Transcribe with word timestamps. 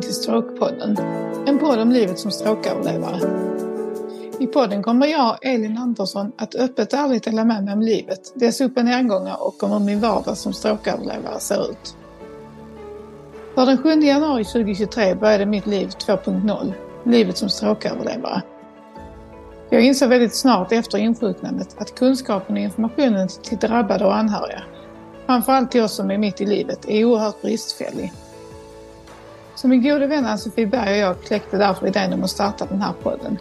Välkommen 0.00 0.14
till 0.14 0.22
Stråkpodden. 0.22 0.96
En 1.46 1.58
podd 1.58 1.78
om 1.78 1.92
livet 1.92 2.18
som 2.18 2.30
stråköverlevare. 2.30 3.20
I 4.40 4.46
podden 4.46 4.82
kommer 4.82 5.06
jag, 5.06 5.38
Elin 5.42 5.78
Andersson, 5.78 6.32
att 6.38 6.54
öppet 6.54 6.92
och 6.92 6.98
ärligt 6.98 7.24
dela 7.24 7.44
med 7.44 7.64
mig 7.64 7.74
om 7.74 7.80
livet, 7.82 8.32
dess 8.34 8.60
upp 8.60 8.76
och 8.76 8.84
nedgångar 8.84 9.36
och 9.46 9.62
om 9.62 9.70
hur 9.70 9.78
min 9.78 10.00
vardag 10.00 10.36
som 10.36 10.52
stråköverlevare 10.52 11.40
ser 11.40 11.70
ut. 11.70 11.96
För 13.54 13.66
den 13.66 13.78
7 13.78 13.88
januari 13.88 14.44
2023 14.44 15.14
började 15.14 15.46
mitt 15.46 15.66
liv 15.66 15.88
2.0, 15.88 16.72
livet 17.04 17.36
som 17.36 17.48
stråköverlevare. 17.48 18.42
Jag 19.70 19.82
insåg 19.82 20.08
väldigt 20.08 20.34
snart 20.34 20.72
efter 20.72 20.98
insjuknandet 20.98 21.76
att 21.78 21.94
kunskapen 21.94 22.56
och 22.56 22.62
informationen 22.62 23.28
till 23.42 23.58
drabbade 23.58 24.04
och 24.04 24.16
anhöriga, 24.16 24.62
framförallt 25.26 25.70
till 25.70 25.82
oss 25.82 25.94
som 25.94 26.10
är 26.10 26.18
mitt 26.18 26.40
i 26.40 26.46
livet, 26.46 26.88
är 26.88 27.04
oerhört 27.04 27.42
bristfällig. 27.42 28.12
Så 29.60 29.68
min 29.68 29.82
gode 29.82 30.06
vän 30.06 30.26
alltså 30.26 30.48
Ann-Sofie 30.48 30.66
Berg 30.66 30.92
och 30.92 31.10
jag 31.10 31.22
kläckte 31.22 31.56
därför 31.56 31.86
idén 31.86 32.12
om 32.12 32.24
att 32.24 32.30
starta 32.30 32.66
den 32.66 32.82
här 32.82 32.92
podden. 33.02 33.38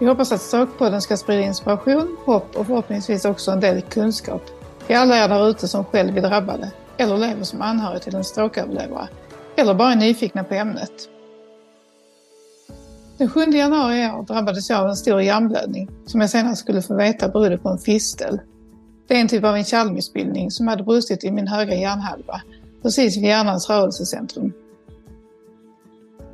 Vi 0.00 0.06
hoppas 0.06 0.32
att 0.32 0.40
Stråkpodden 0.40 1.02
ska 1.02 1.16
sprida 1.16 1.42
inspiration, 1.42 2.16
hopp 2.24 2.56
och 2.56 2.66
förhoppningsvis 2.66 3.24
också 3.24 3.50
en 3.50 3.60
del 3.60 3.82
kunskap 3.82 4.42
till 4.86 4.96
alla 4.96 5.24
er 5.24 5.28
där 5.28 5.48
ute 5.48 5.68
som 5.68 5.84
själv 5.84 6.16
är 6.16 6.22
drabbade 6.22 6.70
eller 6.96 7.16
lever 7.16 7.44
som 7.44 7.62
anhörig 7.62 8.02
till 8.02 8.14
en 8.14 8.24
strokeöverlevare 8.24 9.08
eller 9.56 9.74
bara 9.74 9.92
är 9.92 9.96
nyfikna 9.96 10.44
på 10.44 10.54
ämnet. 10.54 10.92
Den 13.18 13.30
7 13.30 13.40
januari 13.40 14.02
i 14.02 14.10
år 14.10 14.22
drabbades 14.22 14.70
jag 14.70 14.80
av 14.80 14.88
en 14.88 14.96
stor 14.96 15.22
hjärnblödning 15.22 15.88
som 16.06 16.20
jag 16.20 16.30
senare 16.30 16.56
skulle 16.56 16.82
få 16.82 16.96
veta 16.96 17.28
berodde 17.28 17.58
på 17.58 17.68
en 17.68 17.78
fistel. 17.78 18.40
Det 19.08 19.16
är 19.16 19.20
en 19.20 19.28
typ 19.28 19.44
av 19.44 19.56
en 19.56 19.64
kärlmissbildning 19.64 20.50
som 20.50 20.68
hade 20.68 20.82
brustit 20.82 21.24
i 21.24 21.30
min 21.30 21.48
högra 21.48 21.74
hjärnhalva 21.74 22.40
precis 22.82 23.16
vid 23.16 23.24
hjärnans 23.24 23.70
rörelsecentrum. 23.70 24.52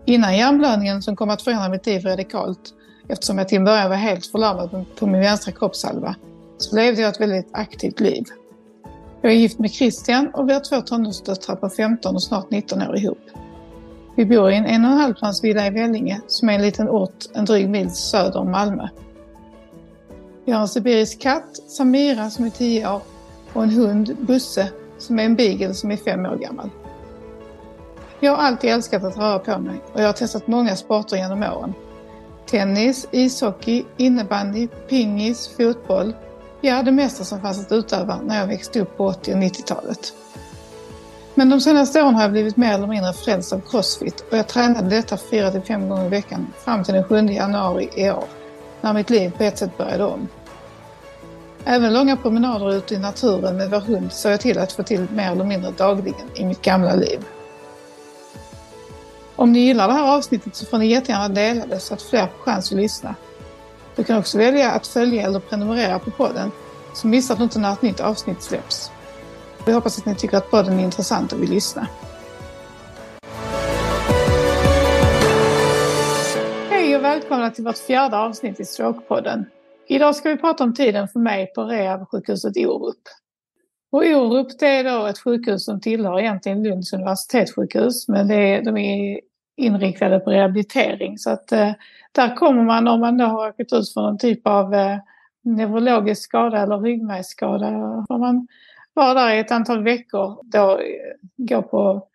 Innan 0.06 0.36
hjärnblödningen 0.36 1.02
som 1.02 1.16
kom 1.16 1.30
att 1.30 1.42
förändra 1.42 1.68
mitt 1.68 1.86
liv 1.86 2.02
radikalt, 2.02 2.74
eftersom 3.08 3.38
jag 3.38 3.48
till 3.48 3.58
en 3.58 3.64
början 3.64 3.90
var 3.90 3.96
helt 3.96 4.26
förlamad 4.26 4.84
på 4.98 5.06
min 5.06 5.20
vänstra 5.20 5.52
kroppshalva, 5.52 6.14
så 6.58 6.76
levde 6.76 7.02
jag 7.02 7.10
ett 7.10 7.20
väldigt 7.20 7.48
aktivt 7.52 8.00
liv. 8.00 8.24
Jag 9.22 9.32
är 9.32 9.36
gift 9.36 9.58
med 9.58 9.70
Christian 9.70 10.30
och 10.34 10.48
vi 10.48 10.52
har 10.52 10.60
två 10.60 10.80
tonårsdöttrar 10.80 11.56
på 11.56 11.68
15 11.68 12.14
och 12.14 12.22
snart 12.22 12.50
19 12.50 12.82
år 12.82 12.96
ihop. 12.96 13.18
Vi 14.16 14.26
bor 14.26 14.50
i 14.50 14.56
en 14.56 14.64
en 14.64 14.84
och 14.84 14.90
en 14.90 14.96
halv 14.96 15.14
plans 15.14 15.44
villa 15.44 15.66
i 15.66 15.70
Vellinge 15.70 16.20
som 16.26 16.48
är 16.48 16.52
en 16.52 16.62
liten 16.62 16.88
ort 16.88 17.24
en 17.34 17.44
dryg 17.44 17.68
mil 17.68 17.90
söder 17.90 18.40
om 18.40 18.50
Malmö. 18.50 18.88
Vi 20.44 20.52
har 20.52 20.60
en 20.60 20.68
sibirisk 20.68 21.20
katt, 21.20 21.56
Samira, 21.68 22.30
som 22.30 22.44
är 22.44 22.50
10 22.50 22.88
år 22.88 23.02
och 23.52 23.62
en 23.62 23.70
hund, 23.70 24.16
Busse, 24.20 24.68
som 25.04 25.18
är 25.18 25.24
en 25.24 25.36
beagle 25.36 25.74
som 25.74 25.90
är 25.90 25.96
fem 25.96 26.26
år 26.26 26.36
gammal. 26.36 26.70
Jag 28.20 28.36
har 28.36 28.42
alltid 28.42 28.70
älskat 28.70 29.04
att 29.04 29.16
röra 29.16 29.38
på 29.38 29.58
mig 29.58 29.82
och 29.92 30.00
jag 30.00 30.06
har 30.06 30.12
testat 30.12 30.46
många 30.46 30.76
sporter 30.76 31.16
genom 31.16 31.42
åren. 31.42 31.74
Tennis, 32.46 33.08
ishockey, 33.10 33.84
innebandy, 33.96 34.68
pingis, 34.88 35.50
fotboll. 35.56 36.12
Ja, 36.60 36.82
det 36.82 36.92
mesta 36.92 37.24
som 37.24 37.40
fanns 37.40 37.60
att 37.60 37.72
utöva 37.72 38.18
när 38.24 38.40
jag 38.40 38.46
växte 38.46 38.80
upp 38.80 38.96
på 38.96 39.06
80 39.06 39.32
och 39.32 39.38
90-talet. 39.38 40.12
Men 41.34 41.50
de 41.50 41.60
senaste 41.60 42.02
åren 42.02 42.14
har 42.14 42.22
jag 42.22 42.32
blivit 42.32 42.56
mer 42.56 42.74
eller 42.74 42.86
mindre 42.86 43.12
frälst 43.12 43.52
av 43.52 43.60
crossfit 43.60 44.24
och 44.30 44.38
jag 44.38 44.48
tränade 44.48 44.88
detta 44.88 45.16
4-5 45.16 45.88
gånger 45.88 46.06
i 46.06 46.08
veckan 46.08 46.46
fram 46.64 46.84
till 46.84 46.94
den 46.94 47.04
7 47.04 47.16
januari 47.16 47.88
i 47.94 48.10
år, 48.10 48.24
när 48.80 48.92
mitt 48.92 49.10
liv 49.10 49.32
på 49.38 49.42
ett 49.42 49.58
sätt 49.58 49.78
började 49.78 50.04
om. 50.04 50.28
Även 51.66 51.92
långa 51.92 52.16
promenader 52.16 52.74
ute 52.74 52.94
i 52.94 52.98
naturen 52.98 53.56
med 53.56 53.70
vår 53.70 53.80
hund 53.80 54.12
såg 54.12 54.32
jag 54.32 54.40
till 54.40 54.58
att 54.58 54.72
få 54.72 54.82
till 54.82 55.06
mer 55.14 55.32
eller 55.32 55.44
mindre 55.44 55.70
dagligen 55.70 56.26
i 56.34 56.44
mitt 56.44 56.62
gamla 56.62 56.94
liv. 56.94 57.24
Om 59.36 59.52
ni 59.52 59.58
gillar 59.58 59.88
det 59.88 59.94
här 59.94 60.16
avsnittet 60.16 60.56
så 60.56 60.66
får 60.66 60.78
ni 60.78 60.86
jättegärna 60.86 61.28
dela 61.28 61.66
det 61.66 61.80
så 61.80 61.94
att 61.94 62.02
fler 62.02 62.26
får 62.26 62.44
chans 62.44 62.72
att 62.72 62.78
lyssna. 62.78 63.14
Du 63.96 64.04
kan 64.04 64.18
också 64.18 64.38
välja 64.38 64.70
att 64.70 64.86
följa 64.86 65.22
eller 65.22 65.40
prenumerera 65.40 65.98
på 65.98 66.10
podden 66.10 66.50
så 66.94 67.06
missar 67.06 67.36
du 67.36 67.42
inte 67.42 67.58
när 67.58 67.72
ett 67.72 67.82
nytt 67.82 68.00
avsnitt 68.00 68.42
släpps. 68.42 68.90
Vi 69.66 69.72
hoppas 69.72 69.98
att 69.98 70.06
ni 70.06 70.14
tycker 70.14 70.36
att 70.36 70.50
podden 70.50 70.78
är 70.78 70.84
intressant 70.84 71.32
och 71.32 71.42
vill 71.42 71.50
lyssna. 71.50 71.86
Hej 76.70 76.96
och 76.96 77.04
välkomna 77.04 77.50
till 77.50 77.64
vårt 77.64 77.78
fjärde 77.78 78.16
avsnitt 78.18 78.60
i 78.60 78.64
Strokepodden. 78.64 79.46
Idag 79.86 80.16
ska 80.16 80.28
vi 80.28 80.36
prata 80.36 80.64
om 80.64 80.74
tiden 80.74 81.08
för 81.08 81.20
mig 81.20 81.52
på 81.54 81.64
rehabsjukhuset 81.64 82.56
Orup. 82.56 83.02
Och 83.92 84.02
Orup 84.02 84.58
det 84.58 84.66
är 84.66 84.84
då 84.84 85.06
ett 85.06 85.18
sjukhus 85.18 85.64
som 85.64 85.80
tillhör 85.80 86.20
egentligen 86.20 86.62
Lunds 86.62 86.92
universitetssjukhus 86.92 88.08
men 88.08 88.28
det 88.28 88.34
är, 88.34 88.64
de 88.64 88.76
är 88.76 89.20
inriktade 89.56 90.20
på 90.20 90.30
rehabilitering 90.30 91.18
så 91.18 91.30
att 91.30 91.52
eh, 91.52 91.72
där 92.12 92.36
kommer 92.36 92.62
man 92.62 92.88
om 92.88 93.00
man 93.00 93.18
då 93.18 93.24
har 93.24 93.48
åkt 93.48 93.60
ut 93.60 93.92
för 93.92 94.00
någon 94.00 94.18
typ 94.18 94.46
av 94.46 94.74
eh, 94.74 94.98
neurologisk 95.44 96.22
skada 96.22 96.58
eller 96.58 96.78
ryggmärgsskada. 96.78 97.70
Får 98.08 98.18
man 98.18 98.46
vara 98.94 99.14
där 99.14 99.34
i 99.34 99.38
ett 99.38 99.52
antal 99.52 99.82
veckor 99.82 100.40
då 100.44 100.70
eh, 100.70 100.76
gå 101.36 101.62
på 101.62 102.08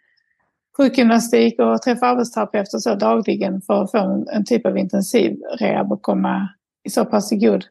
sjukgymnastik 0.77 1.59
och 1.59 1.81
träffa 1.81 2.07
arbetsterapeuter 2.07 2.77
så 2.77 2.95
dagligen 2.95 3.61
för 3.61 3.83
att 3.83 3.91
få 3.91 3.97
en, 3.97 4.27
en 4.27 4.45
typ 4.45 4.65
av 4.65 4.77
intensiv 4.77 5.37
rehab 5.59 5.91
och 5.91 6.01
komma 6.01 6.49
i 6.83 6.89
så 6.89 7.05
pass 7.05 7.31
god, 7.31 7.65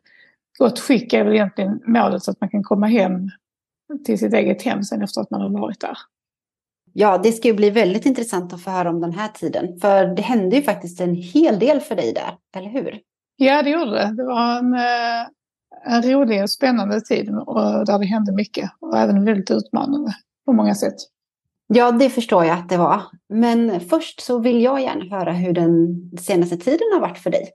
gott 0.58 0.78
skick 0.78 1.12
är 1.12 1.24
väl 1.24 1.34
egentligen 1.34 1.80
målet 1.86 2.22
så 2.22 2.30
att 2.30 2.40
man 2.40 2.50
kan 2.50 2.62
komma 2.62 2.86
hem 2.86 3.30
till 4.04 4.18
sitt 4.18 4.34
eget 4.34 4.62
hem 4.62 4.82
sen 4.82 5.02
efter 5.02 5.20
att 5.20 5.30
man 5.30 5.40
har 5.40 5.48
varit 5.48 5.80
där. 5.80 5.98
Ja, 6.92 7.18
det 7.18 7.32
ska 7.32 7.48
ju 7.48 7.54
bli 7.54 7.70
väldigt 7.70 8.06
intressant 8.06 8.52
att 8.52 8.62
få 8.62 8.70
höra 8.70 8.90
om 8.90 9.00
den 9.00 9.12
här 9.12 9.28
tiden. 9.28 9.78
För 9.80 10.06
det 10.06 10.22
hände 10.22 10.56
ju 10.56 10.62
faktiskt 10.62 11.00
en 11.00 11.14
hel 11.14 11.58
del 11.58 11.80
för 11.80 11.96
dig 11.96 12.12
där, 12.12 12.60
eller 12.60 12.70
hur? 12.70 13.00
Ja, 13.36 13.62
det 13.62 13.70
gjorde 13.70 13.90
det. 13.90 14.14
Det 14.16 14.24
var 14.24 14.58
en, 14.58 14.74
eh, 14.74 15.26
en 15.94 16.02
rolig 16.02 16.42
och 16.42 16.50
spännande 16.50 17.00
tid 17.00 17.30
och 17.30 17.86
där 17.86 17.98
det 17.98 18.06
hände 18.06 18.32
mycket. 18.32 18.70
Och 18.80 18.98
även 18.98 19.24
väldigt 19.24 19.50
utmanande 19.50 20.12
på 20.46 20.52
många 20.52 20.74
sätt. 20.74 20.94
Ja, 21.66 21.92
det 21.92 22.10
förstår 22.10 22.44
jag 22.44 22.58
att 22.58 22.68
det 22.68 22.76
var. 22.76 23.02
Men 23.28 23.80
först 23.80 24.20
så 24.20 24.38
vill 24.38 24.62
jag 24.62 24.80
gärna 24.80 25.16
höra 25.16 25.32
hur 25.32 25.52
den 25.52 25.96
senaste 26.20 26.56
tiden 26.56 26.88
har 26.92 27.00
varit 27.00 27.18
för 27.18 27.30
dig. 27.30 27.48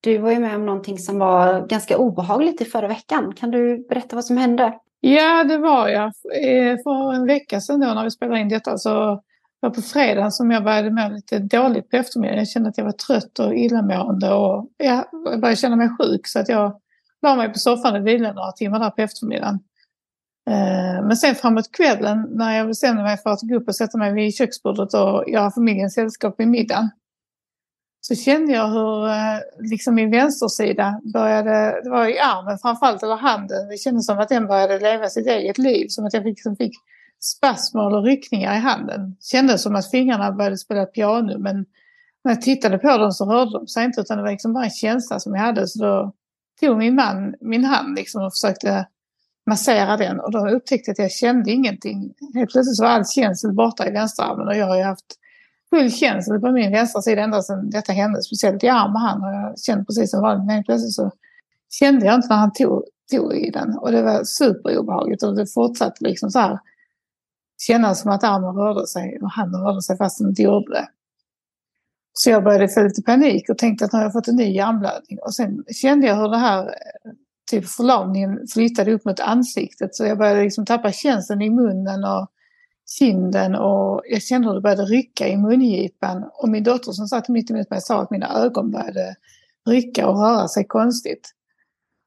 Du 0.00 0.18
var 0.18 0.30
ju 0.30 0.38
med 0.38 0.56
om 0.56 0.66
någonting 0.66 0.98
som 0.98 1.18
var 1.18 1.66
ganska 1.66 1.98
obehagligt 1.98 2.60
i 2.60 2.64
förra 2.64 2.88
veckan. 2.88 3.32
Kan 3.36 3.50
du 3.50 3.86
berätta 3.88 4.16
vad 4.16 4.24
som 4.24 4.36
hände? 4.36 4.78
Ja, 5.00 5.44
det 5.44 5.58
var 5.58 5.88
jag. 5.88 6.06
Eh, 6.06 6.76
för 6.84 7.14
en 7.14 7.26
vecka 7.26 7.60
sedan 7.60 7.80
då 7.80 7.86
när 7.86 8.04
vi 8.04 8.10
spelade 8.10 8.40
in 8.40 8.48
detta 8.48 8.78
så 8.78 9.22
var 9.60 9.70
på 9.70 9.82
fredagen 9.82 10.32
som 10.32 10.50
jag 10.50 10.64
började 10.64 10.90
må 10.90 11.08
lite 11.08 11.38
dåligt 11.38 11.90
på 11.90 11.96
eftermiddagen. 11.96 12.38
Jag 12.38 12.48
kände 12.48 12.68
att 12.68 12.78
jag 12.78 12.84
var 12.84 12.92
trött 12.92 13.38
och 13.38 13.54
illamående 13.54 14.32
och 14.32 14.68
jag 14.76 15.04
började 15.22 15.56
känna 15.56 15.76
mig 15.76 15.88
sjuk 15.98 16.26
så 16.26 16.38
att 16.38 16.48
jag 16.48 16.80
la 17.22 17.36
mig 17.36 17.48
på 17.52 17.58
soffan 17.58 17.96
och 17.96 18.06
vilade 18.06 18.34
några 18.34 18.52
timmar 18.52 18.78
där 18.78 18.90
på 18.90 19.02
eftermiddagen. 19.02 19.58
Eh, 20.50 21.06
men 21.06 21.16
sen 21.16 21.34
framåt 21.34 21.72
kvällen 21.72 22.26
när 22.30 22.58
jag 22.58 22.66
bestämde 22.66 23.02
mig 23.02 23.16
för 23.16 23.30
att 23.30 23.42
gå 23.42 23.56
upp 23.56 23.68
och 23.68 23.76
sätta 23.76 23.98
mig 23.98 24.12
vid 24.12 24.34
köksbordet 24.34 24.94
och 24.94 25.24
göra 25.28 25.50
familjens 25.50 25.94
sällskap 25.94 26.34
vid 26.38 26.48
middagen 26.48 26.90
så 28.00 28.14
kände 28.14 28.52
jag 28.52 28.68
hur 28.68 29.08
eh, 29.08 29.38
liksom 29.70 29.94
min 29.94 30.10
vänstersida 30.10 31.00
började, 31.12 31.80
det 31.84 31.90
var 31.90 32.06
i 32.06 32.18
armen 32.18 32.58
framförallt, 32.58 33.02
eller 33.02 33.16
handen, 33.16 33.68
det 33.68 33.76
kändes 33.76 34.06
som 34.06 34.18
att 34.18 34.28
den 34.28 34.46
började 34.46 34.78
leva 34.78 35.08
sitt 35.08 35.26
eget 35.26 35.58
liv. 35.58 35.86
Som 35.88 36.06
att 36.06 36.14
jag 36.14 36.22
fick, 36.22 36.42
som 36.42 36.56
fick 36.56 36.72
spasmer 37.20 37.86
eller 37.86 38.02
ryckningar 38.02 38.56
i 38.56 38.58
handen. 38.58 39.16
Kändes 39.20 39.62
som 39.62 39.76
att 39.76 39.90
fingrarna 39.90 40.32
började 40.32 40.58
spela 40.58 40.86
piano 40.86 41.38
men 41.38 41.66
när 42.24 42.32
jag 42.32 42.42
tittade 42.42 42.78
på 42.78 42.98
dem 42.98 43.12
så 43.12 43.24
rörde 43.24 43.58
de 43.58 43.66
sig 43.66 43.84
inte 43.84 44.00
utan 44.00 44.16
det 44.16 44.22
var 44.22 44.30
liksom 44.30 44.52
bara 44.52 44.64
en 44.64 44.70
känsla 44.70 45.20
som 45.20 45.34
jag 45.34 45.42
hade. 45.42 45.68
Så 45.68 45.84
då 45.84 46.12
tog 46.60 46.78
min 46.78 46.94
man 46.94 47.34
min 47.40 47.64
hand 47.64 47.96
liksom 47.96 48.22
och 48.22 48.32
försökte 48.32 48.86
massera 49.46 49.96
den 49.96 50.20
och 50.20 50.32
då 50.32 50.48
upptäckte 50.48 50.88
jag 50.90 50.92
att 50.92 50.98
jag 50.98 51.12
kände 51.12 51.50
ingenting. 51.50 52.14
Helt 52.34 52.52
plötsligt 52.52 52.76
så 52.76 52.82
var 52.82 52.90
all 52.90 53.06
känsel 53.06 53.52
borta 53.52 53.88
i 53.88 53.90
vänsterarmen 53.90 54.48
och 54.48 54.56
jag 54.56 54.66
har 54.66 54.76
ju 54.76 54.82
haft 54.82 55.16
full 55.70 55.90
känsel 55.90 56.40
på 56.40 56.52
min 56.52 56.72
vänstra 56.72 57.02
sida 57.02 57.22
ända 57.22 57.42
sedan 57.42 57.70
detta 57.70 57.92
hände. 57.92 58.22
Speciellt 58.22 58.64
i 58.64 58.68
arm 58.68 58.94
och 58.94 59.00
hand 59.00 59.22
har 59.22 59.32
jag 59.32 59.60
känt 59.60 59.86
precis 59.86 60.10
som 60.10 60.22
vanligt. 60.22 60.46
Men 60.46 60.64
plötsligt 60.64 60.94
så 60.94 61.10
kände 61.70 62.06
jag 62.06 62.14
inte 62.14 62.28
när 62.28 62.36
han 62.36 62.52
tog, 62.52 62.84
tog 63.12 63.34
i 63.34 63.50
den. 63.50 63.78
Och 63.78 63.92
det 63.92 64.02
var 64.02 64.24
superobehagligt 64.24 65.22
och 65.22 65.36
det 65.36 65.46
fortsatte 65.46 66.04
liksom 66.04 66.30
så 66.30 66.38
här 66.38 66.58
kännas 67.66 68.00
som 68.00 68.10
att 68.10 68.24
armen 68.24 68.54
rörde 68.54 68.86
sig 68.86 69.18
och 69.22 69.30
handen 69.30 69.60
rörde 69.60 69.82
sig 69.82 69.96
fast 69.96 70.18
den 70.18 70.28
inte 70.28 70.42
gjorde 70.42 70.72
det. 70.72 70.88
Så 72.12 72.30
jag 72.30 72.44
började 72.44 72.68
få 72.68 72.82
lite 72.82 73.02
panik 73.02 73.50
och 73.50 73.58
tänkte 73.58 73.84
att 73.84 73.92
nu 73.92 73.98
har 73.98 74.04
jag 74.04 74.12
fått 74.12 74.28
en 74.28 74.36
ny 74.36 74.52
hjärnblödning. 74.52 75.18
Och 75.22 75.34
sen 75.34 75.64
kände 75.82 76.06
jag 76.06 76.16
hur 76.16 76.28
det 76.28 76.36
här 76.36 76.74
typ 77.50 77.68
förlamningen 77.68 78.46
flyttade 78.54 78.92
upp 78.92 79.04
mot 79.04 79.20
ansiktet. 79.20 79.94
Så 79.94 80.04
jag 80.04 80.18
började 80.18 80.42
liksom 80.42 80.66
tappa 80.66 80.92
känseln 80.92 81.42
i 81.42 81.50
munnen 81.50 82.04
och 82.04 82.28
kinden 82.98 83.54
och 83.54 84.02
jag 84.08 84.22
kände 84.22 84.48
hur 84.48 84.54
det 84.54 84.60
började 84.60 84.84
rycka 84.84 85.28
i 85.28 85.36
mungipan. 85.36 86.30
Och 86.32 86.48
min 86.48 86.64
dotter 86.64 86.92
som 86.92 87.06
satt 87.06 87.28
mitt 87.28 87.50
emot 87.50 87.70
mig 87.70 87.80
sa 87.80 88.02
att 88.02 88.10
mina 88.10 88.38
ögon 88.44 88.70
började 88.70 89.16
rycka 89.68 90.08
och 90.08 90.18
röra 90.18 90.48
sig 90.48 90.64
konstigt. 90.64 91.34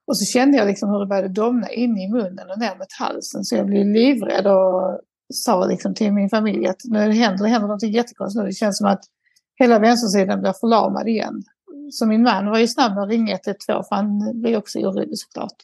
Och 0.07 0.17
så 0.17 0.25
kände 0.25 0.57
jag 0.57 0.67
liksom 0.67 0.89
hur 0.89 0.99
det 0.99 1.05
började 1.05 1.27
domna 1.27 1.69
in 1.69 1.97
i 1.97 2.09
munnen 2.09 2.49
och 2.49 2.59
ner 2.59 2.77
mot 2.77 2.93
halsen 2.99 3.43
så 3.43 3.55
jag 3.55 3.65
blev 3.65 3.85
livrädd 3.85 4.47
och 4.47 4.99
sa 5.33 5.65
liksom 5.65 5.93
till 5.93 6.13
min 6.13 6.29
familj 6.29 6.67
att 6.67 6.81
nu 6.83 7.11
händer, 7.11 7.43
det 7.43 7.49
händer 7.49 7.67
något 7.67 7.83
jättekonstigt 7.83 8.41
nu. 8.41 8.47
Det 8.47 8.53
känns 8.53 8.77
som 8.77 8.87
att 8.87 9.03
hela 9.55 9.79
vänstersidan 9.79 10.41
blir 10.41 10.53
förlamad 10.53 11.07
igen. 11.07 11.43
Så 11.91 12.05
min 12.05 12.23
man 12.23 12.45
var 12.45 12.59
ju 12.59 12.67
snabb 12.67 12.93
med 12.93 13.03
att 13.03 13.09
ringa 13.09 13.33
112 13.33 13.83
för 13.83 13.95
han 13.95 14.41
blev 14.41 14.57
också 14.57 14.79
orolig 14.79 15.17
såklart. 15.17 15.55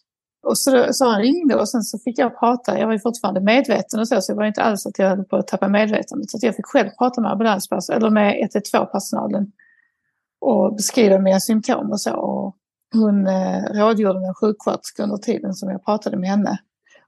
Och 0.50 0.58
så, 0.58 0.88
så 0.92 1.06
han 1.06 1.22
ringde 1.22 1.56
och 1.56 1.70
sen 1.70 1.84
så 1.84 2.00
fick 2.00 2.20
jag 2.20 2.40
prata. 2.40 2.80
Jag 2.80 2.86
var 2.86 2.94
ju 2.94 3.00
fortfarande 3.00 3.42
medveten 3.42 4.00
och 4.00 4.08
så, 4.08 4.22
så 4.22 4.32
det 4.32 4.38
var 4.38 4.46
inte 4.46 4.62
alls 4.62 4.86
att 4.86 5.00
jag 5.00 5.10
höll 5.10 5.24
på 5.24 5.36
att 5.36 5.48
tappa 5.48 5.68
medvetandet. 5.68 6.32
Så 6.32 6.38
jag 6.42 6.56
fick 6.56 6.66
själv 6.66 6.90
prata 6.98 7.22
med 7.22 7.32
ambulanspersonalen, 7.32 8.04
eller 8.04 8.12
med 8.12 8.50
112-personalen 8.54 9.52
och 10.42 10.76
beskriva 10.76 11.20
mina 11.20 11.40
symptom 11.40 11.92
och 11.92 12.02
så. 12.02 12.16
Och 12.16 12.56
hon 12.94 13.28
eh, 13.28 13.64
rådgjorde 13.74 14.20
med 14.20 14.28
en 14.28 14.34
sjuksköterska 14.34 15.04
under 15.04 15.18
tiden 15.18 15.54
som 15.54 15.70
jag 15.70 15.86
pratade 15.86 16.18
med 16.18 16.30
henne. 16.30 16.60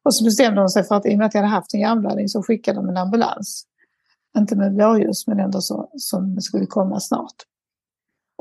Och 0.04 0.16
så 0.16 0.24
bestämde 0.24 0.62
hon 0.62 0.70
sig 0.70 0.84
för 0.84 0.96
att 0.96 1.06
i 1.06 1.14
och 1.14 1.18
med 1.18 1.28
att 1.28 1.34
jag 1.34 1.42
hade 1.42 1.54
haft 1.54 1.74
en 1.74 1.80
hjärnblödning 1.80 2.30
så 2.30 2.44
skickade 2.44 2.80
de 2.80 2.90
en 2.90 2.98
ambulans. 2.98 3.66
Inte 4.38 4.56
med 4.56 4.74
blåljus 4.74 5.28
men 5.28 5.40
ändå 5.40 5.62
så, 5.62 5.90
som 5.98 6.42
skulle 6.42 6.66
komma 6.66 7.00
snart. 7.00 7.36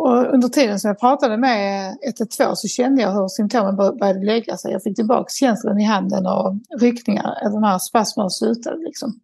Och 0.00 0.35
under 0.35 0.49
tiden 0.49 0.81
som 0.81 0.88
jag 0.88 1.00
pratade 1.00 1.37
med 1.37 1.97
112 2.06 2.55
så 2.55 2.69
kände 2.69 3.02
jag 3.02 3.12
hur 3.12 3.29
symptomen 3.29 3.76
började 3.76 4.25
lägga 4.25 4.56
sig. 4.56 4.73
Jag 4.73 4.82
fick 4.82 4.97
tillbaka 4.97 5.29
känslan 5.29 5.81
i 5.81 5.85
handen 5.85 6.26
och 6.26 6.55
ryckningar, 6.81 7.50
de 7.50 7.62
här 7.62 7.79
spasmerna 7.79 8.31
slutade 8.31 8.76
liksom. 8.76 9.20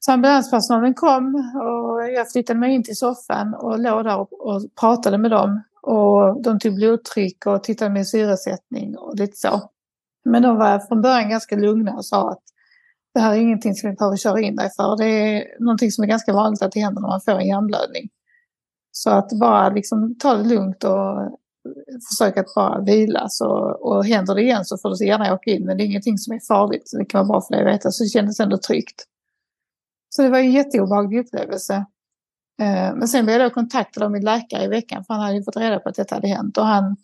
Så 0.00 0.12
ambulanspersonalen 0.12 0.94
kom 0.94 1.34
och 1.34 2.10
jag 2.10 2.30
flyttade 2.30 2.58
mig 2.58 2.74
in 2.74 2.82
till 2.82 2.96
soffan 2.96 3.54
och 3.54 3.78
låg 3.78 4.04
där 4.04 4.18
och, 4.20 4.62
pratade 4.80 5.18
med 5.18 5.30
dem. 5.30 5.62
Och 5.82 6.42
de 6.42 6.58
tog 6.58 6.74
blodtryck 6.74 7.46
och 7.46 7.64
tittade 7.64 7.90
med 7.90 8.08
syresättning 8.08 8.96
och 8.96 9.16
lite 9.16 9.36
så. 9.36 9.70
Men 10.24 10.42
de 10.42 10.56
var 10.56 10.78
från 10.78 11.02
början 11.02 11.30
ganska 11.30 11.56
lugna 11.56 11.92
och 11.92 12.04
sa 12.04 12.30
att 12.30 12.42
det 13.14 13.20
här 13.20 13.32
är 13.32 13.40
ingenting 13.40 13.74
som 13.74 13.90
vi 13.90 13.96
behöver 13.96 14.16
köra 14.16 14.40
in 14.40 14.56
dig 14.56 14.70
för. 14.76 14.96
Det 14.96 15.06
är 15.06 15.60
någonting 15.60 15.90
som 15.90 16.04
är 16.04 16.08
ganska 16.08 16.32
vanligt 16.32 16.62
att 16.62 16.72
det 16.72 16.80
händer 16.80 17.00
när 17.00 17.08
man 17.08 17.20
får 17.20 17.32
en 17.32 17.46
hjärnblödning. 17.46 18.10
Så 18.96 19.10
att 19.10 19.32
bara 19.40 19.68
liksom 19.68 20.14
ta 20.18 20.34
det 20.34 20.44
lugnt 20.44 20.84
och 20.84 21.38
försöka 22.10 22.40
att 22.40 22.54
bara 22.54 22.80
vila. 22.80 23.26
Så, 23.28 23.48
och 23.80 24.04
händer 24.04 24.34
det 24.34 24.42
igen 24.42 24.64
så 24.64 24.78
får 24.78 24.90
du 24.90 24.96
så 24.96 25.04
gärna 25.04 25.34
åka 25.34 25.50
in. 25.50 25.66
Men 25.66 25.76
det 25.76 25.82
är 25.82 25.86
ingenting 25.86 26.18
som 26.18 26.34
är 26.34 26.40
farligt. 26.48 26.90
Det 26.98 27.04
kan 27.04 27.18
vara 27.18 27.28
bra 27.28 27.46
för 27.46 27.54
dig 27.54 27.64
att 27.64 27.74
veta. 27.74 27.90
Så 27.90 28.04
det 28.04 28.08
kändes 28.08 28.40
ändå 28.40 28.58
tryggt. 28.58 29.04
Så 30.08 30.22
det 30.22 30.30
var 30.30 30.38
en 30.38 30.52
jätteobehaglig 30.52 31.18
upplevelse. 31.18 31.74
Eh, 32.60 32.94
men 32.94 33.08
sen 33.08 33.24
blev 33.24 33.40
jag 33.40 33.50
då 33.50 33.54
kontaktad 33.54 34.04
av 34.04 34.10
min 34.10 34.24
läkare 34.24 34.64
i 34.64 34.68
veckan 34.68 35.04
för 35.04 35.14
han 35.14 35.22
hade 35.22 35.36
ju 35.36 35.44
fått 35.44 35.56
reda 35.56 35.78
på 35.78 35.88
att 35.88 35.94
detta 35.94 36.14
hade 36.14 36.28
hänt. 36.28 36.58
Och 36.58 36.66
han 36.66 36.96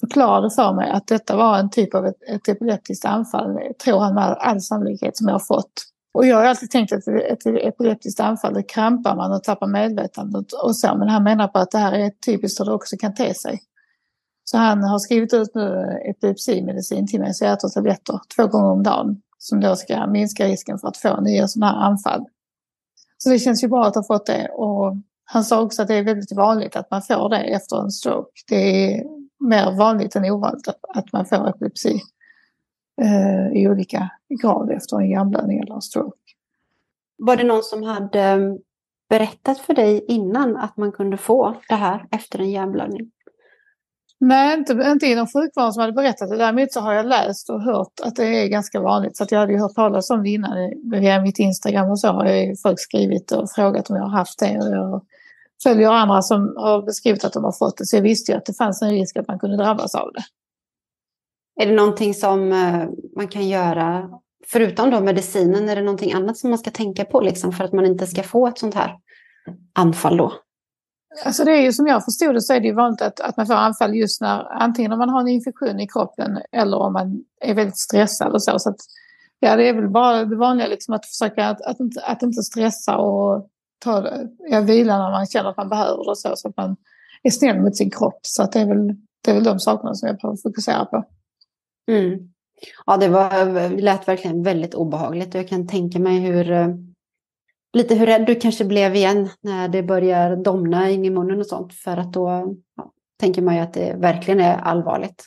förklarade 0.00 0.50
för 0.50 0.72
mig 0.72 0.90
att 0.90 1.06
detta 1.06 1.36
var 1.36 1.58
en 1.58 1.70
typ 1.70 1.94
av 1.94 2.06
ett, 2.06 2.22
ett 2.28 2.48
epileptiskt 2.48 3.04
anfall, 3.04 3.58
tror 3.84 4.00
han 4.00 4.14
med 4.14 4.24
all 4.24 4.60
sannolikhet, 4.60 5.16
som 5.16 5.28
jag 5.28 5.34
har 5.34 5.40
fått. 5.40 5.72
Och 6.16 6.26
jag 6.26 6.36
har 6.36 6.44
alltid 6.44 6.70
tänkt 6.70 6.92
att 6.92 7.08
ett 7.08 7.46
epileptiskt 7.46 8.20
anfall, 8.20 8.54
det 8.54 8.62
krampar 8.62 9.16
man 9.16 9.32
och 9.32 9.44
tappar 9.44 9.66
medvetandet 9.66 10.52
och 10.52 10.76
så. 10.76 10.96
Men 10.96 11.08
han 11.08 11.22
menar 11.22 11.48
på 11.48 11.58
att 11.58 11.70
det 11.70 11.78
här 11.78 11.92
är 11.92 12.10
typiskt 12.10 12.60
hur 12.60 12.64
det 12.64 12.72
också 12.72 12.96
kan 12.96 13.14
te 13.14 13.34
sig. 13.34 13.62
Så 14.44 14.58
han 14.58 14.84
har 14.84 14.98
skrivit 14.98 15.34
ut 15.34 15.54
nu 15.54 15.98
epilepsimedicin 16.10 17.06
till 17.06 17.20
mig, 17.20 17.34
så 17.34 17.44
jag 17.44 17.52
äter 17.52 17.68
tabletter 17.68 18.20
två 18.36 18.46
gånger 18.46 18.70
om 18.70 18.82
dagen. 18.82 19.22
Som 19.38 19.60
då 19.60 19.76
ska 19.76 20.06
minska 20.06 20.46
risken 20.46 20.78
för 20.78 20.88
att 20.88 20.96
få 20.96 21.20
nya 21.20 21.48
sådana 21.48 21.72
här 21.72 21.86
anfall. 21.86 22.24
Så 23.18 23.30
det 23.30 23.38
känns 23.38 23.64
ju 23.64 23.68
bra 23.68 23.86
att 23.86 23.94
ha 23.94 24.02
fått 24.02 24.26
det. 24.26 24.48
Och 24.48 24.96
han 25.24 25.44
sa 25.44 25.60
också 25.60 25.82
att 25.82 25.88
det 25.88 25.94
är 25.94 26.04
väldigt 26.04 26.36
vanligt 26.36 26.76
att 26.76 26.90
man 26.90 27.02
får 27.02 27.28
det 27.28 27.38
efter 27.38 27.82
en 27.82 27.90
stroke. 27.90 28.30
Det 28.48 28.94
är 28.94 29.04
mer 29.48 29.78
vanligt 29.78 30.16
än 30.16 30.24
ovanligt 30.24 30.68
att, 30.68 30.80
att 30.96 31.12
man 31.12 31.26
får 31.26 31.48
epilepsi 31.48 32.02
eh, 33.02 33.62
i 33.62 33.68
olika 33.68 34.10
grad 34.42 34.70
efter 34.70 34.96
en 34.96 35.10
hjärnblödning 35.10 35.58
eller 35.58 35.74
en 35.74 35.82
stroke. 35.82 36.18
Var 37.18 37.36
det 37.36 37.44
någon 37.44 37.62
som 37.62 37.82
hade 37.82 38.20
mm, 38.20 38.58
berättat 39.08 39.58
för 39.58 39.74
dig 39.74 40.04
innan 40.08 40.56
att 40.56 40.76
man 40.76 40.92
kunde 40.92 41.16
få 41.16 41.54
det 41.68 41.74
här 41.74 42.06
efter 42.10 42.38
en 42.38 42.50
hjärnblödning? 42.50 43.10
Nej, 44.18 44.58
inte, 44.58 44.72
inte 44.72 45.06
inom 45.06 45.26
sjukvården 45.26 45.72
som 45.72 45.80
hade 45.80 45.92
berättat 45.92 46.30
det. 46.30 46.36
Däremot 46.36 46.72
så 46.72 46.80
har 46.80 46.94
jag 46.94 47.06
läst 47.06 47.50
och 47.50 47.62
hört 47.62 48.00
att 48.02 48.16
det 48.16 48.24
är 48.24 48.48
ganska 48.48 48.80
vanligt. 48.80 49.16
Så 49.16 49.26
jag 49.30 49.38
hade 49.38 49.52
ju 49.52 49.58
hört 49.58 49.74
talas 49.74 50.10
om 50.10 50.22
det 50.22 50.28
innan. 50.28 50.72
Via 50.90 51.22
mitt 51.22 51.38
Instagram 51.38 51.90
och 51.90 52.00
så 52.00 52.08
har 52.08 52.26
ju 52.26 52.56
folk 52.56 52.80
skrivit 52.80 53.32
och 53.32 53.50
frågat 53.50 53.90
om 53.90 53.96
jag 53.96 54.02
har 54.02 54.18
haft 54.18 54.38
det. 54.38 54.58
Och 54.58 54.74
jag 54.76 55.04
följer 55.62 55.90
andra 55.90 56.22
som 56.22 56.54
har 56.56 56.82
beskrivit 56.82 57.24
att 57.24 57.32
de 57.32 57.44
har 57.44 57.52
fått 57.52 57.76
det. 57.76 57.86
Så 57.86 57.96
jag 57.96 58.02
visste 58.02 58.32
ju 58.32 58.38
att 58.38 58.46
det 58.46 58.54
fanns 58.54 58.82
en 58.82 58.90
risk 58.90 59.16
att 59.16 59.28
man 59.28 59.38
kunde 59.38 59.56
drabbas 59.56 59.94
av 59.94 60.10
det. 60.14 60.22
Är 61.60 61.66
det 61.66 61.74
någonting 61.74 62.14
som 62.14 62.52
eh, 62.52 62.88
man 63.16 63.28
kan 63.28 63.48
göra, 63.48 64.10
förutom 64.46 64.90
då 64.90 65.00
medicinen, 65.00 65.68
är 65.68 65.76
det 65.76 65.82
någonting 65.82 66.12
annat 66.12 66.38
som 66.38 66.50
man 66.50 66.58
ska 66.58 66.70
tänka 66.70 67.04
på 67.04 67.20
liksom, 67.20 67.52
för 67.52 67.64
att 67.64 67.72
man 67.72 67.86
inte 67.86 68.06
ska 68.06 68.22
få 68.22 68.46
ett 68.46 68.58
sånt 68.58 68.74
här 68.74 68.96
anfall 69.74 70.16
då? 70.16 70.32
Alltså 71.24 71.44
det 71.44 71.52
är 71.52 71.62
ju 71.62 71.72
som 71.72 71.86
jag 71.86 72.04
förstod 72.04 72.34
det 72.34 72.40
så 72.40 72.52
är 72.52 72.60
det 72.60 72.66
ju 72.66 72.74
vanligt 72.74 73.02
att, 73.02 73.20
att 73.20 73.36
man 73.36 73.46
får 73.46 73.54
anfall 73.54 73.94
just 73.94 74.20
när 74.20 74.62
antingen 74.62 74.92
om 74.92 74.98
man 74.98 75.08
har 75.08 75.20
en 75.20 75.28
infektion 75.28 75.80
i 75.80 75.88
kroppen 75.88 76.38
eller 76.52 76.76
om 76.76 76.92
man 76.92 77.24
är 77.40 77.54
väldigt 77.54 77.78
stressad 77.78 78.32
och 78.32 78.42
så. 78.42 78.58
så 78.58 78.70
att, 78.70 78.76
ja, 79.40 79.56
det 79.56 79.68
är 79.68 79.74
väl 79.74 79.90
bara 79.90 80.24
det 80.24 80.36
vanliga 80.36 80.68
liksom 80.68 80.94
att 80.94 81.06
försöka 81.06 81.48
att, 81.48 81.62
att, 81.62 81.80
inte, 81.80 82.00
att 82.00 82.22
inte 82.22 82.42
stressa 82.42 82.96
och 82.96 83.48
ta 83.78 84.08
ja, 84.50 84.60
vila 84.60 84.98
när 84.98 85.10
man 85.10 85.26
känner 85.26 85.50
att 85.50 85.56
man 85.56 85.68
behöver 85.68 86.10
det 86.10 86.16
så, 86.16 86.32
så 86.36 86.48
att 86.48 86.56
man 86.56 86.76
är 87.22 87.30
snäll 87.30 87.60
mot 87.60 87.76
sin 87.76 87.90
kropp. 87.90 88.18
Så 88.22 88.42
att 88.42 88.52
det, 88.52 88.60
är 88.60 88.66
väl, 88.66 88.94
det 89.24 89.30
är 89.30 89.34
väl 89.34 89.44
de 89.44 89.60
sakerna 89.60 89.94
som 89.94 90.06
jag 90.06 90.16
behöver 90.16 90.36
fokusera 90.42 90.84
på. 90.84 91.04
Mm. 91.88 92.28
Ja, 92.86 92.96
det 92.96 93.08
var, 93.08 93.68
lät 93.80 94.08
verkligen 94.08 94.42
väldigt 94.42 94.74
obehagligt 94.74 95.34
och 95.34 95.40
jag 95.40 95.48
kan 95.48 95.66
tänka 95.66 95.98
mig 95.98 96.18
hur 96.18 96.50
eh, 96.50 96.68
lite 97.72 97.94
hur 97.94 98.06
rädd 98.06 98.26
du 98.26 98.34
kanske 98.34 98.64
blev 98.64 98.94
igen 98.94 99.28
när 99.40 99.68
det 99.68 99.82
börjar 99.82 100.36
domna 100.36 100.90
in 100.90 101.04
i 101.04 101.10
munnen 101.10 101.40
och 101.40 101.46
sånt. 101.46 101.74
För 101.74 101.96
att 101.96 102.12
då 102.12 102.54
ja, 102.76 102.92
tänker 103.20 103.42
man 103.42 103.54
ju 103.54 103.60
att 103.60 103.74
det 103.74 103.96
verkligen 103.98 104.40
är 104.40 104.56
allvarligt. 104.56 105.24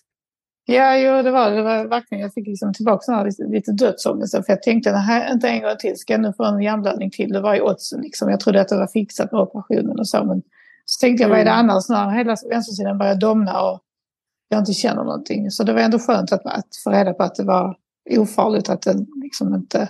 Ja, 0.66 0.98
jo, 0.98 1.22
det 1.22 1.32
var 1.32 1.52
det. 1.52 1.62
Var 1.62 1.86
verkligen, 1.86 2.22
jag 2.22 2.34
fick 2.34 2.48
liksom 2.48 2.74
tillbaka 2.74 3.12
här 3.12 3.26
lite, 3.26 3.44
lite 3.44 3.72
dödsångest. 3.72 4.32
För 4.36 4.44
jag 4.48 4.64
tänkte, 4.64 4.92
här, 4.92 5.34
inte 5.34 5.50
en 5.50 5.62
gång 5.62 5.76
till, 5.80 5.98
ska 5.98 6.14
jag 6.14 6.22
nu 6.22 6.34
få 6.38 6.44
en 6.44 6.62
hjärnblödning 6.62 7.12
till? 7.12 7.30
Det 7.30 7.42
var 7.42 7.56
ju 7.56 7.62
oddsen 7.62 8.02
liksom. 8.02 8.30
Jag 8.30 8.40
trodde 8.40 8.62
att 8.62 8.68
det 8.68 8.78
var 8.78 8.88
fixat 8.88 9.32
med 9.32 9.42
operationen 9.42 10.00
och 10.00 10.08
så. 10.08 10.24
Men 10.24 10.42
så 10.86 11.00
tänkte 11.06 11.24
jag, 11.24 11.30
vad 11.30 11.40
är 11.40 11.46
det 11.46 11.52
mm. 11.52 11.70
annars 11.70 11.90
när 11.90 12.10
hela 12.10 12.36
vänstersidan 12.50 12.98
börjar 12.98 13.16
domna 13.16 13.62
och 13.62 13.80
jag 14.50 14.62
inte 14.62 14.74
känner 14.74 15.04
någonting. 15.04 15.52
Så 15.52 15.64
det 15.64 15.74
var 15.74 15.82
ändå 15.82 16.00
skönt 16.00 16.32
att, 16.32 16.46
att 16.46 16.76
få 16.84 16.90
reda 16.92 17.14
på 17.14 17.24
att 17.24 17.36
det 17.36 17.44
var 17.44 17.78
ofarligt, 18.10 18.70
att 18.70 18.82
det 18.82 19.06
liksom 19.24 19.54
inte, 19.54 19.90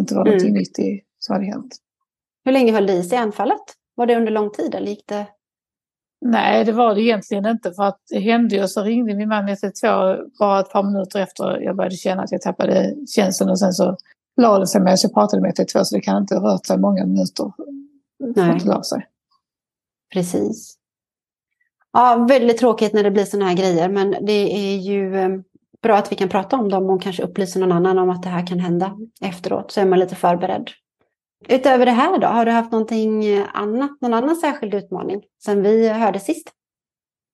inte 0.00 0.14
var 0.14 0.22
mm. 0.22 0.32
någonting 0.32 0.54
nytt 0.54 0.78
i, 0.78 1.00
som 1.18 1.32
hade 1.32 1.46
hänt. 1.46 1.76
Hur 2.44 2.52
länge 2.52 2.72
höll 2.72 2.86
det 2.86 2.92
i 2.92 3.02
sig 3.02 3.18
anfallet? 3.18 3.62
Var 3.94 4.06
det 4.06 4.16
under 4.16 4.32
lång 4.32 4.50
tid 4.50 4.74
eller 4.74 4.86
gick 4.86 5.06
det? 5.06 5.26
Nej, 6.26 6.64
det 6.64 6.72
var 6.72 6.94
det 6.94 7.02
egentligen 7.02 7.46
inte 7.46 7.72
för 7.72 7.82
att 7.82 8.00
det 8.10 8.18
hände 8.18 8.56
ju 8.56 8.62
och 8.62 8.70
så 8.70 8.82
ringde 8.82 9.14
min 9.14 9.28
man 9.28 9.48
112 9.48 10.18
bara 10.38 10.60
ett 10.60 10.70
par 10.70 10.82
minuter 10.82 11.20
efter 11.20 11.60
jag 11.60 11.76
började 11.76 11.96
känna 11.96 12.22
att 12.22 12.32
jag 12.32 12.42
tappade 12.42 12.94
känseln 13.06 13.50
och 13.50 13.58
sen 13.58 13.72
så 13.72 13.96
la 14.36 14.58
det 14.58 14.66
sig 14.66 14.80
med 14.80 14.98
så 14.98 15.06
jag 15.06 15.14
pratade 15.14 15.42
med 15.42 15.48
112 15.58 15.84
så 15.84 15.94
det 15.94 16.00
kan 16.00 16.22
inte 16.22 16.36
ha 16.36 16.54
rört 16.54 16.66
sig 16.66 16.78
många 16.78 17.06
minuter 17.06 17.52
för 18.34 18.40
att 18.40 18.64
det 18.64 18.84
sig. 18.84 19.06
Precis. 20.12 20.78
Ja, 21.96 22.26
väldigt 22.28 22.58
tråkigt 22.58 22.92
när 22.92 23.02
det 23.02 23.10
blir 23.10 23.24
sådana 23.24 23.48
här 23.48 23.56
grejer 23.56 23.88
men 23.88 24.16
det 24.20 24.56
är 24.56 24.76
ju 24.76 25.16
eh, 25.16 25.28
bra 25.82 25.96
att 25.96 26.12
vi 26.12 26.16
kan 26.16 26.28
prata 26.28 26.56
om 26.56 26.68
dem 26.68 26.90
och 26.90 27.02
kanske 27.02 27.22
upplysa 27.22 27.58
någon 27.58 27.72
annan 27.72 27.98
om 27.98 28.10
att 28.10 28.22
det 28.22 28.28
här 28.28 28.46
kan 28.46 28.58
hända 28.58 28.96
efteråt 29.20 29.72
så 29.72 29.80
är 29.80 29.86
man 29.86 29.98
lite 29.98 30.14
förberedd. 30.14 30.70
Utöver 31.48 31.86
det 31.86 31.92
här 31.92 32.18
då, 32.18 32.26
har 32.26 32.44
du 32.44 32.52
haft 32.52 32.72
någonting 32.72 33.24
eh, 33.24 33.44
annat, 33.52 33.90
någon 34.00 34.14
annan 34.14 34.36
särskild 34.36 34.74
utmaning 34.74 35.22
sen 35.44 35.62
vi 35.62 35.88
hörde 35.88 36.20
sist? 36.20 36.50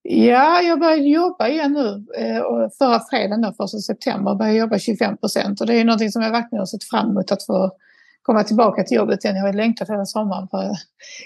Ja, 0.02 0.60
jag 0.60 0.80
började 0.80 1.02
jobba 1.02 1.48
igen 1.48 1.72
nu. 1.72 2.04
Eh, 2.18 2.42
förra 2.78 3.00
fredagen, 3.10 3.40
den 3.40 3.54
1 3.64 3.84
september, 3.86 4.34
började 4.34 4.58
jobba 4.58 4.78
25 4.78 5.16
procent. 5.16 5.60
Och 5.60 5.66
det 5.66 5.74
är 5.74 5.84
någonting 5.84 6.10
som 6.10 6.22
jag 6.22 6.30
verkligen 6.30 6.58
har 6.58 6.66
sett 6.66 6.84
fram 6.84 7.10
emot 7.10 7.32
att 7.32 7.46
få 7.46 7.70
komma 8.22 8.44
tillbaka 8.44 8.82
till 8.82 8.96
jobbet 8.96 9.24
igen. 9.24 9.36
Jag 9.36 9.42
har 9.42 9.52
längtat 9.52 9.90
hela 9.90 10.04
sommaren 10.04 10.48
för, 10.48 10.70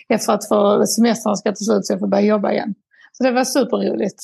efter 0.08 0.32
att 0.32 0.48
få 0.48 0.86
semestern 0.86 1.36
ska 1.36 1.50
ta 1.50 1.56
slut 1.56 1.86
så 1.86 1.92
jag 1.92 2.00
får 2.00 2.08
börja 2.08 2.26
jobba 2.26 2.52
igen. 2.52 2.74
Så 3.18 3.24
det 3.24 3.30
var 3.30 3.44
superroligt. 3.44 4.22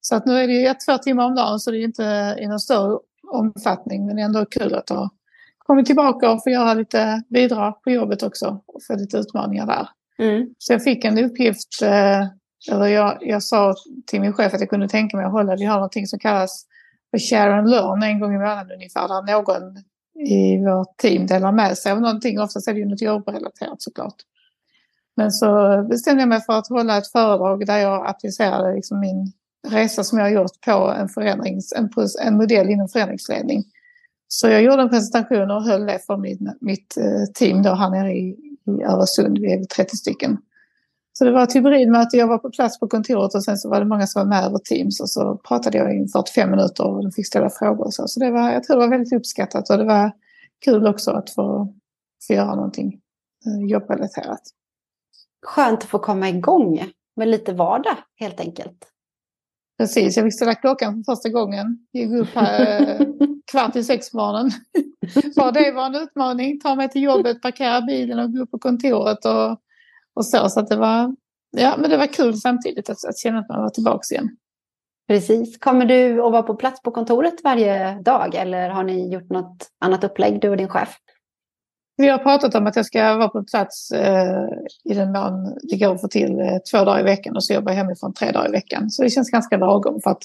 Så 0.00 0.16
att 0.16 0.26
nu 0.26 0.38
är 0.38 0.48
det 0.48 0.74
två 0.74 0.98
timmar 0.98 1.24
om 1.24 1.34
dagen 1.34 1.60
så 1.60 1.70
det 1.70 1.78
är 1.78 1.84
inte 1.84 2.36
i 2.40 2.46
någon 2.46 2.60
större 2.60 2.98
omfattning 3.32 4.06
men 4.06 4.16
det 4.16 4.22
är 4.22 4.26
ändå 4.26 4.44
kul 4.44 4.74
att 4.74 4.88
ha 4.88 5.10
kommit 5.58 5.86
tillbaka 5.86 6.30
och 6.30 6.42
få 6.42 6.50
göra 6.50 6.74
lite 6.74 7.22
bidrag 7.28 7.82
på 7.82 7.90
jobbet 7.90 8.22
också 8.22 8.60
och 8.66 8.82
få 8.86 8.96
lite 8.96 9.16
utmaningar 9.16 9.66
där. 9.66 9.88
Mm. 10.18 10.54
Så 10.58 10.72
jag 10.72 10.84
fick 10.84 11.04
en 11.04 11.18
uppgift, 11.18 11.82
eh, 11.82 12.26
eller 12.70 12.86
jag, 12.86 13.18
jag 13.20 13.42
sa 13.42 13.74
till 14.06 14.20
min 14.20 14.32
chef 14.32 14.54
att 14.54 14.60
jag 14.60 14.70
kunde 14.70 14.88
tänka 14.88 15.16
mig 15.16 15.26
att 15.26 15.32
hålla, 15.32 15.56
vi 15.56 15.64
har 15.64 15.74
någonting 15.74 16.06
som 16.06 16.18
kallas 16.18 16.66
för 17.10 17.18
share 17.18 17.54
and 17.54 17.70
learn 17.70 18.02
en 18.02 18.20
gång 18.20 18.34
i 18.34 18.38
månaden 18.38 18.72
ungefär, 18.72 19.08
där 19.08 19.32
någon 19.32 19.76
i 20.28 20.64
vårt 20.64 20.96
team 20.96 21.26
delar 21.26 21.52
med 21.52 21.78
sig 21.78 21.92
av 21.92 22.00
någonting. 22.00 22.40
Oftast 22.40 22.68
är 22.68 22.72
det 22.72 22.80
ju 22.80 22.86
något 22.86 23.02
jobbrelaterat 23.02 23.82
såklart. 23.82 24.14
Men 25.16 25.30
så 25.30 25.82
bestämde 25.90 26.22
jag 26.22 26.28
mig 26.28 26.40
för 26.40 26.52
att 26.52 26.68
hålla 26.68 26.98
ett 26.98 27.12
föredrag 27.12 27.66
där 27.66 27.78
jag 27.78 28.06
applicerade 28.06 28.74
liksom 28.74 29.00
min 29.00 29.32
resa 29.68 30.04
som 30.04 30.18
jag 30.18 30.24
har 30.24 30.30
gjort 30.30 30.60
på 30.66 30.94
en, 30.98 31.08
förändrings, 31.08 31.72
en, 31.72 31.90
en 32.22 32.36
modell 32.36 32.70
inom 32.70 32.88
förändringsledning 32.88 33.64
Så 34.28 34.48
jag 34.48 34.62
gjorde 34.62 34.82
en 34.82 34.88
presentation 34.88 35.50
och 35.50 35.62
höll 35.62 35.86
det 35.86 35.98
för 36.06 36.16
mitt, 36.16 36.40
mitt 36.60 36.96
eh, 36.96 37.32
team 37.34 37.62
då 37.62 37.74
här 37.74 37.90
nere 37.90 38.12
i, 38.12 38.36
i 38.66 38.82
Öresund. 38.84 39.38
Vi 39.38 39.52
är 39.52 39.64
30 39.64 39.96
stycken. 39.96 40.38
Så 41.12 41.24
det 41.24 41.32
var 41.32 41.42
ett 41.42 41.56
hybridmöte, 41.56 42.16
jag 42.16 42.26
var 42.26 42.38
på 42.38 42.50
plats 42.50 42.80
på 42.80 42.88
kontoret 42.88 43.34
och 43.34 43.44
sen 43.44 43.58
så 43.58 43.68
var 43.68 43.80
det 43.80 43.86
många 43.86 44.06
som 44.06 44.20
var 44.20 44.26
med 44.26 44.44
över 44.44 44.58
Teams 44.58 45.00
och 45.00 45.10
så 45.10 45.36
pratade 45.36 45.78
jag 45.78 45.96
i 45.96 46.08
45 46.08 46.50
minuter 46.50 46.86
och 46.86 47.02
de 47.02 47.12
fick 47.12 47.26
ställa 47.26 47.50
frågor 47.50 47.84
och 47.84 47.94
så. 47.94 48.08
Så 48.08 48.20
det 48.20 48.30
var, 48.30 48.52
jag 48.52 48.64
tror 48.64 48.76
det 48.76 48.82
var 48.82 48.90
väldigt 48.90 49.12
uppskattat 49.12 49.70
och 49.70 49.78
det 49.78 49.84
var 49.84 50.12
kul 50.64 50.86
också 50.86 51.10
att 51.10 51.30
få, 51.30 51.74
få 52.26 52.34
göra 52.34 52.54
någonting 52.54 53.00
eh, 53.46 53.70
jobbrelaterat. 53.70 54.42
Skönt 55.46 55.82
att 55.82 55.88
få 55.88 55.98
komma 55.98 56.28
igång 56.28 56.84
med 57.16 57.28
lite 57.28 57.52
vardag 57.52 57.96
helt 58.20 58.40
enkelt. 58.40 58.88
Precis, 59.78 60.16
jag 60.16 60.26
fick 60.26 60.34
ställa 60.34 60.54
klockan 60.54 61.04
för 61.04 61.12
första 61.12 61.28
gången. 61.28 61.86
Jag 61.90 62.02
gick 62.02 62.12
upp 62.12 62.34
här 62.34 62.80
eh, 62.80 63.06
kvart 63.50 63.76
i 63.76 63.84
sex 63.84 64.10
på 64.10 64.16
morgonen. 64.16 64.50
Bara 65.36 65.50
det 65.50 65.72
var 65.72 65.86
en 65.86 65.94
utmaning. 65.94 66.60
Ta 66.60 66.74
mig 66.74 66.88
till 66.88 67.02
jobbet, 67.02 67.42
parkera 67.42 67.80
bilen 67.80 68.18
och 68.18 68.32
gå 68.32 68.42
upp 68.42 68.50
på 68.50 68.58
kontoret 68.58 69.24
och 69.24 69.60
och 70.14 70.26
så. 70.26 70.48
Så 70.48 70.60
att 70.60 70.68
det 70.68 70.76
var, 70.76 71.16
ja, 71.56 71.76
men 71.78 71.90
det 71.90 71.96
var 71.96 72.06
kul 72.06 72.36
samtidigt 72.36 72.90
att, 72.90 73.04
att 73.04 73.18
känna 73.18 73.38
att 73.38 73.48
man 73.48 73.62
var 73.62 73.70
tillbaka 73.70 74.14
igen. 74.14 74.36
Precis. 75.08 75.58
Kommer 75.58 75.86
du 75.86 76.22
att 76.22 76.32
vara 76.32 76.42
på 76.42 76.54
plats 76.54 76.82
på 76.82 76.90
kontoret 76.90 77.44
varje 77.44 77.94
dag 78.02 78.34
eller 78.34 78.68
har 78.70 78.84
ni 78.84 79.12
gjort 79.12 79.30
något 79.30 79.70
annat 79.78 80.04
upplägg, 80.04 80.40
du 80.40 80.48
och 80.48 80.56
din 80.56 80.68
chef? 80.68 80.96
Vi 81.96 82.08
har 82.08 82.18
pratat 82.18 82.54
om 82.54 82.66
att 82.66 82.76
jag 82.76 82.86
ska 82.86 83.16
vara 83.16 83.28
på 83.28 83.44
plats 83.44 83.90
eh, 83.90 84.48
i 84.84 84.94
den 84.94 85.12
mån 85.12 85.58
det 85.62 85.76
går 85.76 85.94
att 85.94 86.00
få 86.00 86.08
till 86.08 86.40
eh, 86.40 86.58
två 86.70 86.84
dagar 86.84 87.00
i 87.00 87.02
veckan 87.02 87.36
och 87.36 87.44
så 87.44 87.52
jobbar 87.52 87.72
jag 87.72 87.76
hemifrån 87.76 88.14
tre 88.14 88.30
dagar 88.30 88.48
i 88.48 88.52
veckan. 88.52 88.90
Så 88.90 89.02
det 89.02 89.10
känns 89.10 89.30
ganska 89.30 89.56
lagom 89.56 90.00
för 90.00 90.10
att 90.10 90.22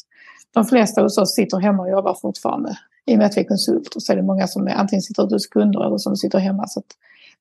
de 0.54 0.66
flesta 0.66 1.02
hos 1.02 1.18
oss 1.18 1.36
sitter 1.36 1.58
hemma 1.58 1.84
och 1.84 1.90
jobbar 1.90 2.14
fortfarande. 2.22 2.78
I 3.06 3.14
och 3.14 3.18
med 3.18 3.28
att 3.28 3.38
vi 3.38 3.42
är 3.42 3.46
konsulter 3.46 4.00
så 4.00 4.12
är 4.12 4.16
det 4.16 4.24
många 4.24 4.48
som 4.48 4.68
är, 4.68 4.72
antingen 4.72 5.02
sitter 5.02 5.24
ute 5.24 5.36
hos 5.36 5.48
kunder 5.48 5.86
eller 5.86 5.98
som 5.98 6.16
sitter 6.16 6.40
hemma. 6.40 6.68
Så 6.68 6.82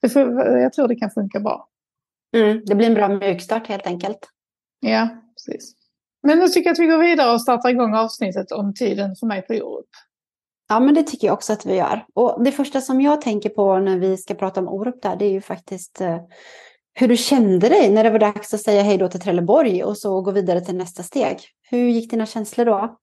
det 0.00 0.08
får, 0.08 0.46
jag 0.46 0.72
tror 0.72 0.88
det 0.88 0.96
kan 0.96 1.10
funka 1.10 1.40
bra. 1.40 1.68
Mm, 2.36 2.62
det 2.66 2.74
blir 2.74 2.86
en 2.86 2.94
bra 2.94 3.08
mjukstart 3.08 3.66
helt 3.66 3.86
enkelt. 3.86 4.18
Ja, 4.80 5.08
precis. 5.34 5.74
Men 6.22 6.38
nu 6.38 6.48
tycker 6.48 6.70
jag 6.70 6.72
att 6.72 6.78
vi 6.78 6.86
går 6.86 6.98
vidare 6.98 7.32
och 7.32 7.42
startar 7.42 7.68
igång 7.68 7.94
avsnittet 7.94 8.52
om 8.52 8.74
tiden 8.74 9.16
för 9.16 9.26
mig 9.26 9.42
på 9.42 9.54
Orup. 9.54 9.88
Ja, 10.68 10.80
men 10.80 10.94
det 10.94 11.02
tycker 11.02 11.26
jag 11.26 11.34
också 11.34 11.52
att 11.52 11.66
vi 11.66 11.74
gör. 11.74 12.04
Och 12.14 12.44
det 12.44 12.52
första 12.52 12.80
som 12.80 13.00
jag 13.00 13.20
tänker 13.20 13.48
på 13.48 13.78
när 13.78 13.98
vi 13.98 14.16
ska 14.16 14.34
prata 14.34 14.60
om 14.60 14.68
Orup 14.68 15.02
där, 15.02 15.16
det 15.16 15.24
är 15.24 15.30
ju 15.30 15.40
faktiskt 15.40 16.00
eh, 16.00 16.18
hur 16.94 17.08
du 17.08 17.16
kände 17.16 17.68
dig 17.68 17.90
när 17.90 18.04
det 18.04 18.10
var 18.10 18.18
dags 18.18 18.54
att 18.54 18.60
säga 18.60 18.82
hej 18.82 18.98
då 18.98 19.08
till 19.08 19.20
Trelleborg 19.20 19.84
och 19.84 19.98
så 19.98 20.20
gå 20.20 20.30
vidare 20.30 20.60
till 20.60 20.76
nästa 20.76 21.02
steg. 21.02 21.38
Hur 21.70 21.88
gick 21.88 22.10
dina 22.10 22.26
känslor 22.26 22.64
då? 22.64 22.96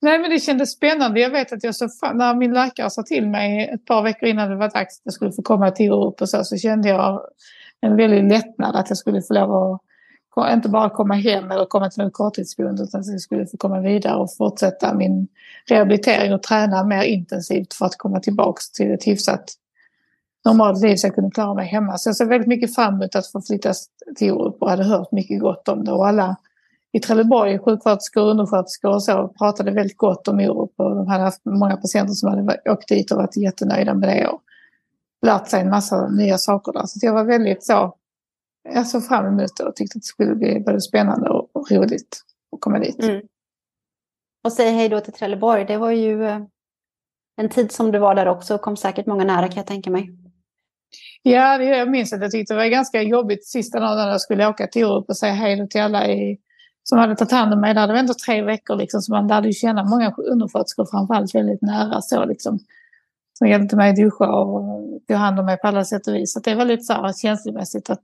Nej, 0.00 0.18
men 0.18 0.30
det 0.30 0.38
kändes 0.38 0.72
spännande. 0.72 1.20
Jag 1.20 1.30
vet 1.30 1.52
att 1.52 1.64
jag 1.64 1.74
så 1.74 1.88
när 2.14 2.34
min 2.34 2.54
läkare 2.54 2.90
sa 2.90 3.02
till 3.02 3.28
mig 3.28 3.68
ett 3.74 3.86
par 3.86 4.02
veckor 4.02 4.28
innan 4.28 4.50
det 4.50 4.56
var 4.56 4.70
dags 4.70 4.98
att 4.98 5.02
jag 5.04 5.14
skulle 5.14 5.32
få 5.32 5.42
komma 5.42 5.70
till 5.70 5.92
Orup 5.92 6.20
och 6.20 6.28
så, 6.28 6.44
så 6.44 6.56
kände 6.56 6.88
jag 6.88 7.20
en 7.80 7.96
väldig 7.96 8.30
lättnad 8.30 8.76
att 8.76 8.90
jag 8.90 8.98
skulle 8.98 9.22
få 9.22 9.34
lov 9.34 9.72
att 9.72 9.80
inte 10.46 10.68
bara 10.68 10.90
komma 10.90 11.14
hem 11.14 11.50
eller 11.50 11.64
komma 11.64 11.90
till 11.90 12.04
något 12.04 12.12
korttidsboende 12.12 12.82
utan 12.82 13.00
att 13.00 13.06
jag 13.06 13.20
skulle 13.20 13.46
få 13.46 13.56
komma 13.56 13.80
vidare 13.80 14.16
och 14.16 14.36
fortsätta 14.36 14.94
min 14.94 15.28
rehabilitering 15.68 16.34
och 16.34 16.42
träna 16.42 16.84
mer 16.84 17.02
intensivt 17.02 17.74
för 17.74 17.86
att 17.86 17.98
komma 17.98 18.20
tillbaks 18.20 18.70
till 18.70 18.92
ett 18.92 19.06
hyfsat 19.06 19.44
normalt 20.44 20.82
liv 20.82 20.96
så 20.96 21.06
jag 21.06 21.14
kunde 21.14 21.30
klara 21.30 21.54
mig 21.54 21.66
hemma. 21.66 21.98
Så 21.98 22.08
jag 22.08 22.16
såg 22.16 22.28
väldigt 22.28 22.48
mycket 22.48 22.74
fram 22.74 22.94
emot 22.94 23.14
att 23.14 23.26
få 23.26 23.40
flytta 23.40 23.72
till 24.16 24.32
Orup 24.32 24.62
och 24.62 24.70
hade 24.70 24.84
hört 24.84 25.12
mycket 25.12 25.40
gott 25.40 25.68
om 25.68 25.84
det. 25.84 25.92
Och 25.92 26.08
alla 26.08 26.36
i 26.92 27.00
Trelleborg, 27.00 27.58
sjuksköterskor 27.58 28.22
och 28.22 28.30
undersköterskor 28.30 28.94
och 28.94 29.02
så, 29.02 29.28
pratade 29.28 29.70
väldigt 29.70 29.96
gott 29.96 30.28
om 30.28 30.40
Orup 30.40 30.72
och 30.76 30.94
de 30.94 31.06
hade 31.06 31.24
haft 31.24 31.44
många 31.44 31.76
patienter 31.76 32.14
som 32.14 32.28
hade 32.30 32.60
åkt 32.70 32.88
dit 32.88 33.10
och 33.10 33.16
varit 33.18 33.36
jättenöjda 33.36 33.94
med 33.94 34.08
det. 34.08 34.26
Och 34.26 34.40
lärt 35.26 35.48
sig 35.48 35.60
en 35.60 35.70
massa 35.70 36.08
nya 36.08 36.38
saker 36.38 36.72
där. 36.72 36.86
Så 36.86 36.98
jag 37.02 37.12
var 37.12 37.24
väldigt 37.24 37.64
så, 37.64 37.94
jag 38.74 38.86
såg 38.86 39.06
fram 39.06 39.26
emot 39.26 39.56
det 39.56 39.64
och 39.64 39.76
tyckte 39.76 39.96
att 39.96 40.02
det 40.02 40.06
skulle 40.06 40.34
bli 40.34 40.60
både 40.60 40.80
spännande 40.80 41.30
och, 41.30 41.56
och 41.56 41.70
roligt 41.70 42.22
att 42.52 42.60
komma 42.60 42.78
dit. 42.78 43.02
Mm. 43.02 43.22
Och 44.44 44.52
säg 44.52 44.70
hej 44.70 44.88
då 44.88 45.00
till 45.00 45.12
Trelleborg, 45.12 45.64
det 45.64 45.76
var 45.76 45.90
ju 45.90 46.24
eh, 46.24 46.40
en 47.36 47.48
tid 47.48 47.72
som 47.72 47.92
du 47.92 47.98
var 47.98 48.14
där 48.14 48.28
också 48.28 48.54
och 48.54 48.60
kom 48.60 48.76
säkert 48.76 49.06
många 49.06 49.24
nära 49.24 49.48
kan 49.48 49.56
jag 49.56 49.66
tänka 49.66 49.90
mig. 49.90 50.10
Ja, 51.22 51.58
det, 51.58 51.64
jag 51.64 51.90
minns 51.90 52.12
att 52.12 52.20
jag 52.20 52.30
tyckte 52.30 52.54
det 52.54 52.58
var 52.58 52.66
ganska 52.66 53.02
jobbigt 53.02 53.46
sista 53.46 53.80
dagen 53.80 53.96
när 53.96 54.08
jag 54.08 54.20
skulle 54.20 54.48
åka 54.48 54.66
till 54.66 54.84
Orup 54.84 55.08
och 55.08 55.16
säga 55.16 55.32
hej 55.32 55.56
då 55.56 55.66
till 55.66 55.80
alla 55.80 56.08
i, 56.08 56.38
som 56.82 56.98
hade 56.98 57.16
tagit 57.16 57.32
hand 57.32 57.52
om 57.54 57.60
mig. 57.60 57.74
Det 57.74 57.80
hade 57.80 57.98
ändå 57.98 58.14
tre 58.26 58.42
veckor 58.42 58.76
liksom, 58.76 59.00
så 59.00 59.12
man 59.12 59.28
lärde 59.28 59.46
ju 59.46 59.52
känna 59.52 59.84
många 59.84 60.14
undersköterskor 60.16 60.86
framförallt 60.90 61.34
väldigt 61.34 61.62
nära 61.62 62.02
så 62.02 62.24
liksom 62.24 62.58
som 63.38 63.48
hjälpte 63.48 63.76
mig 63.76 63.90
att 63.90 63.96
duscha 63.96 64.32
och 64.32 65.00
tog 65.08 65.16
hand 65.16 65.38
om 65.40 65.46
mig 65.46 65.58
på 65.58 65.68
alla 65.68 65.84
sätt 65.84 66.06
och 66.06 66.14
vis. 66.14 66.32
Så 66.32 66.40
det 66.40 66.54
var 66.54 66.64
lite 66.64 66.82
så 66.82 66.92
här 66.92 67.12
känslomässigt 67.12 67.90
att 67.90 68.02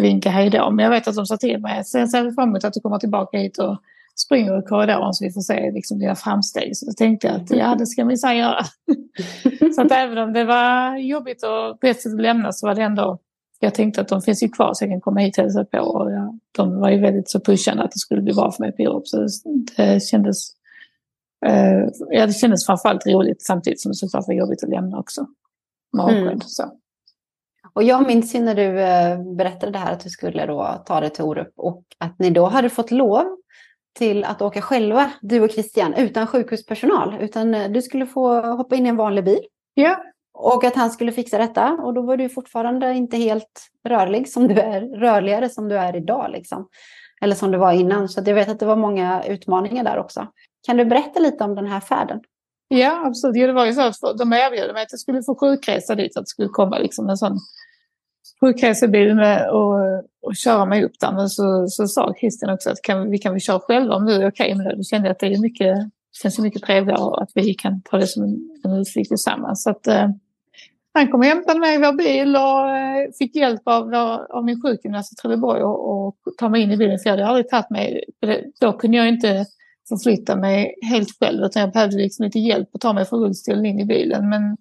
vinka 0.00 0.30
hej 0.30 0.50
då. 0.50 0.70
Men 0.70 0.82
jag 0.82 0.90
vet 0.90 1.08
att 1.08 1.14
de 1.14 1.26
sa 1.26 1.36
till 1.36 1.60
mig, 1.60 1.84
sen 1.84 2.08
ser 2.08 2.22
vi 2.22 2.32
fram 2.32 2.48
emot 2.48 2.64
att 2.64 2.72
du 2.72 2.80
kommer 2.80 2.98
tillbaka 2.98 3.38
hit 3.38 3.58
och 3.58 3.78
springer 4.26 4.58
i 4.58 4.62
korridoren 4.62 5.14
så 5.14 5.24
vi 5.24 5.32
får 5.32 5.40
se 5.40 5.70
liksom, 5.70 5.98
dina 5.98 6.14
framsteg. 6.14 6.76
Så 6.76 6.86
då 6.86 6.92
tänkte 6.92 7.26
jag 7.26 7.36
att 7.36 7.50
ja, 7.50 7.74
det 7.78 7.86
ska 7.86 8.04
minsann 8.04 8.36
göra. 8.36 8.64
så 9.74 9.82
att 9.82 9.92
även 9.92 10.18
om 10.18 10.32
det 10.32 10.44
var 10.44 10.96
jobbigt 10.96 11.42
och 11.42 11.80
på 11.80 11.86
ett 11.86 12.00
sätt 12.00 12.12
att 12.12 12.20
lämna 12.20 12.52
så 12.52 12.66
var 12.66 12.74
det 12.74 12.82
ändå, 12.82 13.18
jag 13.60 13.74
tänkte 13.74 14.00
att 14.00 14.08
de 14.08 14.22
finns 14.22 14.42
ju 14.42 14.48
kvar 14.48 14.74
så 14.74 14.84
jag 14.84 14.90
kan 14.90 15.00
komma 15.00 15.20
hit 15.20 15.38
och 15.38 15.44
hälsa 15.44 15.64
på. 15.64 15.78
Och 15.78 16.12
ja, 16.12 16.38
de 16.52 16.80
var 16.80 16.90
ju 16.90 17.00
väldigt 17.00 17.30
så 17.30 17.40
pushande 17.40 17.82
att 17.82 17.92
det 17.92 17.98
skulle 17.98 18.22
bli 18.22 18.32
bra 18.32 18.52
för 18.52 18.62
mig 18.62 18.72
på 18.72 18.82
Europe. 18.82 19.06
Så 19.06 19.26
det 19.76 20.02
kändes 20.02 20.54
Eh, 21.46 21.88
ja, 22.10 22.26
det 22.26 22.32
kändes 22.32 22.66
framförallt 22.66 23.06
roligt 23.06 23.42
samtidigt 23.42 23.80
som 23.80 23.90
det 23.90 23.96
såklart 23.96 24.26
var 24.26 24.34
jobbigt 24.34 24.62
att 24.62 24.70
lämna 24.70 24.98
också. 24.98 25.26
mm. 26.10 26.40
så. 26.40 26.62
Och 27.74 27.82
jag 27.82 28.06
minns 28.06 28.34
ju 28.34 28.40
när 28.40 28.54
du 28.54 28.80
eh, 28.80 29.34
berättade 29.36 29.72
det 29.72 29.78
här 29.78 29.92
att 29.92 30.00
du 30.00 30.10
skulle 30.10 30.46
då 30.46 30.82
ta 30.86 31.00
dig 31.00 31.10
till 31.10 31.24
Orup 31.24 31.52
och 31.56 31.82
att 31.98 32.18
ni 32.18 32.30
då 32.30 32.46
hade 32.46 32.70
fått 32.70 32.90
lov 32.90 33.24
till 33.94 34.24
att 34.24 34.42
åka 34.42 34.62
själva, 34.62 35.10
du 35.20 35.40
och 35.40 35.50
Christian, 35.50 35.94
utan 35.94 36.26
sjukhuspersonal. 36.26 37.16
Utan 37.20 37.54
eh, 37.54 37.70
du 37.70 37.82
skulle 37.82 38.06
få 38.06 38.40
hoppa 38.40 38.76
in 38.76 38.86
i 38.86 38.88
en 38.88 38.96
vanlig 38.96 39.24
bil. 39.24 39.40
Ja. 39.74 40.04
Och 40.34 40.64
att 40.64 40.74
han 40.74 40.90
skulle 40.90 41.12
fixa 41.12 41.38
detta. 41.38 41.72
Och 41.72 41.94
då 41.94 42.02
var 42.02 42.16
du 42.16 42.28
fortfarande 42.28 42.94
inte 42.94 43.16
helt 43.16 43.70
rörlig 43.88 44.28
som 44.28 44.48
du 44.48 44.60
är, 44.60 44.80
rörligare 44.80 45.48
som 45.48 45.68
du 45.68 45.78
är 45.78 45.96
idag. 45.96 46.30
Liksom. 46.30 46.68
Eller 47.20 47.34
som 47.34 47.50
du 47.50 47.58
var 47.58 47.72
innan. 47.72 48.08
Så 48.08 48.22
jag 48.26 48.34
vet 48.34 48.48
att 48.48 48.58
det 48.58 48.66
var 48.66 48.76
många 48.76 49.24
utmaningar 49.24 49.84
där 49.84 49.98
också. 49.98 50.26
Kan 50.66 50.76
du 50.76 50.84
berätta 50.84 51.20
lite 51.20 51.44
om 51.44 51.54
den 51.54 51.66
här 51.66 51.80
färden? 51.80 52.20
Ja, 52.68 53.06
absolut. 53.06 53.34
det 53.34 53.52
var 53.52 53.66
ju 53.66 53.72
så 53.72 53.80
att 53.80 54.18
de 54.18 54.32
erbjöd 54.32 54.72
mig 54.74 54.82
att 54.82 54.92
jag 54.92 55.00
skulle 55.00 55.22
få 55.22 55.34
sjukresa 55.34 55.94
dit. 55.94 56.16
Att 56.16 56.22
det 56.22 56.28
skulle 56.28 56.48
komma 56.48 56.78
liksom 56.78 57.08
en 57.08 57.16
sån 57.16 57.38
sjukresebil 58.40 59.14
med 59.14 59.50
och, 59.50 60.02
och 60.22 60.36
köra 60.36 60.64
mig 60.64 60.84
upp 60.84 61.00
där. 61.00 61.12
Men 61.12 61.28
så, 61.28 61.66
så 61.68 61.88
sa 61.88 62.14
Christian 62.20 62.54
också 62.54 62.70
att 62.70 62.82
kan, 62.82 63.10
vi 63.10 63.18
kan 63.18 63.32
väl 63.32 63.40
köra 63.40 63.60
själva 63.60 63.94
om 63.94 64.06
du 64.06 64.12
är 64.12 64.30
okej 64.30 64.54
med 64.54 64.66
det. 64.66 64.76
Då 64.76 64.82
kände 64.82 65.08
jag 65.08 65.12
att 65.12 65.18
det 65.18 65.26
är 65.26 65.40
mycket, 65.40 65.76
känns 66.22 66.38
mycket 66.38 66.62
trevligare 66.62 67.22
att 67.22 67.30
vi 67.34 67.54
kan 67.54 67.82
ta 67.82 67.96
det 67.96 68.06
som 68.06 68.22
en, 68.22 68.50
en 68.64 68.72
utflykt 68.72 69.08
tillsammans. 69.08 69.62
Så 69.62 69.70
att, 69.70 69.86
eh, 69.86 70.08
han 70.92 71.10
kom 71.10 71.20
och 71.20 71.26
hämtade 71.26 71.60
mig 71.60 71.74
i 71.74 71.78
vår 71.78 71.92
bil 71.92 72.36
och 72.36 72.76
eh, 72.76 73.10
fick 73.18 73.36
hjälp 73.36 73.62
av, 73.64 73.94
av 74.30 74.44
min 74.44 74.62
sjukgymnast 74.62 75.12
i 75.12 75.16
Trelleborg 75.16 75.62
och, 75.62 76.06
och 76.06 76.16
ta 76.38 76.48
mig 76.48 76.62
in 76.62 76.70
i 76.70 76.76
bilen. 76.76 76.98
För 76.98 77.10
jag 77.10 77.16
hade 77.16 77.26
aldrig 77.26 77.48
tagit 77.48 77.70
mig, 77.70 78.04
då 78.60 78.72
kunde 78.72 78.96
jag 78.96 79.08
inte 79.08 79.46
förflytta 79.88 80.36
mig 80.36 80.74
helt 80.82 81.18
själv 81.18 81.44
utan 81.44 81.60
jag 81.60 81.72
behövde 81.72 81.96
liksom 81.96 82.24
lite 82.24 82.38
hjälp 82.38 82.68
att 82.72 82.80
ta 82.80 82.92
mig 82.92 83.04
från 83.04 83.20
rullstolen 83.20 83.66
in 83.66 83.80
i 83.80 83.84
bilen. 83.84 84.28
Men, 84.28 84.56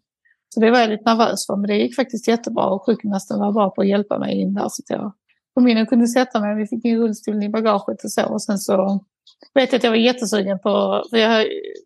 så 0.54 0.60
det 0.60 0.72
var 0.72 0.80
jag 0.80 0.90
lite 0.90 1.04
nervös 1.16 1.48
för 1.48 1.56
men 1.56 1.68
det 1.68 1.78
gick 1.78 1.96
faktiskt 1.96 2.28
jättebra 2.28 2.66
och 2.66 2.86
sjukgymnasten 2.86 3.40
var 3.40 3.52
bra 3.52 3.70
på 3.70 3.82
att 3.82 3.88
hjälpa 3.88 4.20
mig 4.20 4.42
in 4.42 4.54
där 4.54 4.62
så 4.70 4.82
att 4.84 4.90
jag 4.90 5.14
kom 5.54 5.68
in 5.68 5.78
och 5.78 5.88
kunde 5.88 6.08
sätta 6.08 6.40
mig. 6.40 6.56
Vi 6.56 6.68
fick 6.68 6.86
in 6.86 6.98
rullstolen 6.98 7.44
i 7.44 7.50
bagaget 7.50 8.04
och 8.04 8.12
så 8.12 8.26
och 8.26 8.42
sen 8.42 8.58
så 8.58 9.04
vet 9.54 9.72
jag 9.72 9.78
att 9.78 9.84
jag 9.84 9.92
var 9.92 9.98
jättesugen 9.98 10.60
på, 10.60 11.04
för 11.10 11.18
jag 11.18 11.46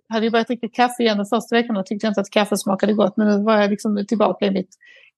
hade 0.09 0.25
ju 0.25 0.31
börjat 0.31 0.47
dricka 0.47 0.67
kaffe 0.73 1.03
igen 1.03 1.17
de 1.17 1.25
första 1.25 1.55
veckorna 1.55 1.79
och 1.79 1.85
tyckte 1.85 2.07
inte 2.07 2.21
att 2.21 2.29
kaffe 2.29 2.57
smakade 2.57 2.93
gott 2.93 3.17
men 3.17 3.27
nu 3.27 3.43
var 3.43 3.61
jag 3.61 3.69
liksom 3.69 4.05
tillbaka 4.07 4.45
i 4.45 4.51
mitt 4.51 4.69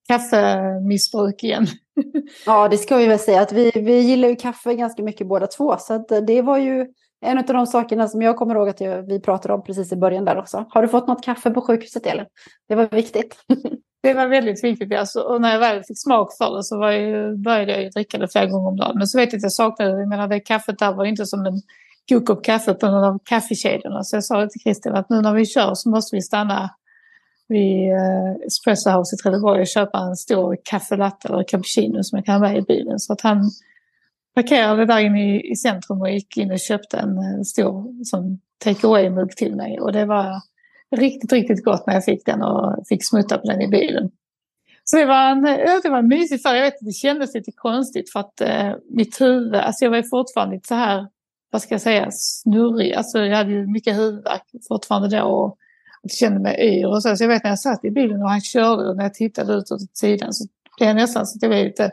kaffemissbruk 0.08 1.44
igen. 1.44 1.68
Ja, 2.46 2.68
det 2.68 2.78
ska 2.78 2.98
vi 2.98 3.08
väl 3.08 3.20
säga 3.20 3.42
att 3.42 3.52
vi, 3.52 3.72
vi 3.76 4.00
gillar 4.00 4.30
ju 4.30 4.36
kaffe 4.36 4.76
ganska 4.76 5.04
mycket 5.04 5.28
båda 5.28 5.48
två 5.48 5.76
så 5.80 5.94
att 5.94 6.28
det 6.28 6.42
var 6.42 6.58
ju 6.58 6.88
en 7.22 7.38
av 7.38 7.44
de 7.44 7.68
sakerna 7.68 8.08
som 8.08 8.22
jag 8.22 8.36
kommer 8.36 8.56
ihåg 8.56 8.70
att 8.70 8.82
vi 9.08 9.20
pratade 9.20 9.54
om 9.54 9.64
precis 9.64 9.92
i 9.92 9.96
början 9.96 10.26
där 10.26 10.38
också. 10.38 10.66
Har 10.70 10.82
du 10.82 10.88
fått 10.88 11.08
något 11.08 11.24
kaffe 11.24 11.52
på 11.52 11.62
sjukhuset 11.62 12.06
Elin? 12.06 12.26
Det 12.68 12.76
var 12.76 12.88
viktigt. 12.92 13.36
Det 14.02 14.14
var 14.14 14.28
väldigt 14.28 14.64
viktigt. 14.64 14.94
Alltså, 14.94 15.22
och 15.22 15.42
när 15.42 15.52
jag 15.52 15.60
väl 15.60 15.84
fick 15.84 16.02
smak 16.02 16.38
för 16.38 16.58
det 16.58 16.64
så 16.64 16.78
var 16.80 16.92
jag, 16.92 17.40
började 17.40 17.82
jag 17.82 17.92
dricka 17.92 18.18
det 18.18 18.28
flera 18.28 18.46
gånger 18.46 18.68
om 18.68 18.78
dagen. 18.78 18.98
Men 18.98 19.08
så 19.08 19.18
vet 19.18 19.34
jag 19.34 19.38
att 19.38 19.44
jag 19.44 19.52
saknade 19.52 19.92
det. 19.92 20.00
Jag 20.00 20.10
menar, 20.10 20.28
det 20.28 20.40
kaffet 20.40 20.80
där 20.80 20.94
var 20.94 21.06
inte 21.06 21.26
som 21.26 21.46
en 21.46 21.62
god 22.10 22.26
kopp 22.26 22.44
kaffe 22.44 22.74
på 22.74 22.88
någon 22.88 23.04
av 23.04 23.20
kaffekedjorna. 23.26 24.04
Så 24.04 24.16
jag 24.16 24.24
sa 24.24 24.48
till 24.48 24.62
Christian 24.62 24.96
att 24.96 25.10
nu 25.10 25.22
när 25.22 25.34
vi 25.34 25.46
kör 25.46 25.74
så 25.74 25.90
måste 25.90 26.16
vi 26.16 26.22
stanna 26.22 26.70
vid 27.48 27.92
eh, 27.92 28.48
Espresso 28.48 28.90
House 28.90 29.16
i 29.16 29.18
Trelleborg 29.18 29.62
och 29.62 29.68
köpa 29.68 30.00
en 30.00 30.16
stor 30.16 30.58
kaffelatte 30.64 31.28
eller 31.28 31.44
cappuccino 31.44 32.04
som 32.04 32.18
jag 32.18 32.26
kan 32.26 32.34
ha 32.34 32.42
med 32.42 32.58
i 32.58 32.62
bilen. 32.62 33.00
Så 33.00 33.14
att 33.14 33.22
han 33.22 33.52
parkerade 34.36 34.86
där 34.86 35.00
inne 35.00 35.36
i, 35.36 35.52
i 35.52 35.56
centrum 35.56 36.02
och 36.02 36.12
gick 36.12 36.38
in 36.38 36.52
och 36.52 36.60
köpte 36.60 36.98
en, 36.98 37.18
eh, 37.18 37.42
stor 37.42 38.04
som 38.04 38.40
take 38.64 38.88
away-mugg 38.88 39.32
till 39.32 39.56
mig. 39.56 39.80
Och 39.80 39.92
det 39.94 40.06
var 40.06 40.42
riktigt, 40.96 41.34
riktigt 41.34 41.66
gott 41.66 41.88
när 41.88 41.94
jag 41.94 42.06
fick 42.06 42.26
den 42.26 42.42
och 42.42 42.88
fick 42.88 43.06
smutta 43.06 43.38
på 43.38 43.48
den 43.48 43.62
i 43.62 43.68
bilen. 43.68 44.12
Så 44.84 44.98
det 44.98 45.06
var 45.06 45.32
en, 45.32 45.46
eh, 45.46 45.80
det 45.84 45.90
var 45.90 46.00
en 46.00 46.08
mysig 46.08 46.42
färg. 46.42 46.58
Jag 46.58 46.64
vet 46.66 46.74
att 46.74 46.86
det 46.86 46.92
kändes 46.92 47.34
lite 47.34 47.52
konstigt 47.52 48.12
för 48.12 48.20
att 48.20 48.42
eh, 48.42 48.74
mitt 48.90 49.22
huvud, 49.22 49.56
alltså 49.56 49.86
jag 49.86 49.92
var 49.92 50.04
fortfarande 50.04 50.56
lite 50.56 50.68
så 50.68 50.76
här, 50.76 51.08
vad 51.52 51.62
ska 51.62 51.74
jag 51.74 51.82
säga, 51.82 52.08
snurrig. 52.12 52.94
Alltså 52.94 53.20
jag 53.20 53.38
hade 53.38 53.52
ju 53.52 53.68
mycket 53.68 53.98
huvudvärk 53.98 54.44
fortfarande 54.68 55.20
då 55.20 55.24
och 55.24 55.58
jag 56.02 56.12
kände 56.12 56.40
mig 56.40 56.56
yr 56.62 56.88
och 56.88 57.04
så. 57.04 57.16
Så 57.16 57.24
jag 57.24 57.30
vet 57.30 57.44
när 57.44 57.52
jag 57.52 57.60
satt 57.60 57.86
i 57.86 57.92
bilen 57.92 58.22
och 58.22 58.30
han 58.30 58.42
körde 58.42 58.90
och 58.90 58.98
när 58.98 59.04
jag 59.04 59.14
tittade 59.14 59.54
ut 59.54 59.72
åt 59.72 59.98
sidan 59.98 60.34
så 60.34 60.48
blev 60.78 60.90
jag 60.90 60.96
nästan 60.96 61.28
så 61.28 61.38
att 61.38 61.42
jag 61.42 61.52
blev 61.52 61.66
lite, 61.66 61.92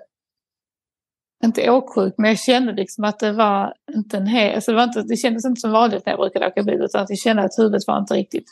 inte 1.45 1.71
åksjuk, 1.71 2.15
men 2.19 2.29
jag 2.29 2.39
kände 2.39 2.73
liksom 2.73 3.05
att 3.05 3.19
det 3.19 3.33
var 3.33 3.75
inte 3.95 4.17
en 4.17 4.27
hel, 4.27 4.55
alltså 4.55 4.71
det, 4.71 4.77
var 4.77 4.85
inte, 4.85 5.03
det 5.03 5.17
kändes 5.17 5.45
inte 5.45 5.61
som 5.61 5.73
vanligt 5.73 6.07
när 6.07 6.13
jag 6.13 6.21
brukade 6.21 6.47
åka 6.47 6.63
bil 6.63 6.81
utan 6.83 7.03
att 7.03 7.11
jag 7.11 7.19
kände 7.19 7.43
att 7.43 7.59
huvudet 7.59 7.83
var 7.87 7.99
inte 7.99 8.15
riktigt 8.15 8.47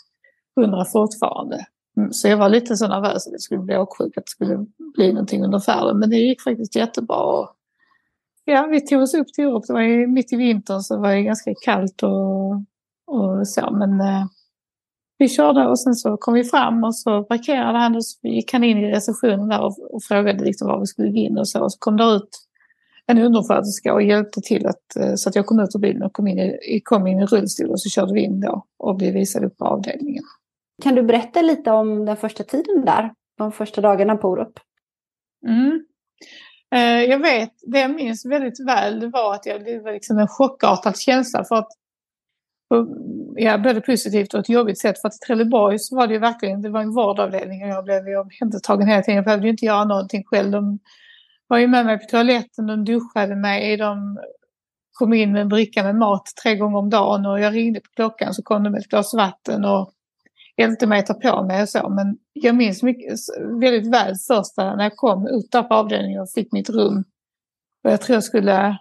hundra 0.56 0.84
fortfarande. 0.84 1.66
Mm, 1.96 2.12
så 2.12 2.28
jag 2.28 2.36
var 2.36 2.48
lite 2.48 2.76
så 2.76 2.88
nervös 2.88 3.26
att 3.26 3.32
jag 3.32 3.40
skulle 3.40 3.60
bli 3.60 3.76
åksjuk, 3.76 4.18
att 4.18 4.24
det 4.24 4.30
skulle 4.30 4.66
bli 4.94 5.12
någonting 5.12 5.44
under 5.44 5.58
färden. 5.58 5.98
Men 5.98 6.10
det 6.10 6.16
gick 6.16 6.42
faktiskt 6.42 6.76
jättebra. 6.76 7.48
Ja, 8.44 8.66
vi 8.70 8.80
tog 8.80 9.02
oss 9.02 9.14
upp 9.14 9.28
till 9.28 9.44
Europa. 9.44 9.66
Det 9.66 9.72
var 9.72 9.80
ju 9.80 10.06
mitt 10.06 10.32
i 10.32 10.36
vintern 10.36 10.80
så 10.80 10.94
det 10.94 11.00
var 11.00 11.10
det 11.10 11.22
ganska 11.22 11.54
kallt 11.64 12.02
och, 12.02 12.52
och 13.06 13.48
så. 13.48 13.70
Men 13.70 14.00
eh, 14.00 14.24
vi 15.18 15.28
körde 15.28 15.66
och 15.66 15.80
sen 15.80 15.94
så 15.94 16.16
kom 16.16 16.34
vi 16.34 16.44
fram 16.44 16.84
och 16.84 16.96
så 16.96 17.22
parkerade 17.22 17.78
han 17.78 17.96
och 17.96 18.04
så 18.04 18.28
gick 18.28 18.52
han 18.52 18.64
in 18.64 18.78
i 18.78 18.90
receptionen 18.90 19.48
där 19.48 19.60
och, 19.60 19.94
och 19.94 20.02
frågade 20.02 20.44
liksom 20.44 20.68
var 20.68 20.80
vi 20.80 20.86
skulle 20.86 21.10
gå 21.10 21.16
in 21.16 21.38
och 21.38 21.48
så. 21.48 21.62
Och 21.62 21.72
så 21.72 21.78
kom 21.78 21.96
det 21.96 22.04
ut 22.04 22.28
en 23.06 23.18
undersköterska 23.18 23.94
och 23.94 24.02
hjälpte 24.02 24.40
till 24.40 24.66
att, 24.66 24.96
eh, 25.00 25.14
så 25.14 25.28
att 25.28 25.34
jag 25.34 25.46
kom 25.46 25.60
ut 25.60 25.74
ur 25.74 25.78
bilen 25.78 26.02
och 26.02 26.12
kom 26.12 26.26
in 26.26 26.38
i, 26.38 26.80
kom 26.84 27.06
in 27.06 27.20
i 27.20 27.26
rullstol 27.26 27.70
och 27.70 27.80
så 27.80 27.88
körde 27.88 28.14
vi 28.14 28.20
in 28.20 28.40
då 28.40 28.66
och 28.78 28.96
blev 28.96 29.14
visade 29.14 29.46
upp 29.46 29.56
på 29.56 29.64
avdelningen. 29.64 30.24
Kan 30.82 30.94
du 30.94 31.02
berätta 31.02 31.42
lite 31.42 31.70
om 31.70 32.04
den 32.04 32.16
första 32.16 32.44
tiden 32.44 32.84
där? 32.84 33.12
De 33.38 33.52
första 33.52 33.80
dagarna 33.80 34.16
på 34.16 34.28
Orup? 34.28 34.60
Mm. 35.46 35.84
Eh, 36.74 37.10
jag 37.10 37.18
vet, 37.18 37.50
det 37.62 37.80
jag 37.80 37.94
minns 37.94 38.26
väldigt 38.26 38.66
väl 38.66 39.00
det 39.00 39.08
var 39.08 39.34
att 39.34 39.46
jag, 39.46 39.82
var 39.82 39.92
liksom 39.92 40.18
en 40.18 40.28
chockartad 40.28 40.98
känsla 40.98 41.44
för 41.44 41.56
att 41.56 41.68
ja, 43.36 43.58
både 43.58 43.80
positivt 43.80 44.34
och 44.34 44.40
ett 44.40 44.48
jobbigt 44.48 44.78
sätt. 44.78 45.00
För 45.00 45.08
att 45.08 45.14
i 45.14 45.18
Trelleborg 45.18 45.78
så 45.78 45.96
var 45.96 46.06
det 46.06 46.14
ju 46.14 46.20
verkligen, 46.20 46.62
det 46.62 46.68
var 46.68 46.80
en 46.80 46.94
vårdavdelning 46.94 47.62
och 47.62 47.68
jag 47.68 47.84
blev 47.84 48.08
ju 48.08 48.16
omhändertagen 48.16 48.88
hela 48.88 49.02
tiden. 49.02 49.16
Jag 49.16 49.24
behövde 49.24 49.46
ju 49.46 49.50
inte 49.50 49.64
göra 49.64 49.84
någonting 49.84 50.24
själv. 50.24 50.50
De 50.50 50.78
var 51.54 51.58
ju 51.58 51.68
med 51.68 51.86
mig 51.86 51.98
på 51.98 52.06
toaletten, 52.06 52.66
de 52.66 52.84
duschade 52.84 53.36
mig, 53.36 53.76
de 53.76 54.18
kom 54.92 55.12
in 55.12 55.32
med 55.32 55.42
en 55.42 55.48
bricka 55.48 55.82
med 55.82 55.96
mat 55.96 56.22
tre 56.42 56.56
gånger 56.56 56.78
om 56.78 56.90
dagen 56.90 57.26
och 57.26 57.40
jag 57.40 57.54
ringde 57.54 57.80
på 57.80 57.88
klockan 57.96 58.34
så 58.34 58.42
kom 58.42 58.62
de 58.62 58.70
med 58.70 58.80
ett 58.80 58.88
glas 58.88 59.14
vatten 59.14 59.64
och 59.64 59.92
hjälpte 60.56 60.86
mig 60.86 60.98
att 60.98 61.06
ta 61.06 61.14
på 61.14 61.44
mig 61.44 61.62
och 61.62 61.68
så. 61.68 61.88
Men 61.88 62.16
jag 62.32 62.56
minns 62.56 62.82
mycket, 62.82 63.18
väldigt 63.60 63.92
väl 63.92 64.14
första 64.28 64.76
när 64.76 64.84
jag 64.84 64.96
kom 64.96 65.26
ut 65.26 65.50
där 65.52 65.62
på 65.62 65.74
avdelningen 65.74 66.20
och 66.22 66.30
fick 66.30 66.52
mitt 66.52 66.70
rum. 66.70 67.04
Och 67.84 67.90
jag 67.90 68.00
tror 68.00 68.14
jag 68.14 68.24
skulle, 68.24 68.78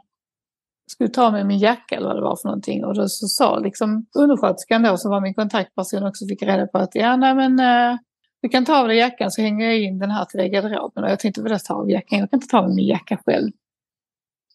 skulle 0.92 1.10
ta 1.10 1.32
med 1.32 1.46
min 1.46 1.60
jacka 1.60 1.96
eller 1.96 2.08
vad 2.08 2.16
det 2.16 2.22
var 2.22 2.36
för 2.36 2.48
någonting. 2.48 2.86
Och 2.86 2.96
då 2.96 3.08
så 3.08 3.28
sa 3.28 3.60
liksom 3.60 4.06
undersköterskan 4.18 4.84
då 4.84 4.98
som 4.98 5.12
var 5.12 5.22
min 5.22 5.34
kontaktperson 5.34 6.04
också 6.04 6.26
fick 6.28 6.44
reda 6.44 6.68
på 6.68 6.78
att 6.78 6.96
ja 6.96 7.16
nej 7.16 7.36
men 7.36 7.60
eh, 7.60 7.98
du 8.44 8.50
kan 8.50 8.66
ta 8.66 8.80
av 8.80 8.88
dig 8.88 8.98
jackan 8.98 9.32
så 9.32 9.42
hänger 9.42 9.66
jag 9.66 9.80
in 9.80 10.00
den 10.00 10.12
här 10.12 10.26
till 10.26 10.38
dig 10.38 10.48
i 10.48 10.50
garderoben. 10.50 11.04
Och 11.04 11.10
jag 11.10 11.20
tänkte 11.20 11.42
vadå 11.42 11.58
ta 11.58 11.74
av 11.74 11.90
jackan? 11.90 12.20
Jag 12.20 12.30
kan 12.30 12.38
inte 12.38 12.48
ta 12.48 12.60
av 12.60 12.70
min 12.70 12.88
jacka 12.88 13.18
själv. 13.26 13.52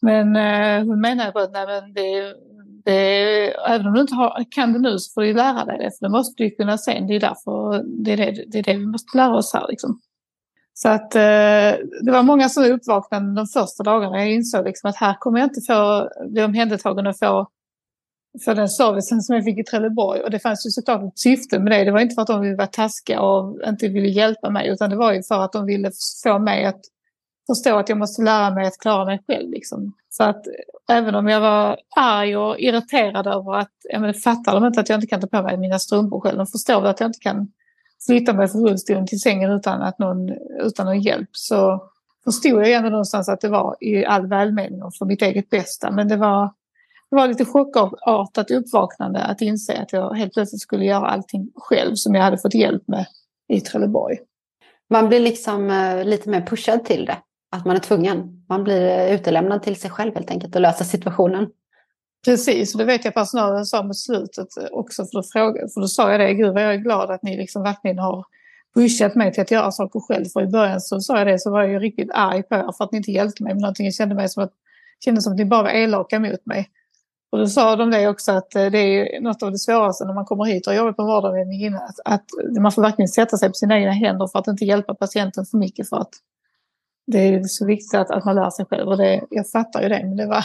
Men 0.02 0.36
eh, 0.36 0.86
hon 0.86 1.00
menade 1.00 1.32
på 1.32 1.38
att 1.38 1.52
nej, 1.52 1.66
men 1.66 1.92
det, 1.92 2.34
det, 2.84 3.54
även 3.54 3.86
om 3.86 3.94
du 3.94 4.00
inte 4.00 4.14
har, 4.14 4.44
kan 4.50 4.72
det 4.72 4.78
nu 4.78 4.98
så 4.98 5.12
får 5.12 5.22
du 5.22 5.34
lära 5.34 5.64
dig 5.64 5.78
det. 5.78 5.90
För 5.98 6.06
det 6.06 6.08
måste 6.08 6.42
du 6.42 6.50
kunna 6.50 6.78
sen. 6.78 7.06
Det 7.06 7.14
är 7.14 7.20
därför 7.20 7.84
det 8.04 8.12
är 8.12 8.16
det, 8.16 8.44
det, 8.46 8.58
är 8.58 8.62
det 8.62 8.74
vi 8.74 8.86
måste 8.86 9.16
lära 9.16 9.36
oss 9.36 9.54
här. 9.54 9.66
Liksom. 9.68 10.00
Så 10.74 10.88
att 10.88 11.14
eh, 11.14 11.86
det 12.02 12.10
var 12.12 12.22
många 12.22 12.48
som 12.48 12.64
uppvaknade 12.64 13.34
de 13.34 13.46
första 13.46 13.82
dagarna. 13.82 14.18
Jag 14.18 14.30
insåg 14.32 14.64
liksom 14.64 14.90
att 14.90 14.96
här 14.96 15.14
kommer 15.20 15.38
jag 15.38 15.46
inte 15.46 15.60
få 15.66 16.08
bli 16.28 16.42
omhändertagen 16.42 17.06
och 17.06 17.18
få 17.18 17.48
för 18.44 18.54
den 18.54 18.68
servicen 18.68 19.22
som 19.22 19.34
jag 19.34 19.44
fick 19.44 19.58
i 19.58 19.64
Trelleborg. 19.64 20.20
Och 20.20 20.30
det 20.30 20.38
fanns 20.38 20.66
ju 20.66 20.70
såklart 20.70 21.02
ett 21.02 21.18
syfte 21.18 21.58
med 21.58 21.72
det. 21.72 21.84
Det 21.84 21.90
var 21.90 22.00
inte 22.00 22.14
för 22.14 22.22
att 22.22 22.28
de 22.28 22.40
ville 22.40 22.56
vara 22.56 22.66
taskiga 22.66 23.20
och 23.20 23.68
inte 23.68 23.88
ville 23.88 24.08
hjälpa 24.08 24.50
mig 24.50 24.68
utan 24.68 24.90
det 24.90 24.96
var 24.96 25.12
ju 25.12 25.22
för 25.22 25.44
att 25.44 25.52
de 25.52 25.66
ville 25.66 25.90
få 26.24 26.38
mig 26.38 26.64
att 26.64 26.80
förstå 27.46 27.78
att 27.78 27.88
jag 27.88 27.98
måste 27.98 28.22
lära 28.22 28.54
mig 28.54 28.66
att 28.66 28.78
klara 28.78 29.04
mig 29.04 29.20
själv. 29.26 29.50
Liksom. 29.50 29.92
Så 30.10 30.24
att 30.24 30.46
eh, 30.46 30.96
även 30.96 31.14
om 31.14 31.28
jag 31.28 31.40
var 31.40 31.78
arg 31.96 32.36
och 32.36 32.58
irriterad 32.58 33.26
över 33.26 33.58
att, 33.58 33.72
jag 33.92 34.00
menar, 34.00 34.12
fattar 34.12 34.54
de 34.54 34.64
inte 34.64 34.80
att 34.80 34.88
jag 34.88 34.96
inte 34.96 35.06
kan 35.06 35.20
ta 35.20 35.26
på 35.26 35.42
mig 35.42 35.56
mina 35.56 35.78
strumpor 35.78 36.20
själv. 36.20 36.38
De 36.38 36.46
förstår 36.46 36.80
väl 36.80 36.90
att 36.90 37.00
jag 37.00 37.08
inte 37.08 37.18
kan 37.18 37.48
flytta 38.06 38.32
mig 38.32 38.48
från 38.48 38.68
rullstolen 38.68 39.06
till 39.06 39.20
sängen 39.20 39.50
utan, 39.50 39.82
att 39.82 39.98
någon, 39.98 40.30
utan 40.60 40.86
någon 40.86 41.00
hjälp. 41.00 41.28
Så 41.32 41.82
förstod 42.24 42.62
jag 42.62 42.72
ändå 42.72 42.90
någonstans 42.90 43.28
att 43.28 43.40
det 43.40 43.48
var 43.48 43.76
i 43.80 44.04
all 44.04 44.26
välmening 44.26 44.82
och 44.82 44.94
för 44.94 45.06
mitt 45.06 45.22
eget 45.22 45.50
bästa. 45.50 45.90
Men 45.90 46.08
det 46.08 46.16
var, 46.16 46.50
det 47.10 47.16
var 47.16 47.28
lite 47.28 47.44
chockartat 47.44 48.50
uppvaknande 48.50 49.18
att 49.18 49.40
inse 49.40 49.82
att 49.82 49.92
jag 49.92 50.14
helt 50.14 50.32
plötsligt 50.32 50.62
skulle 50.62 50.84
göra 50.84 51.06
allting 51.06 51.50
själv 51.54 51.94
som 51.94 52.14
jag 52.14 52.22
hade 52.22 52.38
fått 52.38 52.54
hjälp 52.54 52.88
med 52.88 53.06
i 53.48 53.60
Trelleborg. 53.60 54.18
Man 54.90 55.08
blir 55.08 55.20
liksom 55.20 55.70
eh, 55.70 56.04
lite 56.04 56.28
mer 56.28 56.40
pushad 56.40 56.84
till 56.84 57.04
det 57.06 57.16
att 57.50 57.64
man 57.64 57.76
är 57.76 57.80
tvungen. 57.80 58.44
Man 58.48 58.64
blir 58.64 59.08
utelämnad 59.08 59.62
till 59.62 59.76
sig 59.76 59.90
själv 59.90 60.14
helt 60.14 60.30
enkelt 60.30 60.54
och 60.54 60.60
lösa 60.60 60.84
situationen. 60.84 61.50
Precis, 62.24 62.74
och 62.74 62.78
det 62.78 62.84
vet 62.84 63.04
jag 63.04 63.14
personalen 63.14 63.66
sa 63.66 63.82
mot 63.82 63.98
slutet 63.98 64.48
också. 64.70 65.04
För 65.04 65.12
då, 65.12 65.22
frågade, 65.22 65.68
för 65.68 65.80
då 65.80 65.88
sa 65.88 66.10
jag 66.10 66.20
det, 66.20 66.34
gud 66.34 66.54
vad 66.54 66.62
jag 66.62 66.74
är 66.74 66.78
glad 66.78 67.10
att 67.10 67.22
ni 67.22 67.36
liksom 67.36 67.62
verkligen 67.62 67.98
har 67.98 68.24
pushat 68.74 69.14
mig 69.14 69.32
till 69.32 69.42
att 69.42 69.50
göra 69.50 69.70
saker 69.72 70.00
själv. 70.00 70.24
För 70.24 70.42
i 70.42 70.46
början 70.46 70.80
så 70.80 71.00
sa 71.00 71.18
jag 71.18 71.26
det 71.26 71.38
så 71.38 71.50
var 71.50 71.62
jag 71.62 71.70
ju 71.70 71.78
riktigt 71.78 72.10
arg 72.14 72.42
på 72.42 72.54
er 72.54 72.72
för 72.76 72.84
att 72.84 72.92
ni 72.92 72.98
inte 72.98 73.12
hjälpte 73.12 73.42
mig 73.42 73.54
med 73.54 73.60
någonting. 73.60 73.86
Jag 73.86 73.94
kände 73.94 74.14
mig 74.14 74.28
som 74.28 74.44
att, 74.44 74.52
kände 75.04 75.22
som 75.22 75.32
att 75.32 75.38
ni 75.38 75.44
bara 75.44 75.62
var 75.62 75.70
elaka 75.70 76.20
mot 76.20 76.46
mig. 76.46 76.68
Och 77.30 77.38
då 77.38 77.46
sa 77.46 77.76
de 77.76 77.90
det 77.90 78.08
också 78.08 78.32
att 78.32 78.54
eh, 78.54 78.66
det 78.66 78.78
är 78.78 79.20
något 79.20 79.42
av 79.42 79.50
det 79.50 79.58
svåraste 79.58 80.04
när 80.04 80.14
man 80.14 80.24
kommer 80.24 80.44
hit 80.44 80.66
och 80.66 80.74
jobbar 80.74 80.92
på 80.92 81.04
vårdavdelning. 81.04 81.74
Att, 81.74 82.00
att 82.04 82.24
man 82.60 82.72
får 82.72 82.82
verkligen 82.82 83.08
sätta 83.08 83.36
sig 83.36 83.48
på 83.48 83.54
sina 83.54 83.78
egna 83.78 83.92
händer 83.92 84.26
för 84.26 84.38
att 84.38 84.46
inte 84.46 84.64
hjälpa 84.64 84.94
patienten 84.94 85.44
för 85.46 85.58
mycket. 85.58 85.88
För 85.88 85.96
att 85.96 86.10
det 87.06 87.18
är 87.18 87.42
så 87.42 87.66
viktigt 87.66 87.94
att, 87.94 88.10
att 88.10 88.24
man 88.24 88.34
lär 88.34 88.50
sig 88.50 88.66
själv 88.66 88.88
och 88.88 88.96
det, 88.96 89.24
jag 89.30 89.50
fattar 89.50 89.82
ju 89.82 89.88
det. 89.88 90.04
Men 90.04 90.16
det 90.16 90.26
var, 90.26 90.44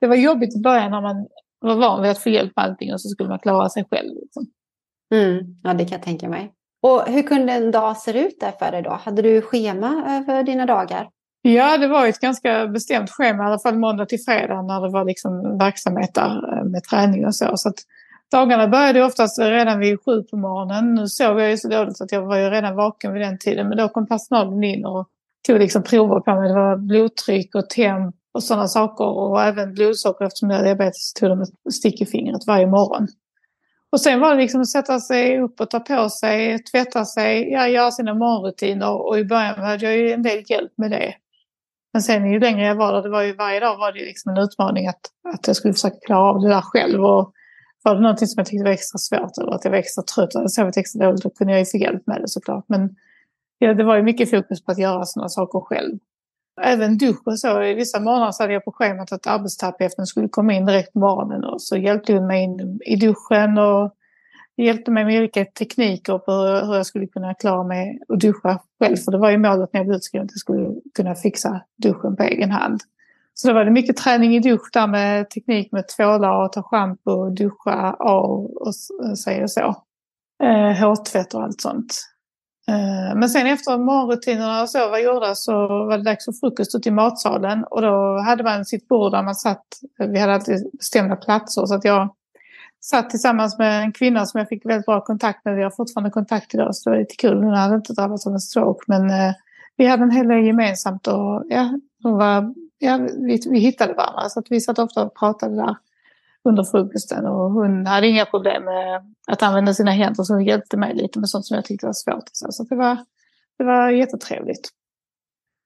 det 0.00 0.06
var 0.06 0.16
jobbigt 0.16 0.56
i 0.56 0.60
början 0.60 0.90
när 0.90 1.00
man 1.00 1.26
var 1.60 1.74
van 1.74 2.02
vid 2.02 2.10
att 2.10 2.18
få 2.18 2.28
hjälp 2.28 2.52
med 2.56 2.64
allting 2.64 2.92
och 2.92 3.00
så 3.00 3.08
skulle 3.08 3.28
man 3.28 3.38
klara 3.38 3.68
sig 3.68 3.84
själv. 3.90 4.14
Liksom. 4.14 4.46
Mm, 5.14 5.60
ja, 5.62 5.74
det 5.74 5.84
kan 5.84 5.92
jag 5.92 6.02
tänka 6.02 6.28
mig. 6.28 6.52
Och 6.82 7.02
hur 7.02 7.22
kunde 7.22 7.52
en 7.52 7.70
dag 7.70 7.96
se 7.96 8.26
ut 8.26 8.40
där 8.40 8.50
för 8.50 8.70
dig 8.70 8.82
då? 8.82 8.90
Hade 8.90 9.22
du 9.22 9.42
schema 9.42 10.18
över 10.18 10.42
dina 10.42 10.66
dagar? 10.66 11.10
Ja, 11.54 11.78
det 11.78 11.88
var 11.88 12.06
ett 12.06 12.20
ganska 12.20 12.66
bestämt 12.66 13.10
schema, 13.10 13.44
i 13.44 13.46
alla 13.46 13.58
fall 13.58 13.78
måndag 13.78 14.06
till 14.06 14.20
fredag 14.24 14.62
när 14.62 14.80
det 14.80 14.88
var 14.88 15.04
liksom 15.04 15.58
verksamhet 15.58 16.14
där 16.14 16.58
eh, 16.58 16.64
med 16.64 16.84
träning 16.84 17.26
och 17.26 17.34
så. 17.34 17.56
så 17.56 17.68
att 17.68 17.78
dagarna 18.30 18.68
började 18.68 19.04
oftast 19.04 19.38
redan 19.38 19.78
vid 19.78 19.98
sju 20.04 20.22
på 20.22 20.36
morgonen. 20.36 20.94
Nu 20.94 21.08
sov 21.08 21.40
jag 21.40 21.50
ju 21.50 21.56
så 21.56 21.68
dåligt 21.68 22.00
att 22.00 22.12
jag 22.12 22.22
var 22.22 22.36
ju 22.36 22.50
redan 22.50 22.76
vaken 22.76 23.12
vid 23.12 23.22
den 23.22 23.38
tiden. 23.38 23.68
Men 23.68 23.78
då 23.78 23.88
kom 23.88 24.06
personalen 24.06 24.64
in 24.64 24.84
och 24.84 25.08
tog 25.46 25.58
liksom 25.58 25.82
prover 25.82 26.20
på 26.20 26.34
mig. 26.34 26.48
Det 26.48 26.54
var 26.54 26.76
blodtryck 26.76 27.54
och 27.54 27.70
temp 27.70 28.14
och 28.32 28.42
sådana 28.42 28.68
saker. 28.68 29.04
Och 29.04 29.42
även 29.42 29.74
blodsocker 29.74 30.24
eftersom 30.24 30.50
jag 30.50 30.56
hade 30.56 30.68
diabetes 30.68 31.12
tog 31.12 31.28
de 31.28 31.42
ett 31.42 31.74
stick 31.74 32.00
i 32.00 32.06
fingret 32.06 32.46
varje 32.46 32.66
morgon. 32.66 33.08
Och 33.92 34.00
sen 34.00 34.20
var 34.20 34.34
det 34.34 34.40
liksom 34.40 34.60
att 34.60 34.68
sätta 34.68 35.00
sig 35.00 35.40
upp 35.40 35.60
och 35.60 35.70
ta 35.70 35.80
på 35.80 36.08
sig, 36.08 36.58
tvätta 36.58 37.04
sig, 37.04 37.50
ja, 37.52 37.68
göra 37.68 37.90
sina 37.90 38.14
morgonrutiner. 38.14 38.90
Och 38.90 39.18
i 39.18 39.24
början 39.24 39.54
hade 39.54 39.84
jag 39.84 39.96
ju 39.96 40.12
en 40.12 40.22
del 40.22 40.44
hjälp 40.46 40.72
med 40.76 40.90
det. 40.90 41.14
Men 41.98 42.02
sen 42.02 42.32
ju 42.32 42.40
längre 42.40 42.66
jag 42.66 42.74
var 42.74 42.92
där, 42.92 43.02
det 43.02 43.08
var 43.08 43.22
ju 43.22 43.32
varje 43.32 43.60
dag 43.60 43.76
var 43.76 43.92
det 43.92 43.98
liksom 43.98 44.32
en 44.32 44.38
utmaning 44.38 44.86
att, 44.86 45.00
att 45.34 45.46
jag 45.46 45.56
skulle 45.56 45.74
försöka 45.74 45.96
klara 46.06 46.30
av 46.30 46.40
det 46.40 46.48
där 46.48 46.60
själv. 46.60 47.04
Och 47.04 47.32
var 47.82 47.94
det 47.94 48.00
någonting 48.00 48.28
som 48.28 48.40
jag 48.40 48.46
tyckte 48.46 48.64
var 48.64 48.70
extra 48.70 48.98
svårt 48.98 49.38
eller 49.38 49.52
att 49.52 49.64
jag 49.64 49.70
var 49.70 49.78
extra 49.78 50.02
trött 50.02 50.34
eller 50.34 50.48
sovit 50.48 50.76
extra 50.76 51.06
dåligt, 51.06 51.22
då 51.22 51.30
kunde 51.30 51.52
jag 51.52 51.60
ju 51.60 51.66
få 51.66 51.76
hjälp 51.76 52.06
med 52.06 52.20
det 52.20 52.28
såklart. 52.28 52.64
Men 52.68 52.96
ja, 53.58 53.74
det 53.74 53.84
var 53.84 53.96
ju 53.96 54.02
mycket 54.02 54.30
fokus 54.30 54.64
på 54.64 54.72
att 54.72 54.78
göra 54.78 55.04
sådana 55.04 55.28
saker 55.28 55.60
själv. 55.60 55.98
Även 56.60 56.98
dusch 56.98 57.26
och 57.26 57.40
så. 57.40 57.62
I 57.62 57.74
vissa 57.74 58.00
månader 58.00 58.32
så 58.32 58.42
hade 58.42 58.52
jag 58.52 58.64
på 58.64 58.72
schemat 58.72 59.12
att 59.12 59.26
arbetsterapeuten 59.26 60.06
skulle 60.06 60.28
komma 60.28 60.52
in 60.52 60.66
direkt 60.66 60.92
på 60.92 60.98
morgonen 60.98 61.44
och 61.44 61.62
så 61.62 61.76
hjälpte 61.76 62.12
hon 62.12 62.26
mig 62.26 62.44
in 62.44 62.80
i 62.84 62.96
duschen 62.96 63.58
och 63.58 63.94
hjälpte 64.64 64.90
mig 64.90 65.04
med 65.04 65.18
olika 65.18 65.44
tekniker 65.44 66.18
på 66.18 66.32
hur 66.66 66.74
jag 66.74 66.86
skulle 66.86 67.06
kunna 67.06 67.34
klara 67.34 67.64
mig 67.64 68.00
och 68.08 68.18
duscha 68.18 68.60
själv. 68.78 68.96
För 68.96 69.12
det 69.12 69.18
var 69.18 69.30
ju 69.30 69.38
målet 69.38 69.72
när 69.72 69.80
jag 69.80 69.86
blev 69.86 69.96
utskriven 69.96 70.24
att 70.24 70.32
jag 70.32 70.38
skulle 70.38 70.74
kunna 70.94 71.14
fixa 71.14 71.60
duschen 71.82 72.16
på 72.16 72.22
egen 72.22 72.50
hand. 72.50 72.80
Så 73.34 73.48
då 73.48 73.54
var 73.54 73.64
det 73.64 73.70
mycket 73.70 73.96
träning 73.96 74.36
i 74.36 74.40
dusch 74.40 74.70
där 74.72 74.86
med 74.86 75.30
teknik 75.30 75.72
med 75.72 75.88
tvålar 75.88 76.44
och 76.44 76.52
ta 76.52 76.62
schampo, 76.62 77.30
duscha 77.30 77.92
av 77.92 78.44
och 78.44 78.74
sig 79.18 79.48
så. 79.48 79.74
Eh, 80.42 80.72
hårtvätt 80.80 81.34
och 81.34 81.42
allt 81.42 81.60
sånt. 81.60 81.94
Eh, 82.68 83.16
men 83.16 83.28
sen 83.28 83.46
efter 83.46 83.78
morgonrutinerna 83.78 84.62
och 84.62 84.70
så 84.70 84.90
var 84.90 84.98
gjorda 84.98 85.34
så 85.34 85.52
var 85.68 85.98
det 85.98 86.04
dags 86.04 86.24
för 86.24 86.32
frukost 86.32 86.74
ute 86.74 86.88
i 86.88 86.92
matsalen. 86.92 87.64
Och 87.64 87.82
då 87.82 88.18
hade 88.26 88.44
man 88.44 88.64
sitt 88.64 88.88
bord 88.88 89.12
där 89.12 89.22
man 89.22 89.34
satt. 89.34 89.66
Vi 89.98 90.18
hade 90.18 90.34
alltid 90.34 90.70
bestämda 90.72 91.16
platser 91.16 91.66
så 91.66 91.74
att 91.74 91.84
jag 91.84 92.14
satt 92.80 93.10
tillsammans 93.10 93.58
med 93.58 93.82
en 93.82 93.92
kvinna 93.92 94.26
som 94.26 94.38
jag 94.38 94.48
fick 94.48 94.66
väldigt 94.66 94.86
bra 94.86 95.00
kontakt 95.00 95.44
med. 95.44 95.56
Vi 95.56 95.62
har 95.62 95.70
fortfarande 95.70 96.10
kontakt 96.10 96.54
idag 96.54 96.76
så 96.76 96.90
det 96.90 96.94
var 96.94 97.00
lite 97.00 97.16
kul. 97.16 97.42
Hon 97.42 97.54
hade 97.54 97.74
inte 97.74 97.92
drabbats 97.92 98.26
av 98.26 98.32
en 98.32 98.40
stroke 98.40 98.84
men 98.86 99.10
eh, 99.10 99.32
vi 99.76 99.86
hade 99.86 100.02
en 100.02 100.10
hel 100.10 100.28
del 100.28 100.44
gemensamt 100.44 101.06
och 101.06 101.44
ja, 101.48 101.78
hon 102.02 102.18
var, 102.18 102.54
ja 102.78 102.96
vi, 102.96 103.40
vi 103.50 103.58
hittade 103.58 103.94
varandra 103.94 104.28
så 104.28 104.40
att 104.40 104.46
vi 104.50 104.60
satt 104.60 104.78
ofta 104.78 105.04
och 105.04 105.14
pratade 105.18 105.56
där 105.56 105.76
under 106.44 106.64
frukosten 106.64 107.26
och 107.26 107.50
hon 107.50 107.86
hade 107.86 108.08
inga 108.08 108.26
problem 108.26 108.64
med 108.64 109.14
att 109.26 109.42
använda 109.42 109.74
sina 109.74 109.90
händer 109.90 110.24
så 110.24 110.34
hon 110.34 110.44
hjälpte 110.44 110.76
mig 110.76 110.94
lite 110.94 111.18
med 111.18 111.28
sånt 111.28 111.46
som 111.46 111.54
jag 111.54 111.64
tyckte 111.64 111.86
var 111.86 111.92
svårt. 111.92 112.28
Så, 112.32 112.52
så 112.52 112.62
det, 112.64 112.76
var, 112.76 112.98
det 113.58 113.64
var 113.64 113.90
jättetrevligt. 113.90 114.70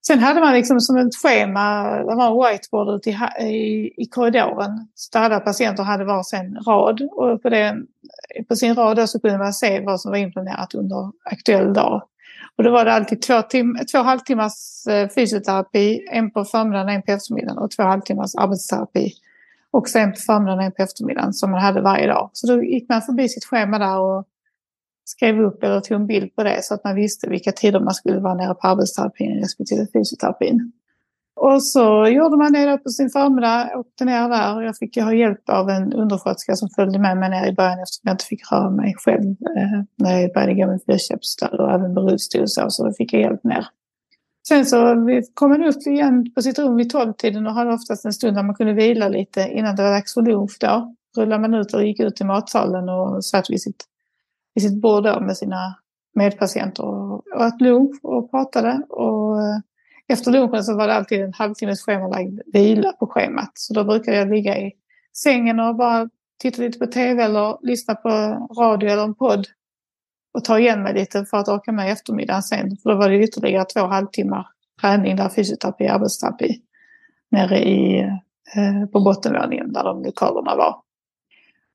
Sen 0.06 0.18
hade 0.18 0.40
man 0.40 0.54
liksom 0.54 0.80
som 0.80 0.96
ett 0.96 1.14
schema, 1.14 1.96
det 1.96 2.14
var 2.14 2.26
en 2.26 2.52
whiteboard 2.52 2.88
ute 2.88 3.10
i, 3.10 3.16
i, 3.46 3.94
i 4.02 4.06
korridoren. 4.06 4.88
Så 4.94 5.18
alla 5.18 5.40
patienter 5.40 5.82
hade 5.82 6.04
varsin 6.04 6.58
rad 6.66 7.02
och 7.02 7.42
på, 7.42 7.48
den, 7.48 7.86
på 8.48 8.56
sin 8.56 8.74
rad 8.74 9.08
så 9.10 9.20
kunde 9.20 9.38
man 9.38 9.52
se 9.52 9.80
vad 9.80 10.00
som 10.00 10.10
var 10.10 10.18
inplanerat 10.18 10.74
under 10.74 11.12
aktuell 11.24 11.74
dag. 11.74 12.02
Och 12.56 12.64
då 12.64 12.70
var 12.70 12.84
det 12.84 12.92
alltid 12.92 13.22
två, 13.22 13.42
tim 13.42 13.78
två 13.92 13.98
halvtimmars 13.98 14.86
eh, 14.90 15.08
fysioterapi, 15.08 16.06
en 16.10 16.30
på 16.30 16.44
förmiddagen 16.44 16.86
och 16.86 16.92
en 16.92 17.02
på 17.02 17.12
eftermiddagen 17.12 17.58
och 17.58 17.70
två 17.70 17.82
halvtimmars 17.82 18.34
arbetsterapi. 18.34 19.12
Och 19.70 19.88
sen 19.88 20.12
på 20.12 20.18
förmiddagen 20.18 20.58
och 20.58 20.64
en 20.64 20.72
på 20.72 20.82
eftermiddagen 20.82 21.32
som 21.32 21.50
man 21.50 21.60
hade 21.60 21.80
varje 21.80 22.06
dag. 22.06 22.30
Så 22.32 22.46
då 22.46 22.62
gick 22.62 22.88
man 22.88 23.02
förbi 23.02 23.28
sitt 23.28 23.44
schema 23.44 23.78
där 23.78 23.98
och 23.98 24.24
skrev 25.04 25.40
upp 25.40 25.62
eller 25.62 25.80
tog 25.80 26.00
en 26.00 26.06
bild 26.06 26.36
på 26.36 26.42
det 26.42 26.62
så 26.62 26.74
att 26.74 26.84
man 26.84 26.94
visste 26.94 27.30
vilka 27.30 27.52
tider 27.52 27.80
man 27.80 27.94
skulle 27.94 28.20
vara 28.20 28.34
nere 28.34 28.54
på 28.54 28.66
arbetsterapin 28.68 29.40
respektive 29.40 29.86
fysioterapin. 29.92 30.72
Och 31.36 31.62
så 31.62 32.06
gjorde 32.06 32.36
man 32.36 32.52
det 32.52 32.78
på 32.78 32.88
sin 32.88 33.10
förmiddag, 33.10 33.70
åkte 33.76 34.04
ner 34.04 34.28
där. 34.28 34.62
Jag 34.62 34.76
fick 34.76 34.96
ha 34.96 35.14
hjälp 35.14 35.48
av 35.48 35.70
en 35.70 35.92
undersköterska 35.92 36.56
som 36.56 36.68
följde 36.68 36.98
med 36.98 37.18
mig 37.18 37.30
ner 37.30 37.46
i 37.46 37.52
början 37.52 37.78
eftersom 37.78 38.02
jag 38.02 38.14
inte 38.14 38.24
fick 38.24 38.52
röra 38.52 38.70
mig 38.70 38.94
själv 38.98 39.30
eh, 39.30 39.82
när 39.96 40.20
jag 40.20 40.32
började 40.32 40.54
gå 40.54 40.66
med 40.66 40.80
friköpsstöd 40.86 41.60
och 41.60 41.72
även 41.72 41.94
med 41.94 42.04
rullstol 42.04 42.42
och 42.42 42.50
så, 42.50 42.70
så 42.70 42.86
då 42.86 42.92
fick 42.92 43.12
jag 43.12 43.22
hjälp 43.22 43.44
ner. 43.44 43.66
Sen 44.48 44.66
så 44.66 44.96
kom 45.34 45.50
man 45.50 45.64
upp 45.64 45.86
igen 45.86 46.32
på 46.34 46.42
sitt 46.42 46.58
rum 46.58 46.76
vid 46.76 46.90
tolvtiden 46.90 47.46
och 47.46 47.52
hade 47.52 47.72
oftast 47.74 48.04
en 48.04 48.12
stund 48.12 48.36
där 48.36 48.42
man 48.42 48.54
kunde 48.54 48.72
vila 48.72 49.08
lite 49.08 49.40
innan 49.40 49.76
det 49.76 49.82
var 49.82 49.90
dags 49.90 50.14
för 50.14 50.22
lunch 50.22 50.56
då. 50.60 50.94
Rullade 51.16 51.42
man 51.42 51.54
ut 51.54 51.74
och 51.74 51.86
gick 51.86 52.00
ut 52.00 52.20
i 52.20 52.24
matsalen 52.24 52.88
och 52.88 53.24
satt 53.24 53.50
vid 53.50 53.62
sitt 53.62 53.84
i 54.54 54.60
sitt 54.60 54.80
bord 54.80 55.04
då 55.04 55.20
med 55.20 55.36
sina 55.36 55.74
medpatienter 56.14 56.84
och 56.84 57.26
åt 57.36 57.60
lunch 57.60 58.00
och 58.02 58.30
pratade. 58.30 58.82
Och 58.88 59.40
eh, 59.40 59.58
efter 60.08 60.30
lunchen 60.30 60.64
så 60.64 60.76
var 60.76 60.86
det 60.86 60.94
alltid 60.94 61.20
en 61.20 61.32
halvtimmes 61.32 61.82
schemalagd 61.82 62.40
vila 62.52 62.92
på 62.92 63.06
schemat. 63.06 63.50
Så 63.54 63.74
då 63.74 63.84
brukade 63.84 64.16
jag 64.16 64.28
ligga 64.28 64.58
i 64.58 64.72
sängen 65.16 65.60
och 65.60 65.76
bara 65.76 66.08
titta 66.42 66.62
lite 66.62 66.78
på 66.78 66.86
tv 66.86 67.22
eller 67.22 67.66
lyssna 67.66 67.94
på 67.94 68.08
radio 68.58 68.90
eller 68.90 69.04
en 69.04 69.14
podd 69.14 69.46
och 70.34 70.44
ta 70.44 70.58
igen 70.58 70.82
mig 70.82 70.94
lite 70.94 71.24
för 71.24 71.36
att 71.36 71.48
orka 71.48 71.72
med 71.72 71.92
eftermiddagen 71.92 72.42
sen. 72.42 72.76
För 72.76 72.90
då 72.90 72.96
var 72.96 73.08
det 73.08 73.22
ytterligare 73.22 73.64
två 73.64 73.80
halvtimmar 73.80 74.46
träning 74.80 75.16
där 75.16 75.28
fysioterapi 75.28 75.84
och 75.84 75.90
arbetsterapi 75.90 76.62
nere 77.30 77.58
i, 77.58 78.00
eh, 78.56 78.86
på 78.92 79.00
bottenvåningen 79.00 79.72
där 79.72 79.84
de 79.84 80.02
lokalerna 80.02 80.56
var. 80.56 80.76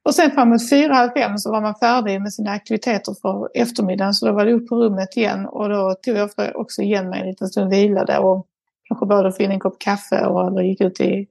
Och 0.07 0.15
sen 0.15 0.31
framåt 0.31 0.69
fyra, 0.69 0.93
halv 0.93 1.09
fem 1.11 1.37
så 1.37 1.51
var 1.51 1.61
man 1.61 1.75
färdig 1.75 2.21
med 2.21 2.33
sina 2.33 2.51
aktiviteter 2.51 3.15
för 3.21 3.49
eftermiddagen. 3.53 4.13
Så 4.13 4.25
då 4.25 4.33
var 4.33 4.45
det 4.45 4.53
upp 4.53 4.67
på 4.67 4.75
rummet 4.75 5.17
igen 5.17 5.45
och 5.45 5.69
då 5.69 5.95
tog 6.01 6.17
jag 6.17 6.25
ofta 6.25 6.53
också 6.53 6.81
igen 6.81 7.09
mig 7.09 7.21
en 7.21 7.27
liten 7.27 7.47
stund, 7.47 7.69
vilade 7.69 8.17
och 8.17 8.47
kanske 8.83 9.05
både 9.05 9.31
få 9.31 9.43
in 9.43 9.51
en 9.51 9.59
kopp 9.59 9.79
kaffe 9.79 10.25
och 10.25 10.47
eller 10.47 10.61
gick 10.61 10.81
ut 10.81 11.01
i 11.01 11.27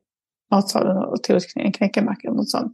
matsalen 0.50 0.96
och 0.96 1.22
tog 1.22 1.40
en 1.54 1.72
knäckemacka 1.72 2.28
eller 2.28 2.36
något 2.36 2.50
sånt. 2.50 2.72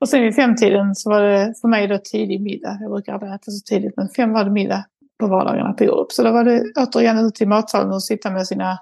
Och 0.00 0.08
sen 0.08 0.22
vid 0.22 0.34
femtiden 0.34 0.94
så 0.94 1.10
var 1.10 1.22
det 1.22 1.54
för 1.60 1.68
mig 1.68 1.86
då 1.86 1.98
tidig 1.98 2.40
middag. 2.40 2.78
Jag 2.80 2.90
brukar 2.90 3.12
aldrig 3.12 3.32
äta 3.32 3.50
så 3.50 3.64
tidigt 3.64 3.96
men 3.96 4.08
fem 4.08 4.32
var 4.32 4.44
det 4.44 4.50
middag 4.50 4.84
på 5.18 5.26
vardagarna 5.26 5.72
på 5.72 5.84
Europe. 5.84 6.14
Så 6.14 6.22
då 6.22 6.32
var 6.32 6.44
det 6.44 6.64
återigen 6.76 7.18
ut 7.18 7.40
i 7.40 7.46
matsalen 7.46 7.92
och 7.92 8.02
sitta 8.02 8.30
med 8.30 8.46
sina 8.46 8.78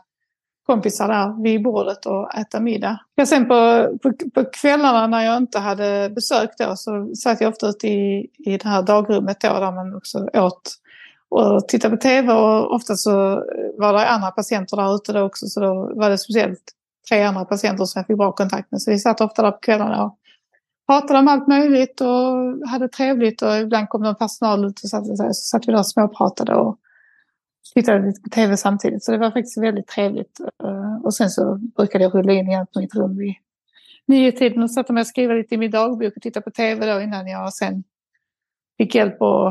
kompisar 0.67 1.09
där 1.09 1.43
vid 1.43 1.63
bordet 1.63 2.07
och 2.07 2.35
äta 2.35 2.61
middag. 2.61 2.99
Ja, 3.15 3.27
sen 3.27 3.49
på, 3.49 3.89
på, 4.03 4.13
på 4.35 4.45
kvällarna 4.45 5.07
när 5.07 5.25
jag 5.25 5.37
inte 5.37 5.59
hade 5.59 6.11
besök 6.15 6.51
då 6.59 6.77
så 6.77 7.15
satt 7.15 7.41
jag 7.41 7.49
ofta 7.49 7.69
ute 7.69 7.89
i, 7.89 8.31
i 8.39 8.57
det 8.57 8.69
här 8.69 8.83
dagrummet 8.83 9.41
då 9.41 9.49
där 9.49 9.73
man 9.73 9.97
också 9.97 10.29
åt 10.33 10.79
och 11.29 11.69
tittade 11.69 11.97
på 11.97 12.03
tv 12.03 12.33
och 12.33 12.75
ofta 12.75 12.95
så 12.95 13.11
var 13.79 13.93
det 13.93 14.09
andra 14.09 14.31
patienter 14.31 14.77
där 14.77 14.95
ute 14.95 15.13
då 15.13 15.21
också 15.21 15.47
så 15.47 15.61
då 15.61 15.93
var 15.95 16.11
det 16.11 16.19
speciellt 16.19 16.73
tre 17.09 17.23
andra 17.23 17.45
patienter 17.45 17.85
som 17.85 17.99
jag 17.99 18.07
fick 18.07 18.17
bra 18.17 18.33
kontakt 18.33 18.73
med. 18.73 18.83
Så 18.83 18.91
vi 18.91 18.99
satt 18.99 19.21
ofta 19.21 19.43
där 19.43 19.51
på 19.51 19.59
kvällarna 19.59 20.05
och 20.05 20.19
pratade 20.87 21.19
om 21.19 21.29
allt 21.29 21.49
möjligt 21.49 22.01
och 22.01 22.69
hade 22.69 22.89
trevligt 22.89 23.43
och 23.43 23.57
ibland 23.57 23.89
kom 23.89 24.03
någon 24.03 24.15
personal 24.15 24.65
ut 24.65 24.81
och 24.85 24.91
satt, 24.91 25.07
så 25.07 25.33
satt 25.33 25.69
vi 25.69 25.73
där 25.73 25.79
och 25.79 25.87
småpratade 25.87 26.55
och 26.55 26.79
tittade 27.75 28.07
lite 28.07 28.21
på 28.21 28.29
tv 28.29 28.57
samtidigt. 28.57 29.05
Så 29.05 29.13
det 29.13 29.19
var 29.19 29.31
faktiskt 29.31 29.63
väldigt 29.63 29.87
trevligt. 29.87 30.41
Eh, 30.65 31.05
och 31.05 31.15
sen 31.15 31.31
så 31.31 31.55
brukade 31.77 32.05
jag 32.05 32.15
rulla 32.15 32.33
in 32.33 32.49
igen 32.49 32.67
på 32.75 32.81
mitt 32.81 32.95
rum 32.95 33.17
vid 33.17 33.35
nio 34.07 34.33
tiden 34.33 34.63
och 34.63 34.71
satte 34.71 34.93
mig 34.93 35.01
och 35.01 35.07
skrev 35.07 35.31
lite 35.31 35.55
i 35.55 35.59
min 35.59 35.71
dagbok 35.71 36.17
och 36.17 36.23
titta 36.23 36.41
på 36.41 36.51
tv 36.51 36.95
då 36.95 37.01
innan 37.01 37.27
jag 37.27 37.53
sen 37.53 37.85
fick 38.79 38.95
hjälp 38.95 39.17
och 39.21 39.49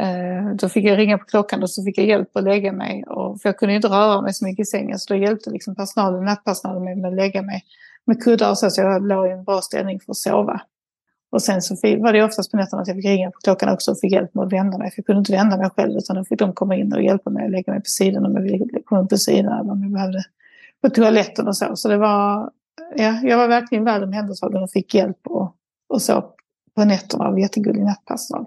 eh, 0.00 0.54
då 0.60 0.68
fick 0.68 0.84
jag 0.84 0.98
ringa 0.98 1.18
på 1.18 1.24
klockan 1.24 1.62
och 1.62 1.70
så 1.70 1.84
fick 1.84 1.98
jag 1.98 2.06
hjälp 2.06 2.36
att 2.36 2.44
lägga 2.44 2.72
mig. 2.72 3.04
Och, 3.04 3.40
för 3.40 3.48
jag 3.48 3.58
kunde 3.58 3.74
inte 3.74 3.88
röra 3.88 4.22
mig 4.22 4.34
så 4.34 4.44
mycket 4.44 4.62
i 4.62 4.64
sängen 4.64 4.98
så 4.98 5.14
då 5.14 5.20
hjälpte 5.20 5.50
liksom 5.50 5.74
personalen, 5.74 6.24
nattpersonalen 6.24 6.84
mig 6.84 6.96
med 6.96 7.08
att 7.08 7.16
lägga 7.16 7.42
mig 7.42 7.64
med 8.06 8.22
kuddar 8.22 8.50
och 8.50 8.58
så, 8.58 8.70
så 8.70 8.80
jag 8.80 9.06
låg 9.06 9.26
i 9.26 9.30
en 9.30 9.44
bra 9.44 9.60
ställning 9.60 10.00
för 10.00 10.12
att 10.12 10.16
sova. 10.16 10.60
Och 11.30 11.42
sen 11.42 11.62
så 11.62 11.74
var 11.74 12.12
det 12.12 12.22
oftast 12.22 12.50
på 12.50 12.56
nätterna 12.56 12.82
att 12.82 12.88
jag 12.88 12.96
fick 12.96 13.04
ringa 13.04 13.30
på 13.30 13.38
klockan 13.40 13.68
också 13.68 13.90
och 13.90 14.00
fick 14.00 14.12
hjälp 14.12 14.34
med 14.34 14.44
att 14.44 14.52
vända 14.52 14.78
mig. 14.78 14.90
För 14.90 14.98
jag 14.98 15.06
kunde 15.06 15.18
inte 15.18 15.32
vända 15.32 15.56
mig 15.56 15.70
själv 15.76 15.96
utan 15.96 16.16
då 16.16 16.24
fick 16.24 16.38
de 16.38 16.52
komma 16.52 16.76
in 16.76 16.92
och 16.92 17.02
hjälpa 17.02 17.30
mig 17.30 17.44
att 17.44 17.50
lägga 17.50 17.72
mig 17.72 17.80
på 17.80 17.88
sidan 17.88 18.26
om 18.26 18.34
jag 18.34 18.42
ville 18.42 18.82
komma 18.84 19.06
på 19.06 19.16
sidan 19.16 19.60
eller 19.60 19.72
om 19.72 19.82
jag 19.82 19.92
behövde 19.92 20.24
på 20.82 20.90
toaletten 20.90 21.48
och 21.48 21.56
så. 21.56 21.76
Så 21.76 21.88
det 21.88 21.96
var, 21.96 22.50
ja, 22.96 23.20
jag 23.22 23.38
var 23.38 23.48
verkligen 23.48 23.84
väl 23.84 24.02
omhändertagen 24.02 24.62
och 24.62 24.70
fick 24.70 24.94
hjälp 24.94 25.18
och, 25.24 25.56
och 25.88 26.02
så 26.02 26.32
på 26.74 26.84
nätterna 26.84 27.24
av 27.24 27.40
jättegullig 27.40 27.82
nattpersonal. 27.82 28.46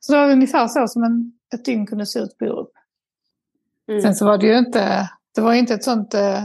Så 0.00 0.12
det 0.12 0.18
var 0.18 0.32
ungefär 0.32 0.68
så 0.68 0.88
som 0.88 1.04
en, 1.04 1.32
ett 1.54 1.64
dygn 1.64 1.86
kunde 1.86 2.06
se 2.06 2.18
ut 2.18 2.38
på 2.38 2.44
Europe. 2.44 2.78
Mm. 3.88 4.02
Sen 4.02 4.14
så 4.14 4.24
var 4.24 4.38
det 4.38 4.46
ju 4.46 4.58
inte, 4.58 5.10
det 5.34 5.40
var 5.40 5.52
inte 5.52 5.74
ett 5.74 5.84
sånt 5.84 6.14
eh, 6.14 6.44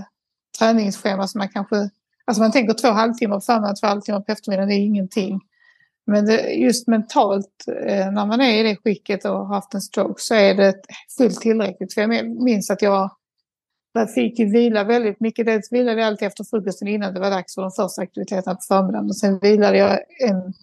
träningsschema 0.60 1.28
som 1.28 1.40
man 1.40 1.50
kanske, 1.50 1.90
alltså 2.26 2.42
man 2.42 2.52
tänker 2.52 2.74
två 2.74 2.88
halvtimmar 2.88 3.36
på 3.36 3.42
förmiddagen, 3.42 3.76
två 3.76 3.88
halvtimmar 3.88 4.20
på 4.20 4.32
eftermiddagen, 4.32 4.70
det 4.70 4.76
är 4.76 4.86
ingenting. 4.86 5.42
Men 6.08 6.26
det, 6.26 6.52
just 6.52 6.88
mentalt, 6.88 7.66
eh, 7.86 8.12
när 8.12 8.26
man 8.26 8.42
är 8.42 8.60
i 8.60 8.64
det 8.64 8.76
skicket 8.76 9.26
och 9.26 9.32
har 9.32 9.56
haft 9.56 9.74
en 9.74 9.82
stroke 9.82 10.22
så 10.22 10.36
är 10.36 10.56
det 10.56 10.74
fullt 11.18 11.42
tillräckligt. 11.42 11.94
För 11.94 12.02
jag 12.02 12.30
minns 12.44 12.70
att 12.70 12.82
jag, 12.82 13.12
jag 13.94 14.14
fick 14.14 14.40
ju 14.40 14.52
vila 14.52 14.84
väldigt 14.84 15.20
mycket. 15.20 15.46
Dels 15.46 15.72
vilade 15.72 16.02
jag 16.02 16.08
alltid 16.08 16.28
efter 16.28 16.44
frukosten 16.44 16.88
innan 16.88 17.14
det 17.14 17.20
var 17.20 17.30
dags 17.30 17.56
för 17.56 17.62
de 17.62 17.72
första 17.72 18.02
aktiviteterna 18.02 18.56
på 18.56 18.62
förmiddagen. 18.68 19.06
Och 19.06 19.18
sen 19.18 19.40
vilade 19.40 19.78
jag 19.78 20.00
en 20.30 20.54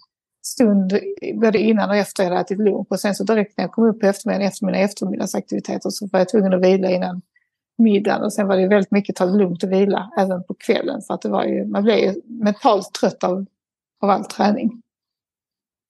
stund 0.45 0.99
både 1.41 1.59
innan 1.59 1.89
och 1.89 1.95
efter 1.95 2.23
jag 2.23 2.29
hade 2.29 2.41
ätit 2.41 2.59
lunch. 2.59 2.87
Och 2.89 2.99
sen 2.99 3.15
så 3.15 3.23
direkt 3.23 3.57
när 3.57 3.63
jag 3.63 3.71
kom 3.71 3.89
upp 3.89 3.99
på 3.99 4.07
eftermiddagen 4.07 4.47
efter 4.47 4.65
mina 4.65 4.77
eftermiddagsaktiviteter 4.77 5.89
så 5.89 6.07
var 6.11 6.19
jag 6.19 6.29
tvungen 6.29 6.53
att 6.53 6.61
vila 6.61 6.89
innan 6.89 7.21
middagen. 7.77 8.23
Och 8.23 8.33
sen 8.33 8.47
var 8.47 8.57
det 8.57 8.67
väldigt 8.67 8.91
mycket 8.91 9.15
ta 9.15 9.25
det 9.25 9.37
lugnt 9.37 9.63
och 9.63 9.71
vila 9.71 10.09
även 10.17 10.43
på 10.43 10.53
kvällen. 10.53 11.01
För 11.01 11.13
att 11.13 11.21
det 11.21 11.29
var 11.29 11.43
ju, 11.43 11.65
man 11.65 11.83
blev 11.83 11.97
ju 11.97 12.21
mentalt 12.25 12.93
trött 12.93 13.23
av, 13.23 13.45
av 14.01 14.09
all 14.09 14.25
träning. 14.25 14.81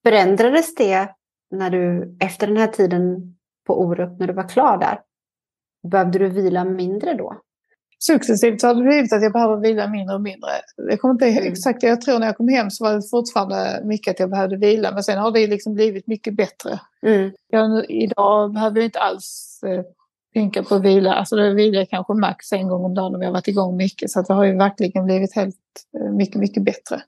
Förändrades 0.04 0.76
det 0.76 1.10
när 1.52 1.70
du, 1.70 2.18
efter 2.20 2.48
den 2.48 2.58
här 2.58 2.68
tiden 2.68 3.36
på 3.68 3.82
Orup, 3.82 4.20
när 4.20 4.28
du 4.28 4.34
var 4.34 4.50
klar 4.50 4.78
där? 4.78 5.00
Behövde 5.92 6.20
du 6.20 6.30
vila 6.30 6.66
mindre 6.66 7.14
då? 7.14 7.42
Successivt 8.02 8.62
har 8.62 8.76
det 8.76 8.84
blivit 8.84 9.14
att 9.14 9.24
jag 9.24 9.34
behöver 9.34 9.58
vila 9.58 9.88
mindre 9.88 10.16
och 10.16 10.22
mindre. 10.22 10.50
Jag 10.76 11.00
kommer 11.00 11.14
inte 11.14 11.26
mm. 11.26 11.52
exakt, 11.52 11.84
jag 11.84 12.02
tror 12.02 12.20
när 12.20 12.26
jag 12.26 12.38
kom 12.38 12.48
hem 12.48 12.70
så 12.70 12.84
var 12.84 12.94
det 12.94 13.02
fortfarande 13.12 13.82
mycket 13.84 14.12
att 14.12 14.20
jag 14.20 14.30
behövde 14.30 14.58
vila. 14.58 14.92
Men 14.92 15.04
sen 15.04 15.18
har 15.18 15.32
det 15.32 15.48
liksom 15.48 15.74
blivit 15.74 16.08
mycket 16.08 16.36
bättre. 16.36 16.80
Mm. 17.02 17.32
Jag, 17.50 17.90
idag 17.90 18.54
behöver 18.54 18.78
jag 18.78 18.86
inte 18.86 19.00
alls 19.00 19.60
eh, 19.66 19.84
tänka 20.34 20.64
på 20.64 20.76
att 20.76 20.82
vila. 20.82 21.14
Alltså 21.14 21.36
då 21.36 21.54
vilar 21.54 21.80
jag 21.80 21.90
kanske 21.90 22.14
max 22.14 22.52
en 22.52 22.68
gång 22.68 22.86
om 22.86 22.94
dagen 22.94 23.16
om 23.16 23.22
jag 23.22 23.32
varit 23.32 23.48
igång 23.48 23.78
mycket. 23.78 24.12
Så 24.12 24.20
att 24.20 24.28
det 24.28 24.34
har 24.34 24.44
ju 24.44 24.58
verkligen 24.58 25.06
blivit 25.06 25.36
helt 25.36 25.56
eh, 26.00 26.12
mycket, 26.12 26.36
mycket 26.36 26.64
bättre. 26.64 27.02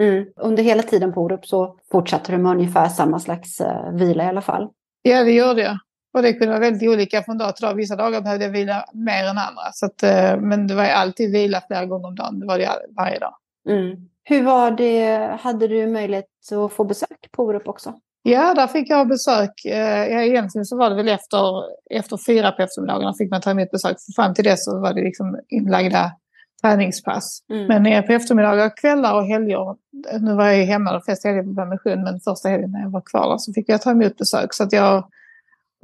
Mm. 0.00 0.26
Under 0.36 0.62
hela 0.62 0.82
tiden 0.82 1.12
på 1.12 1.20
Orup 1.20 1.46
så 1.46 1.76
fortsatte 1.92 2.32
du 2.32 2.38
med 2.38 2.52
ungefär 2.52 2.88
samma 2.88 3.18
slags 3.18 3.60
uh, 3.60 3.92
vila 3.92 4.24
i 4.24 4.26
alla 4.26 4.42
fall? 4.42 4.68
Ja, 5.02 5.24
det 5.24 5.32
gjorde 5.32 5.62
jag. 5.62 5.78
Och 6.14 6.22
det 6.22 6.32
kunde 6.32 6.46
vara 6.46 6.60
väldigt 6.60 6.88
olika 6.88 7.22
från 7.22 7.38
dag 7.38 7.56
till 7.56 7.66
dag. 7.66 7.74
Vissa 7.74 7.96
dagar 7.96 8.20
behövde 8.20 8.44
jag 8.44 8.52
vila 8.52 8.84
mer 8.94 9.24
än 9.24 9.38
andra. 9.38 9.72
Så 9.72 9.86
att, 9.86 10.02
uh, 10.02 10.40
men 10.40 10.66
det 10.66 10.74
var 10.74 10.84
alltid 10.84 11.32
vila 11.32 11.62
flera 11.66 11.86
gånger 11.86 12.08
om 12.08 12.14
dagen. 12.14 12.40
Det 12.40 12.46
var 12.46 12.58
det 12.58 12.70
varje 12.96 13.18
dag. 13.18 13.34
Mm. 13.68 13.96
Hur 14.24 14.42
var 14.42 14.70
det? 14.70 15.30
Hade 15.40 15.68
du 15.68 15.86
möjlighet 15.86 16.26
att 16.52 16.72
få 16.72 16.84
besök 16.84 17.28
på 17.32 17.44
Orup 17.44 17.68
också? 17.68 17.94
Ja, 18.22 18.54
där 18.54 18.66
fick 18.66 18.90
jag 18.90 19.08
besök. 19.08 19.64
Eh, 19.64 20.06
ja, 20.12 20.22
egentligen 20.22 20.64
så 20.64 20.76
var 20.76 20.90
det 20.90 20.96
väl 20.96 21.08
efter, 21.08 21.64
efter 21.90 22.16
fyra 22.26 22.52
på 22.52 22.62
eftermiddagarna 22.62 23.14
fick 23.18 23.30
man 23.30 23.40
ta 23.40 23.50
emot 23.50 23.70
besök. 23.70 23.96
För 24.06 24.22
fram 24.22 24.34
till 24.34 24.44
dess 24.44 24.64
så 24.64 24.80
var 24.80 24.94
det 24.94 25.00
liksom 25.00 25.40
inlagda 25.48 26.12
träningspass. 26.62 27.42
Mm. 27.50 27.82
Men 27.82 28.06
på 28.06 28.12
eftermiddagar, 28.12 28.76
kvällar 28.76 29.14
och 29.14 29.26
helger, 29.26 29.76
nu 30.20 30.34
var 30.34 30.44
jag 30.44 30.56
ju 30.56 30.62
hemma 30.62 30.92
de 30.92 31.02
flesta 31.02 31.28
helger 31.28 31.42
på 31.42 31.54
permission, 31.54 32.02
men 32.04 32.20
första 32.20 32.48
helgen 32.48 32.70
när 32.70 32.80
jag 32.80 32.90
var 32.90 33.00
kvar 33.00 33.38
så 33.38 33.52
fick 33.52 33.68
jag 33.68 33.82
ta 33.82 33.90
emot 33.90 34.16
besök. 34.16 34.54
Så 34.54 34.62
att 34.62 34.72
jag, 34.72 35.04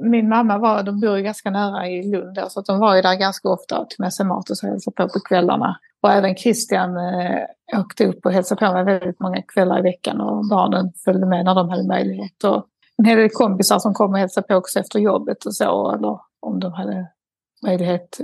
min 0.03 0.29
mamma 0.29 0.57
var, 0.57 0.83
de 0.83 0.99
bor 0.99 1.17
ju 1.17 1.23
ganska 1.23 1.49
nära 1.49 1.87
i 1.87 2.11
Lund 2.11 2.35
då, 2.35 2.49
så 2.49 2.59
att 2.59 2.65
de 2.65 2.79
var 2.79 2.95
ju 2.95 3.01
där 3.01 3.15
ganska 3.15 3.49
ofta 3.49 3.79
och 3.79 3.89
tog 3.89 3.99
med 3.99 4.13
sig 4.13 4.25
mat 4.25 4.49
och 4.49 4.57
så 4.57 4.67
hälsade 4.67 4.95
på 4.95 5.09
på 5.09 5.19
kvällarna. 5.19 5.79
Och 6.01 6.11
även 6.11 6.35
Christian 6.35 6.97
eh, 6.97 7.79
åkte 7.79 8.05
upp 8.05 8.25
och 8.25 8.31
hälsade 8.31 8.65
på 8.65 8.73
mig 8.73 8.83
väldigt 8.83 9.19
många 9.19 9.41
kvällar 9.41 9.79
i 9.79 9.81
veckan 9.81 10.21
och 10.21 10.47
barnen 10.49 10.91
följde 11.05 11.25
med 11.25 11.45
när 11.45 11.55
de 11.55 11.69
hade 11.69 11.87
möjlighet. 11.87 12.43
Och 12.43 12.65
en 12.97 13.05
hel 13.05 13.17
del 13.17 13.29
kompisar 13.29 13.79
som 13.79 13.93
kom 13.93 14.11
och 14.11 14.19
hälsade 14.19 14.47
på 14.47 14.55
också 14.55 14.79
efter 14.79 14.99
jobbet 14.99 15.45
och 15.45 15.55
så, 15.55 15.91
eller 15.91 16.19
om 16.39 16.59
de 16.59 16.73
hade 16.73 17.07
möjlighet. 17.65 18.19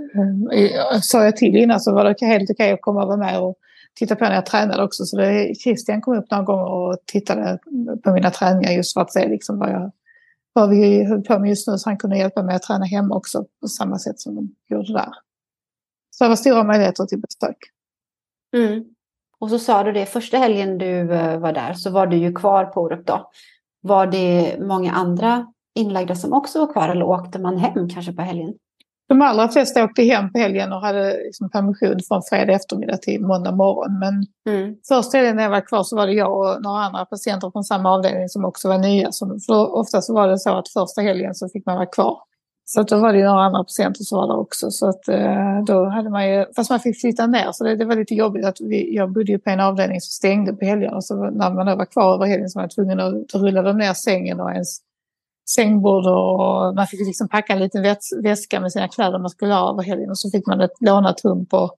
Eh, 0.54 1.00
sa 1.02 1.24
jag 1.24 1.38
till 1.38 1.56
innan 1.56 1.80
så 1.80 1.94
var 1.94 2.04
det 2.04 2.26
helt 2.26 2.50
okej 2.50 2.72
att 2.72 2.82
komma 2.82 3.02
och 3.02 3.08
vara 3.08 3.18
med 3.18 3.42
och 3.42 3.56
titta 3.96 4.16
på 4.16 4.24
när 4.24 4.36
jag 4.36 4.46
tränade 4.46 4.84
också. 4.84 5.06
Så 5.06 5.18
det, 5.18 5.56
Christian 5.56 6.02
kom 6.02 6.18
upp 6.18 6.32
några 6.32 6.44
gånger 6.44 6.66
och 6.66 6.98
tittade 7.06 7.60
på 8.04 8.14
mina 8.14 8.32
träningar 8.32 8.72
just 8.72 8.94
för 8.94 9.02
att 9.02 9.14
se 9.14 9.28
liksom 9.28 9.60
vad, 9.60 9.70
jag, 9.70 9.92
vad 10.54 10.70
vi 10.70 11.04
höll 11.04 11.22
på 11.22 11.40
med 11.40 11.50
just 11.50 11.68
nu. 11.68 11.78
Så 11.78 11.90
han 11.90 11.98
kunde 11.98 12.18
hjälpa 12.18 12.44
mig 12.44 12.56
att 12.56 12.64
träna 12.64 12.86
hemma 12.86 13.16
också 13.16 13.46
på 13.62 13.68
samma 13.68 14.00
sätt 14.00 14.20
som 14.20 14.36
de 14.36 14.56
gjorde 14.70 14.94
där. 14.94 15.10
Så 16.10 16.24
det 16.24 16.28
var 16.28 16.36
stora 16.36 16.64
möjligheter 16.64 17.06
till 17.06 17.20
besök. 17.22 17.58
Mm. 18.56 18.84
Och 19.40 19.50
så 19.50 19.60
sa 19.60 19.84
du 19.84 19.92
det, 19.92 20.06
första 20.06 20.38
helgen 20.38 20.78
du 20.78 21.14
eh, 21.14 21.40
var 21.40 21.54
där 21.54 21.74
så 21.74 21.92
var 21.92 22.08
du 22.08 22.18
ju 22.18 22.34
kvar 22.34 22.66
på 22.66 22.82
Orup 22.82 23.08
då. 23.08 23.32
Var 23.82 24.08
det 24.08 24.58
många 24.60 24.92
andra 24.92 25.54
inlagda 25.76 26.16
som 26.16 26.34
också 26.34 26.60
var 26.60 26.74
kvar 26.74 26.90
eller 26.90 27.06
åkte 27.06 27.40
man 27.40 27.58
hem 27.58 27.90
kanske 27.90 28.14
på 28.14 28.22
helgen? 28.22 28.54
De 29.14 29.22
allra 29.22 29.48
flesta 29.48 29.84
åkte 29.84 30.04
hem 30.04 30.32
på 30.32 30.40
helgen 30.40 30.74
och 30.74 30.82
hade 30.82 31.18
liksom 31.24 31.50
permission 31.50 32.00
från 32.08 32.22
fredag 32.30 32.54
eftermiddag 32.54 32.98
till 32.98 33.22
måndag 33.22 33.52
morgon. 33.52 34.00
Men 34.00 34.26
mm. 34.56 34.76
första 34.88 35.18
helgen 35.18 35.36
när 35.36 35.44
jag 35.44 35.50
var 35.50 35.68
kvar 35.68 35.84
så 35.84 35.96
var 35.96 36.08
det 36.08 36.14
jag 36.14 36.38
och 36.38 36.62
några 36.62 36.80
andra 36.80 37.06
patienter 37.06 37.52
från 37.52 37.64
samma 37.64 37.92
avdelning 37.92 38.30
som 38.30 38.46
också 38.46 38.68
var 38.68 38.78
nya. 38.78 39.12
Så 39.12 39.40
för 39.48 39.76
ofta 39.76 40.02
så 40.02 40.14
var 40.14 40.28
det 40.28 40.40
så 40.40 40.50
att 40.50 40.70
första 40.70 41.02
helgen 41.02 41.36
så 41.36 41.50
fick 41.50 41.66
man 41.66 41.76
vara 41.76 41.86
kvar. 41.86 42.18
Så 42.66 42.82
att 42.82 42.88
då 42.88 42.98
var 42.98 43.14
det 43.14 43.24
några 43.24 43.42
andra 43.42 43.64
patienter 43.64 44.04
som 44.04 44.18
var 44.18 44.28
där 44.28 44.38
också. 44.38 44.72
Så 44.72 44.90
att 44.90 45.08
eh, 45.08 45.64
då 45.68 45.86
hade 45.86 46.10
man 46.10 46.30
ju, 46.30 46.46
fast 46.56 46.70
man 46.70 46.80
fick 46.80 47.02
flytta 47.02 47.28
ner 47.28 47.52
så 47.52 47.64
det, 47.64 47.76
det 47.76 47.86
var 47.86 47.96
lite 47.96 48.16
jobbigt 48.16 48.46
att 48.46 48.62
vi, 48.62 48.96
jag 48.96 49.12
bodde 49.12 49.32
ju 49.32 49.40
på 49.40 49.50
en 49.50 49.60
avdelning 49.60 50.02
som 50.02 50.12
stängde 50.12 50.54
på 50.54 50.66
helgerna. 50.66 51.02
Så 51.02 51.16
när 51.16 51.54
man 51.54 51.66
då 51.66 51.76
var 51.76 51.86
kvar 51.86 52.14
över 52.14 52.26
helgen 52.26 52.50
så 52.50 52.60
var 52.60 52.64
man 52.64 52.70
tvungen 52.70 53.00
att 53.00 53.34
rulla 53.34 53.62
dem 53.62 53.78
ner 53.78 53.94
sängen 53.94 54.40
och 54.40 54.52
ens 54.52 54.80
sängbord 55.50 56.08
och 56.08 56.76
man 56.76 56.88
fick 56.88 57.08
liksom 57.08 57.30
packa 57.30 57.54
en 57.54 57.60
liten 57.60 57.96
väska 58.24 58.60
med 58.60 58.72
sina 58.72 58.88
kläder 58.88 59.20
man 59.20 59.30
skulle 59.30 59.54
ha 59.54 59.72
över 59.72 59.84
helgen 59.84 60.10
och 60.10 60.20
så 60.20 60.30
fick 60.30 60.48
man 60.48 60.62
ett 60.62 60.82
lånat 60.82 61.26
rum 61.26 61.46
på 61.46 61.72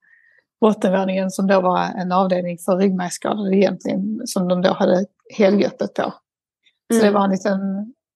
bottenvåningen 0.62 1.32
som 1.32 1.47
då 1.47 1.62
var 1.62 1.80
en 1.80 2.12
avdelning 2.12 2.58
för 2.58 2.78
ryggmärgsskadade 2.78 3.56
egentligen 3.56 4.21
som 4.25 4.47
de 4.47 4.62
då 4.62 4.73
hade 4.73 5.06
helgöppet 5.38 5.93
på. 5.93 6.13
Så 6.93 6.99
mm. 6.99 7.06
det 7.06 7.12
var 7.12 7.23
en 7.23 7.32
liten 7.32 7.60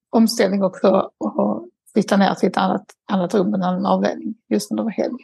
omställning 0.10 0.64
också 0.64 0.88
att 0.88 1.64
flytta 1.94 2.18
ner 2.18 2.34
till 2.34 2.50
ett 2.50 2.58
annat, 2.58 2.86
annat 3.12 3.34
rum, 3.34 3.54
en 3.54 3.64
annan 3.64 3.86
avdelning 3.86 4.36
just 4.50 4.72
när 4.72 4.78
det 4.78 4.84
var 4.84 4.92
helg. 4.92 5.18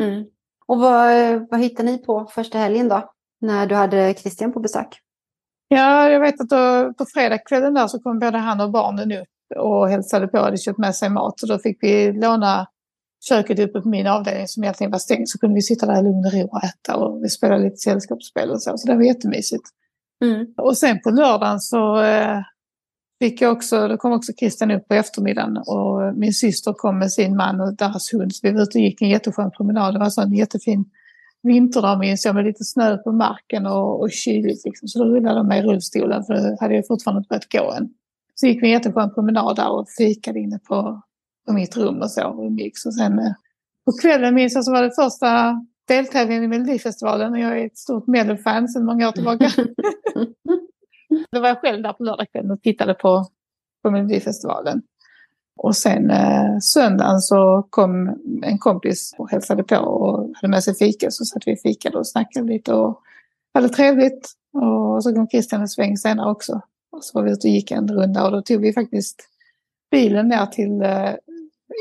Mm. 0.00 0.24
Och 0.66 0.78
vad, 0.78 1.10
vad 1.50 1.60
hittade 1.60 1.90
ni 1.90 1.98
på 1.98 2.26
första 2.26 2.58
helgen 2.58 2.88
då? 2.88 3.12
När 3.40 3.66
du 3.66 3.74
hade 3.74 4.14
Christian 4.14 4.52
på 4.52 4.60
besök? 4.60 4.98
Ja, 5.68 6.08
jag 6.08 6.20
vet 6.20 6.40
att 6.40 6.48
då, 6.48 6.94
på 6.94 7.06
fredagskvällen 7.14 7.74
där 7.74 7.86
så 7.86 8.02
kom 8.02 8.18
både 8.18 8.38
han 8.38 8.60
och 8.60 8.70
barnen 8.70 9.12
upp 9.12 9.28
och 9.56 9.88
hälsade 9.88 10.28
på 10.28 10.38
och 10.38 10.44
hade 10.44 10.56
köpt 10.56 10.78
med 10.78 10.94
sig 10.94 11.10
mat. 11.10 11.40
Så 11.40 11.46
då 11.46 11.58
fick 11.58 11.78
vi 11.80 12.12
låna 12.12 12.66
köket 13.28 13.58
uppe 13.58 13.80
på 13.80 13.88
min 13.88 14.06
avdelning 14.06 14.48
som 14.48 14.64
egentligen 14.64 14.90
var 14.90 14.98
stängd. 14.98 15.28
Så 15.28 15.38
kunde 15.38 15.54
vi 15.54 15.62
sitta 15.62 15.86
där 15.86 16.00
i 16.00 16.02
lugn 16.02 16.26
och 16.26 16.32
ro 16.32 16.48
och 16.48 16.64
äta 16.64 16.96
och 16.96 17.24
vi 17.24 17.28
spelade 17.28 17.64
lite 17.64 17.76
sällskapsspel 17.76 18.50
och 18.50 18.62
så. 18.62 18.78
Så 18.78 18.86
det 18.86 18.94
var 18.94 19.02
jättemysigt. 19.02 19.64
Mm. 20.24 20.46
Och 20.56 20.76
sen 20.76 21.00
på 21.00 21.10
lördagen 21.10 21.60
så 21.60 22.00
eh, 22.02 22.38
fick 23.18 23.40
jag 23.40 23.52
också, 23.52 23.88
då 23.88 23.96
kom 23.96 24.12
också 24.12 24.32
Christian 24.32 24.70
upp 24.70 24.88
på 24.88 24.94
eftermiddagen 24.94 25.56
och 25.56 26.16
min 26.16 26.32
syster 26.32 26.72
kom 26.72 26.98
med 26.98 27.12
sin 27.12 27.36
man 27.36 27.60
och 27.60 27.76
deras 27.76 28.12
hund. 28.12 28.34
Så 28.34 28.40
vi 28.42 28.52
var 28.52 28.62
ute 28.62 28.78
och 28.78 28.82
gick 28.82 29.02
en 29.02 29.08
jätteskön 29.08 29.50
promenad. 29.50 29.94
Det 29.94 29.98
var 29.98 30.10
så 30.10 30.22
en 30.22 30.34
jättefin 30.34 30.84
vinterdag 31.42 31.98
minns 31.98 32.24
jag 32.24 32.34
med 32.34 32.44
lite 32.44 32.64
snö 32.64 32.96
på 32.96 33.12
marken 33.12 33.66
och, 33.66 34.00
och 34.00 34.10
kyligt. 34.12 34.64
Liksom. 34.64 34.88
Så 34.88 34.98
då 34.98 35.04
rullade 35.04 35.38
de 35.38 35.48
mig 35.48 35.58
i 35.58 35.62
rullstolen 35.62 36.24
för 36.24 36.34
det 36.34 36.56
hade 36.60 36.74
jag 36.74 36.86
fortfarande 36.86 37.18
inte 37.18 37.28
börjat 37.28 37.52
gå 37.52 37.72
än. 37.72 37.88
Så 38.40 38.46
gick 38.46 38.62
vi 38.62 38.66
en 38.66 38.72
jätteskön 38.72 39.14
promenad 39.14 39.56
där 39.56 39.70
och 39.70 39.88
fikade 39.98 40.40
inne 40.40 40.58
på, 40.58 41.02
på 41.46 41.52
mitt 41.52 41.76
rum 41.76 42.02
och 42.02 42.10
så 42.10 42.28
och 42.28 42.46
umgicks. 42.46 42.86
Och 42.86 42.94
sen 42.94 43.18
eh, 43.18 43.32
på 43.84 43.92
kvällen 44.02 44.34
minns 44.34 44.54
jag 44.54 44.64
så 44.64 44.72
var 44.72 44.82
det 44.82 44.94
första 44.94 45.60
deltävlingen 45.88 46.44
i 46.44 46.48
Melodifestivalen 46.48 47.32
och 47.32 47.38
jag 47.38 47.60
är 47.60 47.66
ett 47.66 47.78
stort 47.78 48.06
Mello-fan 48.06 48.68
sedan 48.68 48.84
många 48.84 49.08
år 49.08 49.12
tillbaka. 49.12 49.50
Då 51.32 51.40
var 51.40 51.48
jag 51.48 51.60
själv 51.60 51.82
där 51.82 51.92
på 51.92 52.02
lördagskvällen 52.02 52.50
och 52.50 52.62
tittade 52.62 52.94
på, 52.94 53.26
på 53.82 53.90
Melodifestivalen. 53.90 54.82
Och 55.56 55.76
sen 55.76 56.10
eh, 56.10 56.58
söndagen 56.60 57.20
så 57.20 57.66
kom 57.70 58.08
en 58.42 58.58
kompis 58.58 59.14
och 59.18 59.30
hälsade 59.30 59.62
på 59.62 59.76
och 59.76 60.30
hade 60.34 60.48
med 60.48 60.64
sig 60.64 60.74
fika. 60.74 61.10
Så 61.10 61.24
satt 61.24 61.42
vi 61.46 61.54
och 61.54 61.60
fikade 61.62 61.98
och 61.98 62.08
snackade 62.08 62.46
lite 62.46 62.74
och 62.74 63.00
hade 63.54 63.68
trevligt. 63.68 64.28
Och 64.52 65.02
så 65.02 65.14
kom 65.14 65.28
Christian 65.28 65.60
en 65.60 65.68
sväng 65.68 65.96
senare 65.96 66.30
också. 66.30 66.60
Och 66.98 67.04
så 67.04 67.18
var 67.18 67.24
vi 67.24 67.32
ute 67.32 67.48
och 67.48 67.52
gick 67.52 67.70
en 67.70 67.88
runda 67.88 68.24
och 68.24 68.32
då 68.32 68.42
tog 68.42 68.60
vi 68.60 68.72
faktiskt 68.72 69.28
bilen 69.90 70.28
ner 70.28 70.46
till 70.46 70.82
eh, 70.82 71.14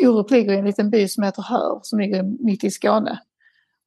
Orup 0.03 0.31
ligger 0.31 0.53
i 0.53 0.57
en 0.57 0.65
liten 0.65 0.89
by 0.89 1.07
som 1.07 1.23
heter 1.23 1.41
Hör 1.41 1.79
som 1.83 1.99
ligger 1.99 2.23
mitt 2.23 2.63
i 2.63 2.71
Skåne. 2.71 3.19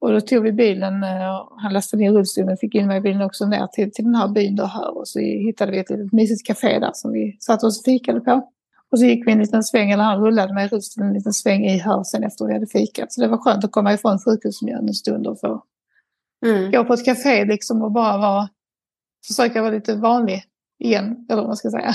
Och 0.01 0.13
då 0.13 0.21
tog 0.21 0.43
vi 0.43 0.53
bilen, 0.53 1.03
eh, 1.03 1.49
han 1.57 1.73
lastade 1.73 2.03
ner 2.03 2.13
rullstolen 2.13 2.53
och 2.53 2.59
fick 2.59 2.75
in 2.75 2.87
mig 2.87 2.99
i 2.99 3.01
bilen 3.01 3.23
också 3.23 3.47
ner 3.47 3.67
till, 3.67 3.93
till 3.93 4.05
den 4.05 4.15
här 4.15 4.29
byn 4.29 4.57
då 4.57 4.65
Hör. 4.65 4.99
Och 4.99 5.09
så 5.09 5.19
hittade 5.19 5.73
vi 5.73 5.79
ett 5.79 5.91
litet 5.91 6.13
mysigt 6.13 6.47
café 6.47 6.79
där 6.79 6.91
som 6.95 7.13
vi 7.13 7.37
satt 7.41 7.65
oss 7.65 7.79
och 7.79 7.85
fikade 7.85 8.21
på. 8.21 8.51
Och 8.91 8.99
så 8.99 9.05
gick 9.05 9.27
vi 9.27 9.33
en 9.33 9.39
liten 9.39 9.63
sväng, 9.63 9.91
eller 9.91 10.05
han 10.05 10.25
rullade 10.25 10.55
mig 10.55 10.67
i 10.67 10.69
rullstolen 10.69 11.09
en 11.09 11.15
liten 11.15 11.33
sväng 11.33 11.65
i 11.65 11.79
Hör 11.79 12.03
sen 12.05 12.25
efter 12.25 12.45
vi 12.47 12.53
hade 12.53 12.67
fikat. 12.67 13.13
Så 13.13 13.21
det 13.21 13.29
var 13.29 13.39
skönt 13.39 13.65
att 13.65 13.73
komma 13.73 13.95
ifrån 13.95 14.19
sjukhusmiljön 14.19 14.89
en 14.89 14.95
stund 14.95 15.27
och 15.27 15.41
få 15.41 15.63
mm. 16.47 16.73
gå 16.73 16.85
på 16.85 16.93
ett 16.93 17.05
café 17.05 17.45
liksom 17.45 17.83
och 17.83 17.93
bara 17.93 18.19
vara, 18.19 18.49
försöka 19.27 19.63
vara 19.63 19.73
lite 19.73 19.95
vanlig 19.95 20.45
igen, 20.81 21.27
eller 21.31 21.43
vad 21.43 21.49
man 21.49 21.57
ska 21.57 21.71
säga. 21.71 21.93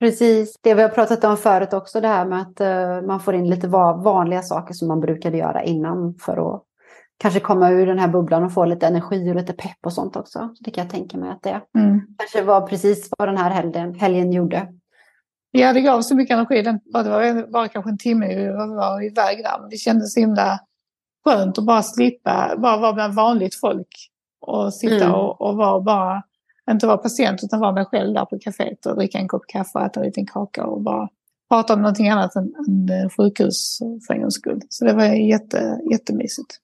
Precis, 0.00 0.56
det 0.62 0.74
vi 0.74 0.82
har 0.82 0.88
pratat 0.88 1.24
om 1.24 1.36
förut 1.36 1.72
också, 1.72 2.00
det 2.00 2.08
här 2.08 2.26
med 2.26 2.40
att 2.40 2.60
uh, 2.60 3.06
man 3.06 3.20
får 3.20 3.34
in 3.34 3.50
lite 3.50 3.68
vanliga 3.68 4.42
saker 4.42 4.74
som 4.74 4.88
man 4.88 5.00
brukade 5.00 5.36
göra 5.36 5.62
innan 5.62 6.14
för 6.14 6.54
att 6.54 6.62
kanske 7.18 7.40
komma 7.40 7.70
ur 7.70 7.86
den 7.86 7.98
här 7.98 8.08
bubblan 8.08 8.44
och 8.44 8.52
få 8.52 8.64
lite 8.64 8.86
energi 8.86 9.30
och 9.30 9.36
lite 9.36 9.52
pepp 9.52 9.78
och 9.86 9.92
sånt 9.92 10.16
också. 10.16 10.54
Det 10.60 10.70
kan 10.70 10.84
jag 10.84 10.90
tänka 10.90 11.18
mig 11.18 11.30
att 11.30 11.42
det 11.42 11.60
mm. 11.78 12.00
kanske 12.18 12.42
var 12.42 12.60
precis 12.60 13.08
vad 13.18 13.28
den 13.28 13.36
här 13.36 13.50
helgen, 13.50 13.94
helgen 13.94 14.32
gjorde. 14.32 14.68
Ja, 15.50 15.72
det 15.72 15.80
gav 15.80 16.02
så 16.02 16.14
mycket 16.14 16.34
energi. 16.34 16.62
Det 16.62 16.80
var 16.92 17.50
bara 17.52 17.68
kanske 17.68 17.90
en 17.90 17.98
timme 17.98 18.26
vi 18.26 18.48
var 18.52 19.04
iväg 19.04 19.44
där. 19.44 19.70
Det 19.70 19.76
kändes 19.76 20.14
så 20.14 20.20
himla 20.20 20.60
skönt 21.24 21.58
att 21.58 21.64
bara 21.64 21.82
slippa, 21.82 22.54
bara 22.58 22.76
vara 22.76 22.92
bland 22.92 23.14
vanligt 23.14 23.60
folk 23.60 23.88
och 24.40 24.74
sitta 24.74 25.04
mm. 25.04 25.14
och, 25.14 25.40
och 25.40 25.56
vara 25.56 25.80
bara 25.80 26.22
inte 26.70 26.86
vara 26.86 26.96
patient 26.96 27.44
utan 27.44 27.60
vara 27.60 27.72
mig 27.72 27.84
själv 27.84 28.14
där 28.14 28.24
på 28.24 28.38
kaféet 28.38 28.86
och 28.86 28.96
dricka 28.96 29.18
en 29.18 29.28
kopp 29.28 29.46
kaffe 29.46 29.78
och 29.78 29.84
äta 29.84 30.00
en 30.00 30.06
liten 30.06 30.26
kaka 30.26 30.66
och 30.66 30.82
bara 30.82 31.08
prata 31.48 31.74
om 31.74 31.82
någonting 31.82 32.08
annat 32.08 32.36
än, 32.36 32.54
än 32.68 32.88
eh, 32.88 33.10
sjukhus 33.10 33.80
eh, 33.80 34.06
för 34.06 34.14
en 34.14 34.20
gångs 34.20 34.34
skull. 34.34 34.60
Så 34.68 34.84
det 34.84 34.92
var 34.92 35.04
jätte, 35.04 35.80
jättemysigt. 35.90 36.60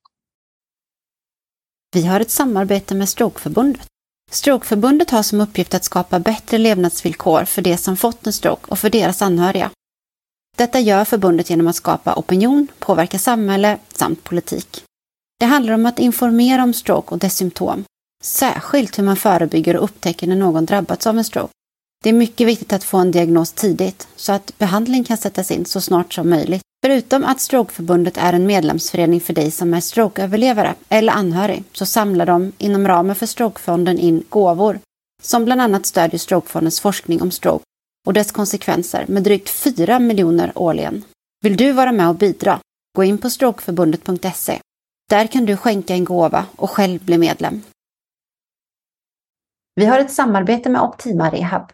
Vi 1.94 2.06
har 2.06 2.20
ett 2.20 2.30
samarbete 2.30 2.94
med 2.94 3.08
Strokeförbundet. 3.08 3.86
Strokeförbundet 4.30 5.10
har 5.10 5.22
som 5.22 5.40
uppgift 5.40 5.74
att 5.74 5.84
skapa 5.84 6.20
bättre 6.20 6.58
levnadsvillkor 6.58 7.44
för 7.44 7.62
de 7.62 7.76
som 7.76 7.96
fått 7.96 8.26
en 8.26 8.32
stroke 8.32 8.70
och 8.70 8.78
för 8.78 8.90
deras 8.90 9.22
anhöriga. 9.22 9.70
Detta 10.56 10.80
gör 10.80 11.04
förbundet 11.04 11.50
genom 11.50 11.68
att 11.68 11.76
skapa 11.76 12.14
opinion, 12.14 12.68
påverka 12.78 13.18
samhälle 13.18 13.78
samt 13.94 14.24
politik. 14.24 14.84
Det 15.40 15.46
handlar 15.46 15.74
om 15.74 15.86
att 15.86 15.98
informera 15.98 16.62
om 16.62 16.72
stroke 16.72 17.14
och 17.14 17.18
dess 17.18 17.36
symptom, 17.36 17.84
Särskilt 18.24 18.98
hur 18.98 19.04
man 19.04 19.16
förebygger 19.16 19.76
och 19.76 19.84
upptäcker 19.84 20.26
när 20.26 20.36
någon 20.36 20.66
drabbats 20.66 21.06
av 21.06 21.18
en 21.18 21.24
stroke. 21.24 21.52
Det 22.02 22.08
är 22.08 22.12
mycket 22.12 22.46
viktigt 22.46 22.72
att 22.72 22.84
få 22.84 22.98
en 22.98 23.10
diagnos 23.10 23.52
tidigt 23.52 24.08
så 24.16 24.32
att 24.32 24.58
behandling 24.58 25.04
kan 25.04 25.16
sättas 25.16 25.50
in 25.50 25.64
så 25.64 25.80
snart 25.80 26.14
som 26.14 26.30
möjligt. 26.30 26.62
Förutom 26.84 27.24
att 27.24 27.40
Strokeförbundet 27.40 28.16
är 28.16 28.32
en 28.32 28.46
medlemsförening 28.46 29.20
för 29.20 29.32
dig 29.32 29.50
som 29.50 29.74
är 29.74 29.80
strokeöverlevare 29.80 30.74
eller 30.88 31.12
anhörig 31.12 31.64
så 31.72 31.86
samlar 31.86 32.26
de 32.26 32.52
inom 32.58 32.88
ramen 32.88 33.16
för 33.16 33.26
Strokefonden 33.26 33.98
in 33.98 34.24
gåvor 34.28 34.78
som 35.22 35.44
bland 35.44 35.60
annat 35.60 35.86
stödjer 35.86 36.18
Strokefondens 36.18 36.80
forskning 36.80 37.22
om 37.22 37.30
stroke 37.30 37.64
och 38.06 38.12
dess 38.12 38.32
konsekvenser 38.32 39.04
med 39.08 39.22
drygt 39.22 39.50
4 39.50 39.98
miljoner 39.98 40.52
årligen. 40.54 41.04
Vill 41.44 41.56
du 41.56 41.72
vara 41.72 41.92
med 41.92 42.08
och 42.08 42.14
bidra? 42.14 42.58
Gå 42.96 43.04
in 43.04 43.18
på 43.18 43.30
strokeförbundet.se. 43.30 44.58
Där 45.10 45.26
kan 45.26 45.44
du 45.44 45.56
skänka 45.56 45.94
en 45.94 46.04
gåva 46.04 46.46
och 46.56 46.70
själv 46.70 47.04
bli 47.04 47.18
medlem. 47.18 47.62
Vi 49.74 49.86
har 49.86 49.98
ett 49.98 50.12
samarbete 50.12 50.70
med 50.70 50.82
Optima 50.82 51.30
Rehab. 51.30 51.70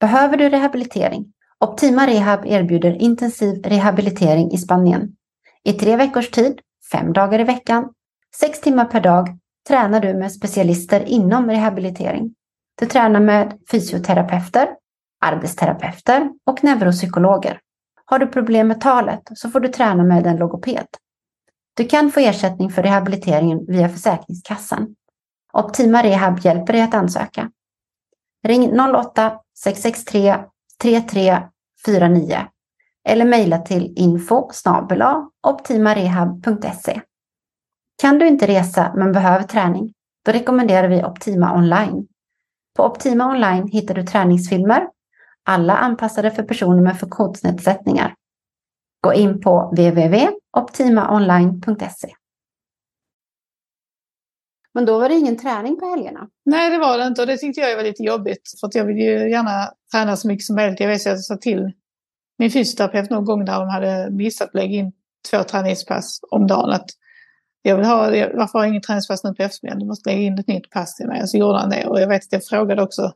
Behöver 0.00 0.36
du 0.36 0.48
rehabilitering? 0.48 1.32
Optima 1.58 2.06
Rehab 2.06 2.46
erbjuder 2.46 3.02
intensiv 3.02 3.62
rehabilitering 3.64 4.52
i 4.52 4.58
Spanien. 4.58 5.16
I 5.64 5.72
tre 5.72 5.96
veckors 5.96 6.30
tid, 6.30 6.60
fem 6.92 7.12
dagar 7.12 7.40
i 7.40 7.44
veckan, 7.44 7.88
Sex 8.36 8.60
timmar 8.60 8.84
per 8.84 9.00
dag 9.00 9.38
tränar 9.68 10.00
du 10.00 10.14
med 10.14 10.32
specialister 10.32 11.04
inom 11.04 11.50
rehabilitering. 11.50 12.34
Du 12.80 12.86
tränar 12.86 13.20
med 13.20 13.58
fysioterapeuter, 13.70 14.68
arbetsterapeuter 15.20 16.30
och 16.46 16.64
neuropsykologer. 16.64 17.60
Har 18.04 18.18
du 18.18 18.26
problem 18.26 18.68
med 18.68 18.80
talet 18.80 19.22
så 19.34 19.50
får 19.50 19.60
du 19.60 19.68
träna 19.68 20.04
med 20.04 20.26
en 20.26 20.36
logoped. 20.36 20.86
Du 21.76 21.84
kan 21.84 22.10
få 22.10 22.20
ersättning 22.20 22.70
för 22.70 22.82
rehabiliteringen 22.82 23.66
via 23.66 23.88
Försäkringskassan. 23.88 24.94
Optima 25.52 26.02
Rehab 26.02 26.38
hjälper 26.38 26.72
dig 26.72 26.82
att 26.82 26.94
ansöka. 26.94 27.50
Ring 28.46 28.72
08-663 28.72 30.44
3349 30.82 32.36
eller 33.08 33.24
mejla 33.24 33.58
till 33.58 33.92
info 33.96 34.50
optimarehab.se. 35.46 37.00
Kan 38.02 38.18
du 38.18 38.28
inte 38.28 38.46
resa 38.46 38.92
men 38.96 39.12
behöver 39.12 39.44
träning? 39.44 39.92
Då 40.24 40.32
rekommenderar 40.32 40.88
vi 40.88 41.04
Optima 41.04 41.54
Online. 41.54 42.06
På 42.76 42.84
Optima 42.84 43.26
Online 43.26 43.68
hittar 43.68 43.94
du 43.94 44.02
träningsfilmer, 44.02 44.88
alla 45.44 45.76
anpassade 45.76 46.30
för 46.30 46.42
personer 46.42 46.82
med 46.82 47.00
funktionsnedsättningar. 47.00 48.14
Gå 49.00 49.14
in 49.14 49.40
på 49.40 49.70
www.optimaonline.se. 49.70 52.14
Men 54.74 54.84
då 54.86 54.98
var 54.98 55.08
det 55.08 55.14
ingen 55.14 55.36
träning 55.36 55.76
på 55.80 55.86
helgerna? 55.86 56.28
Nej, 56.44 56.70
det 56.70 56.78
var 56.78 56.98
det 56.98 57.06
inte 57.06 57.20
och 57.20 57.26
det 57.26 57.36
tyckte 57.36 57.60
jag 57.60 57.76
var 57.76 57.82
lite 57.82 58.02
jobbigt. 58.02 58.42
För 58.60 58.66
att 58.66 58.74
jag 58.74 58.84
vill 58.84 58.96
ju 58.96 59.30
gärna 59.30 59.70
träna 59.92 60.16
så 60.16 60.28
mycket 60.28 60.44
som 60.44 60.56
möjligt. 60.56 60.80
Jag 60.80 60.88
vet 60.88 61.00
att 61.00 61.06
jag 61.06 61.20
sa 61.20 61.36
till 61.36 61.72
min 62.38 62.50
fysioterapeut 62.50 63.10
någon 63.10 63.24
gång 63.24 63.44
när 63.44 63.60
de 63.60 63.68
hade 63.68 64.10
missat 64.10 64.48
att 64.48 64.54
lägga 64.54 64.74
in 64.74 64.92
två 65.30 65.42
träningspass 65.42 66.20
om 66.30 66.46
dagen. 66.46 66.70
Att 66.70 66.86
jag 67.62 67.76
vill 67.76 67.86
ha, 67.86 67.96
varför 68.34 68.58
har 68.58 68.64
jag 68.64 68.68
ingen 68.68 68.82
träningspass 68.82 69.24
nu 69.24 69.34
på 69.34 69.42
eftermiddagen? 69.42 69.78
Du 69.78 69.86
måste 69.86 70.10
lägga 70.10 70.22
in 70.22 70.38
ett 70.38 70.46
nytt 70.46 70.70
pass 70.70 70.96
till 70.96 71.06
mig. 71.06 71.22
Och 71.22 71.30
så 71.30 71.36
gjorde 71.36 71.58
han 71.58 71.70
det. 71.70 71.86
Och 71.86 72.00
jag 72.00 72.08
vet 72.08 72.22
att 72.22 72.32
jag 72.32 72.44
frågade 72.44 72.82
också 72.82 73.12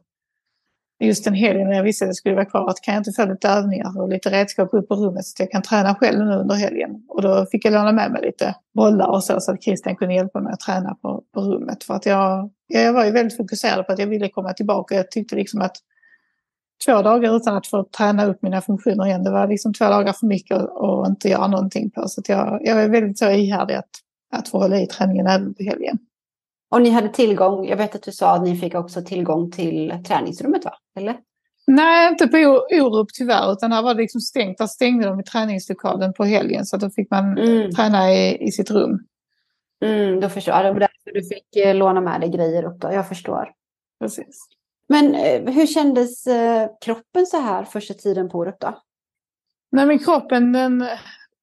just 1.06 1.24
den 1.24 1.34
helgen 1.34 1.68
när 1.68 1.76
jag 1.76 1.82
visste 1.82 2.04
att 2.04 2.08
jag 2.08 2.16
skulle 2.16 2.34
vara 2.34 2.44
kvar, 2.44 2.70
att 2.70 2.80
kan 2.80 2.94
jag 2.94 3.00
inte 3.00 3.12
få 3.12 3.24
lite 3.24 3.48
övningar 3.48 4.00
och 4.00 4.08
lite 4.08 4.30
redskap 4.30 4.68
upp 4.72 4.88
på 4.88 4.94
rummet 4.94 5.24
så 5.24 5.34
att 5.34 5.40
jag 5.40 5.50
kan 5.50 5.62
träna 5.62 5.94
själv 5.94 6.18
nu 6.18 6.34
under 6.34 6.54
helgen. 6.54 7.04
Och 7.08 7.22
då 7.22 7.46
fick 7.50 7.64
jag 7.64 7.72
låna 7.72 7.92
med 7.92 8.12
mig 8.12 8.22
lite 8.22 8.54
bollar 8.74 9.08
och 9.08 9.24
så, 9.24 9.40
så 9.40 9.52
att 9.52 9.62
Christian 9.62 9.96
kunde 9.96 10.14
hjälpa 10.14 10.40
mig 10.40 10.52
att 10.52 10.60
träna 10.60 10.94
på, 10.94 11.22
på 11.34 11.40
rummet. 11.40 11.84
För 11.84 11.94
att 11.94 12.06
jag, 12.06 12.50
jag 12.66 12.92
var 12.92 13.04
ju 13.04 13.10
väldigt 13.10 13.36
fokuserad 13.36 13.86
på 13.86 13.92
att 13.92 13.98
jag 13.98 14.06
ville 14.06 14.28
komma 14.28 14.52
tillbaka. 14.52 14.94
Jag 14.94 15.10
tyckte 15.10 15.36
liksom 15.36 15.60
att 15.60 15.76
två 16.86 17.02
dagar 17.02 17.36
utan 17.36 17.56
att 17.56 17.66
få 17.66 17.84
träna 17.84 18.26
upp 18.26 18.42
mina 18.42 18.60
funktioner 18.60 19.06
igen, 19.06 19.24
det 19.24 19.30
var 19.30 19.48
liksom 19.48 19.74
två 19.74 19.84
dagar 19.84 20.12
för 20.12 20.26
mycket 20.26 20.56
att 20.56 21.08
inte 21.08 21.28
göra 21.28 21.46
någonting 21.46 21.90
på. 21.90 22.08
Så 22.08 22.20
att 22.20 22.28
jag, 22.28 22.60
jag 22.62 22.82
är 22.82 22.88
väldigt 22.88 23.18
så 23.18 23.30
ihärdig 23.30 23.74
att, 23.74 23.90
att 24.32 24.48
få 24.48 24.58
hålla 24.58 24.80
i 24.80 24.86
träningen 24.86 25.26
även 25.26 25.54
på 25.54 25.62
helgen. 25.62 25.98
Och 26.74 26.82
ni 26.82 26.90
hade 26.90 27.08
tillgång, 27.08 27.68
jag 27.68 27.76
vet 27.76 27.94
att 27.94 28.02
du 28.02 28.12
sa 28.12 28.34
att 28.34 28.42
ni 28.42 28.56
fick 28.56 28.74
också 28.74 29.02
tillgång 29.02 29.50
till 29.50 30.02
träningsrummet 30.08 30.64
va? 30.64 30.74
Eller? 30.96 31.16
Nej, 31.66 32.08
inte 32.08 32.28
på 32.28 32.36
Orup 32.70 33.08
tyvärr, 33.14 33.52
utan 33.52 33.72
här 33.72 33.82
var 33.82 33.94
det 33.94 34.00
liksom 34.00 34.20
stängt. 34.20 34.58
Där 34.58 34.66
stängde 34.66 35.06
de 35.06 35.20
i 35.20 35.22
träningslokalen 35.22 36.12
på 36.12 36.24
helgen 36.24 36.66
så 36.66 36.76
då 36.76 36.90
fick 36.90 37.10
man 37.10 37.38
mm. 37.38 37.70
träna 37.70 38.12
i, 38.12 38.46
i 38.46 38.50
sitt 38.50 38.70
rum. 38.70 38.98
Mm, 39.84 40.20
då 40.20 40.28
förstår 40.28 40.54
jag. 40.54 40.64
Det 40.64 40.72
var 40.72 40.80
därför 40.80 41.12
du 41.14 41.22
fick 41.22 41.56
eh, 41.56 41.74
låna 41.74 42.00
med 42.00 42.20
dig 42.20 42.30
grejer 42.30 42.64
upp 42.64 42.80
då. 42.80 42.92
Jag 42.92 43.08
förstår. 43.08 43.52
Precis. 44.00 44.48
Men 44.88 45.14
eh, 45.14 45.54
hur 45.54 45.66
kändes 45.66 46.26
eh, 46.26 46.68
kroppen 46.84 47.26
så 47.26 47.40
här 47.40 47.64
första 47.64 47.94
tiden 47.94 48.28
på 48.28 48.38
Orup 48.38 48.60
då? 48.60 48.78
Nej, 49.72 49.86
men 49.86 49.98
kroppen 49.98 50.52
den 50.52 50.84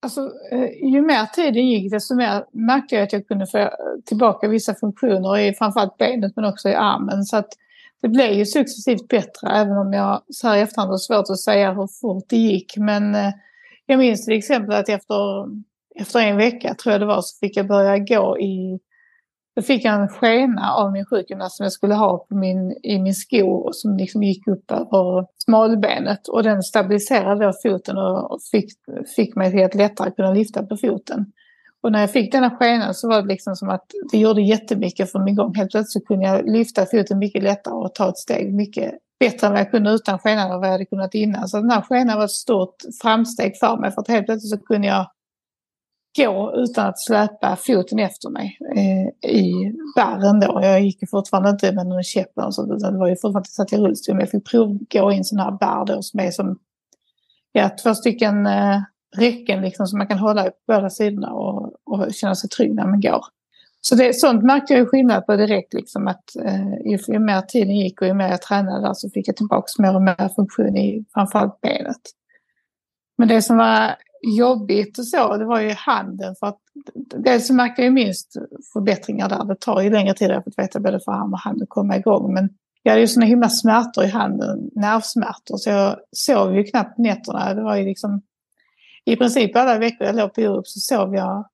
Alltså, 0.03 0.31
eh, 0.51 0.91
ju 0.93 1.01
mer 1.01 1.25
tiden 1.25 1.67
gick 1.67 1.91
desto 1.91 2.15
mer 2.15 2.45
märkte 2.51 2.95
jag 2.95 3.03
att 3.03 3.13
jag 3.13 3.27
kunde 3.27 3.47
få 3.47 3.69
tillbaka 4.05 4.47
vissa 4.47 4.75
funktioner 4.75 5.37
i 5.37 5.53
framförallt 5.53 5.97
benet 5.97 6.35
men 6.35 6.45
också 6.45 6.69
i 6.69 6.75
armen. 6.75 7.23
Så 7.23 7.37
att 7.37 7.49
det 8.01 8.07
blev 8.07 8.31
ju 8.31 8.45
successivt 8.45 9.07
bättre 9.07 9.49
även 9.49 9.77
om 9.77 9.93
jag 9.93 10.21
så 10.29 10.47
här 10.47 10.57
i 10.57 10.61
efterhand 10.61 10.91
har 10.91 10.97
svårt 10.97 11.29
att 11.29 11.39
säga 11.39 11.73
hur 11.73 11.87
fort 12.01 12.25
det 12.29 12.37
gick. 12.37 12.77
Men 12.77 13.15
eh, 13.15 13.31
jag 13.85 13.99
minns 13.99 14.25
till 14.25 14.37
exempel 14.37 14.75
att 14.75 14.89
efter, 14.89 15.47
efter 15.95 16.19
en 16.19 16.37
vecka 16.37 16.75
tror 16.75 16.91
jag 16.91 17.01
det 17.01 17.05
var 17.05 17.21
så 17.21 17.37
fick 17.39 17.57
jag 17.57 17.67
börja 17.67 17.97
gå 17.97 18.39
i 18.39 18.79
då 19.55 19.61
fick 19.61 19.85
jag 19.85 20.01
en 20.01 20.07
skena 20.07 20.73
av 20.73 20.91
min 20.91 21.05
sjukgymnast 21.05 21.57
som 21.57 21.63
jag 21.63 21.73
skulle 21.73 21.93
ha 21.93 22.25
på 22.29 22.35
min, 22.35 22.75
i 22.83 22.99
min 22.99 23.13
sko 23.13 23.69
som 23.73 23.97
liksom 23.97 24.23
gick 24.23 24.47
upp 24.47 24.71
över 24.71 25.25
smalbenet. 25.37 26.27
Och 26.27 26.43
den 26.43 26.63
stabiliserade 26.63 27.45
då 27.45 27.53
foten 27.63 27.97
och 27.97 28.39
fick, 28.51 28.69
fick 29.15 29.35
mig 29.35 29.51
till 29.51 29.65
att 29.65 29.75
lättare 29.75 30.11
kunna 30.11 30.31
lyfta 30.31 30.63
på 30.63 30.77
foten. 30.77 31.25
Och 31.83 31.91
när 31.91 31.99
jag 31.99 32.11
fick 32.11 32.31
denna 32.31 32.49
skenan 32.49 32.93
så 32.93 33.09
var 33.09 33.21
det 33.21 33.27
liksom 33.27 33.55
som 33.55 33.69
att 33.69 33.85
det 34.11 34.17
gjorde 34.17 34.41
jättemycket 34.41 35.11
för 35.11 35.19
min 35.19 35.35
gång. 35.35 35.55
Helt 35.55 35.71
plötsligt 35.71 36.07
kunde 36.07 36.25
jag 36.25 36.49
lyfta 36.49 36.85
foten 36.85 37.19
mycket 37.19 37.43
lättare 37.43 37.73
och 37.73 37.95
ta 37.95 38.09
ett 38.09 38.17
steg 38.17 38.53
mycket 38.53 38.93
bättre 39.19 39.47
än 39.47 39.53
vad 39.53 39.59
jag 39.59 39.71
kunde 39.71 39.91
utan 39.91 40.19
skenan 40.19 40.51
och 40.51 40.59
vad 40.59 40.67
jag 40.67 40.71
hade 40.71 40.85
kunnat 40.85 41.15
innan. 41.15 41.47
Så 41.47 41.57
den 41.57 41.71
här 41.71 41.81
skenan 41.81 42.17
var 42.17 42.25
ett 42.25 42.31
stort 42.31 42.75
framsteg 43.01 43.57
för 43.57 43.77
mig 43.77 43.91
för 43.91 44.01
att 44.01 44.07
helt 44.07 44.25
plötsligt 44.25 44.59
så 44.59 44.65
kunde 44.65 44.87
jag 44.87 45.05
gå 46.17 46.53
utan 46.55 46.87
att 46.87 46.99
släpa 46.99 47.55
foten 47.55 47.99
efter 47.99 48.29
mig 48.29 48.57
eh, 48.75 49.31
i 49.31 49.73
barren 49.95 50.39
då. 50.39 50.59
Jag 50.63 50.81
gick 50.81 51.09
fortfarande 51.09 51.49
inte 51.49 51.71
med 51.71 51.87
någon 51.87 52.03
käpp 52.03 52.31
och 52.35 52.55
sånt, 52.55 52.71
utan 52.71 52.93
det 52.93 52.99
var 52.99 53.07
ju 53.07 53.15
fortfarande 53.15 53.49
satt 53.49 53.73
i 53.73 53.77
rullstol. 53.77 54.15
Men 54.15 54.19
jag 54.19 54.31
fick 54.31 54.45
provgå 54.45 55.11
i 55.11 55.17
en 55.17 55.23
sån 55.23 55.39
här 55.39 55.51
barr 55.51 55.85
då 55.85 56.01
som 56.01 56.19
är 56.19 56.31
som 56.31 56.59
ja, 57.51 57.69
två 57.83 57.95
stycken 57.95 58.45
eh, 58.45 58.81
räcken 59.17 59.61
liksom 59.61 59.87
som 59.87 59.97
man 59.97 60.07
kan 60.07 60.17
hålla 60.17 60.43
på 60.43 60.51
båda 60.67 60.89
sidorna 60.89 61.33
och, 61.33 61.73
och 61.83 62.13
känna 62.13 62.35
sig 62.35 62.49
trygg 62.49 62.75
när 62.75 62.87
man 62.87 63.01
går. 63.01 63.25
Så 63.81 63.95
det, 63.95 64.13
sånt 64.13 64.43
märkte 64.43 64.73
jag 64.73 64.79
ju 64.79 64.85
skillnad 64.85 65.25
på 65.25 65.35
direkt, 65.35 65.73
liksom 65.73 66.07
att 66.07 66.35
eh, 66.45 66.73
ju, 66.85 66.97
ju 67.07 67.19
mer 67.19 67.41
tiden 67.41 67.77
gick 67.77 68.01
och 68.01 68.07
ju 68.07 68.13
mer 68.13 68.29
jag 68.29 68.41
tränade 68.41 68.87
där 68.87 68.93
så 68.93 69.09
fick 69.09 69.27
jag 69.27 69.35
tillbaka 69.35 69.67
mer 69.77 69.95
och 69.95 70.01
mer 70.01 70.35
funktion 70.35 70.77
i 70.77 71.05
framförallt 71.13 71.61
benet. 71.61 72.01
Men 73.17 73.27
det 73.27 73.41
som 73.41 73.57
var 73.57 73.95
jobbigt 74.23 74.99
och 74.99 75.07
så, 75.07 75.37
det 75.37 75.45
var 75.45 75.59
ju 75.59 75.69
handen. 75.69 76.35
För 76.39 76.47
att 76.47 76.59
dels 76.95 77.47
så 77.47 77.53
märkte 77.53 77.81
jag 77.81 77.93
minst 77.93 78.33
förbättringar 78.73 79.29
där. 79.29 79.43
Det 79.45 79.59
tar 79.59 79.81
ju 79.81 79.89
längre 79.89 80.13
tid, 80.13 80.29
jag 80.29 80.43
fått 80.43 80.59
veta 80.59 80.79
både 80.79 80.99
för 80.99 81.11
arm 81.11 81.33
och 81.33 81.39
hand 81.39 81.63
att 81.63 81.69
komma 81.69 81.97
igång. 81.97 82.33
Men 82.33 82.49
jag 82.83 82.91
hade 82.91 83.01
ju 83.01 83.07
sådana 83.07 83.25
himla 83.25 83.49
smärtor 83.49 84.03
i 84.03 84.07
handen, 84.07 84.69
nervsmärtor, 84.75 85.57
så 85.57 85.69
jag 85.69 85.95
sov 86.11 86.55
ju 86.55 86.63
knappt 86.63 86.97
nätterna. 86.97 87.53
Det 87.53 87.63
var 87.63 87.75
ju 87.75 87.85
liksom, 87.85 88.21
i 89.05 89.15
princip 89.15 89.55
alla 89.55 89.77
veckor 89.77 90.07
jag 90.07 90.15
låg 90.15 90.33
på 90.33 90.41
Europe 90.41 90.69
så 90.69 90.79
sov 90.79 91.15
jag 91.15 91.45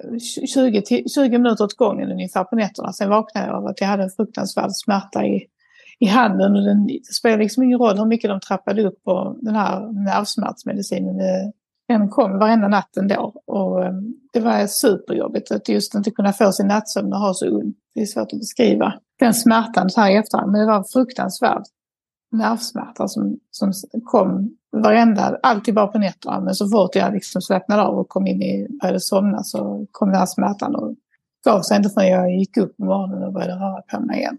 eh, 0.00 0.18
20, 0.46 0.82
20 1.14 1.38
minuter 1.38 1.64
åt 1.64 1.76
gången 1.76 2.12
ungefär 2.12 2.44
på 2.44 2.56
nätterna. 2.56 2.92
Sen 2.92 3.10
vaknade 3.10 3.46
jag 3.46 3.56
av 3.56 3.66
att 3.66 3.80
jag 3.80 3.88
hade 3.88 4.02
en 4.02 4.10
fruktansvärd 4.10 4.70
smärta 4.72 5.24
i, 5.24 5.46
i 5.98 6.06
handen. 6.06 6.56
Och 6.56 6.62
den, 6.62 6.86
det 6.86 7.14
spelar 7.14 7.38
liksom 7.38 7.62
ingen 7.62 7.78
roll 7.78 7.98
hur 7.98 8.06
mycket 8.06 8.30
de 8.30 8.40
trappade 8.40 8.82
upp 8.82 9.04
på 9.04 9.36
den 9.40 9.54
här 9.54 9.92
nervsmärtsmedicinen. 9.92 11.16
Det, 11.16 11.52
den 11.88 12.08
kom 12.08 12.38
varenda 12.38 12.68
natt 12.68 12.96
ändå. 12.96 13.42
Och 13.46 13.84
ehm, 13.84 14.14
det 14.32 14.40
var 14.40 14.66
superjobbigt 14.66 15.50
att 15.50 15.68
just 15.68 15.94
inte 15.94 16.10
kunna 16.10 16.32
få 16.32 16.52
sin 16.52 16.66
nattsömn 16.66 17.12
och 17.12 17.18
ha 17.18 17.34
så 17.34 17.50
ont. 17.50 17.76
Det 17.94 18.00
är 18.00 18.06
svårt 18.06 18.32
att 18.32 18.38
beskriva 18.38 18.94
den 19.18 19.34
smärtan 19.34 19.90
så 19.90 20.00
här 20.00 20.10
i 20.10 20.16
efterhand. 20.16 20.52
Men 20.52 20.60
det 20.60 20.66
var 20.66 20.84
fruktansvärd 20.92 21.62
nervsmärta 22.32 23.08
som, 23.08 23.38
som 23.50 23.72
kom 24.04 24.56
varenda, 24.72 25.38
alltid 25.42 25.74
bara 25.74 25.86
på 25.86 25.98
nätterna. 25.98 26.40
Men 26.40 26.54
så 26.54 26.68
fort 26.68 26.94
jag 26.94 27.12
liksom 27.12 27.42
slappnade 27.42 27.82
av 27.82 27.98
och 27.98 28.08
kom 28.08 28.26
in 28.26 28.42
i, 28.42 28.66
började 28.80 29.00
somna 29.00 29.42
så 29.42 29.86
kom 29.90 30.08
den 30.08 30.18
här 30.18 30.26
smärtan 30.26 30.76
och 30.76 30.94
gav 31.44 31.62
sig 31.62 31.76
inte 31.76 31.90
förrän 31.90 32.08
jag 32.08 32.34
gick 32.34 32.56
upp 32.56 32.76
på 32.76 32.84
morgonen 32.84 33.22
och 33.22 33.32
började 33.32 33.52
röra 33.52 33.82
på 33.82 34.00
mig 34.00 34.18
igen. 34.18 34.38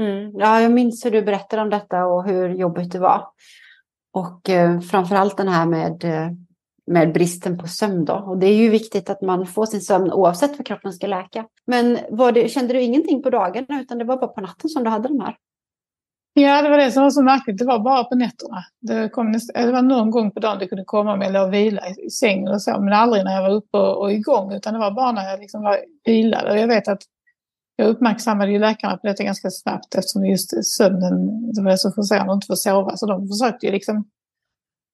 Mm. 0.00 0.32
Ja, 0.34 0.60
jag 0.60 0.72
minns 0.72 1.06
hur 1.06 1.10
du 1.10 1.22
berättade 1.22 1.62
om 1.62 1.70
detta 1.70 2.06
och 2.06 2.24
hur 2.24 2.48
jobbigt 2.48 2.92
det 2.92 2.98
var. 2.98 3.26
Och 4.12 4.50
eh, 4.50 4.80
framförallt 4.80 5.36
den 5.36 5.48
här 5.48 5.66
med, 5.66 6.04
eh, 6.04 6.30
med 6.88 7.12
bristen 7.12 7.58
på 7.58 7.66
sömn. 7.66 8.04
Då. 8.04 8.14
Och 8.14 8.38
det 8.38 8.46
är 8.46 8.54
ju 8.54 8.70
viktigt 8.70 9.10
att 9.10 9.22
man 9.22 9.46
får 9.46 9.66
sin 9.66 9.80
sömn 9.80 10.12
oavsett 10.12 10.58
vad 10.58 10.66
kroppen 10.66 10.92
ska 10.92 11.06
läka. 11.06 11.44
Men 11.66 11.98
var 12.10 12.32
det, 12.32 12.48
kände 12.48 12.74
du 12.74 12.80
ingenting 12.80 13.22
på 13.22 13.30
dagarna 13.30 13.80
utan 13.80 13.98
det 13.98 14.04
var 14.04 14.16
bara 14.16 14.28
på 14.28 14.40
natten 14.40 14.70
som 14.70 14.84
du 14.84 14.90
hade 14.90 15.08
de 15.08 15.20
här? 15.20 15.36
Ja, 16.32 16.62
det 16.62 16.68
var 16.68 16.78
det 16.78 16.90
som 16.90 17.02
var 17.02 17.10
så 17.10 17.22
märkligt. 17.22 17.58
Det 17.58 17.64
var 17.64 17.78
bara 17.78 18.04
på 18.04 18.14
nätterna. 18.14 18.64
Det, 18.80 19.08
kom 19.08 19.30
näst, 19.30 19.50
eh, 19.54 19.66
det 19.66 19.72
var 19.72 19.82
någon 19.82 20.10
gång 20.10 20.30
på 20.30 20.40
dagen 20.40 20.58
det 20.58 20.66
kunde 20.66 20.84
komma 20.84 21.16
med 21.16 21.42
och 21.42 21.52
vila 21.52 21.88
i, 21.88 22.06
i 22.06 22.10
sängen 22.10 22.48
och 22.48 22.62
så. 22.62 22.80
Men 22.80 22.92
aldrig 22.92 23.24
när 23.24 23.34
jag 23.34 23.42
var 23.42 23.56
uppe 23.56 23.78
och, 23.78 24.00
och 24.00 24.12
igång. 24.12 24.52
Utan 24.52 24.74
det 24.74 24.80
var 24.80 24.90
bara 24.90 25.12
när 25.12 25.30
jag 25.30 25.40
liksom 25.40 25.62
var 25.62 25.78
vilad. 26.04 26.50
Och 26.50 26.58
jag 26.58 26.68
vet 26.68 26.88
att 26.88 27.02
jag 27.76 27.88
uppmärksammade 27.88 28.50
ju 28.50 28.58
läkarna 28.58 28.96
på 28.96 29.06
detta 29.06 29.24
ganska 29.24 29.50
snabbt 29.50 29.94
eftersom 29.94 30.26
just 30.26 30.64
sömnen, 30.64 31.52
det 31.52 31.62
var 31.62 31.76
så 31.76 31.92
frustrerande 31.92 32.32
att 32.32 32.36
inte 32.36 32.46
få 32.46 32.56
sova. 32.56 32.96
Så 32.96 33.06
de 33.06 33.28
försökte 33.28 33.66
ju 33.66 33.72
liksom 33.72 34.04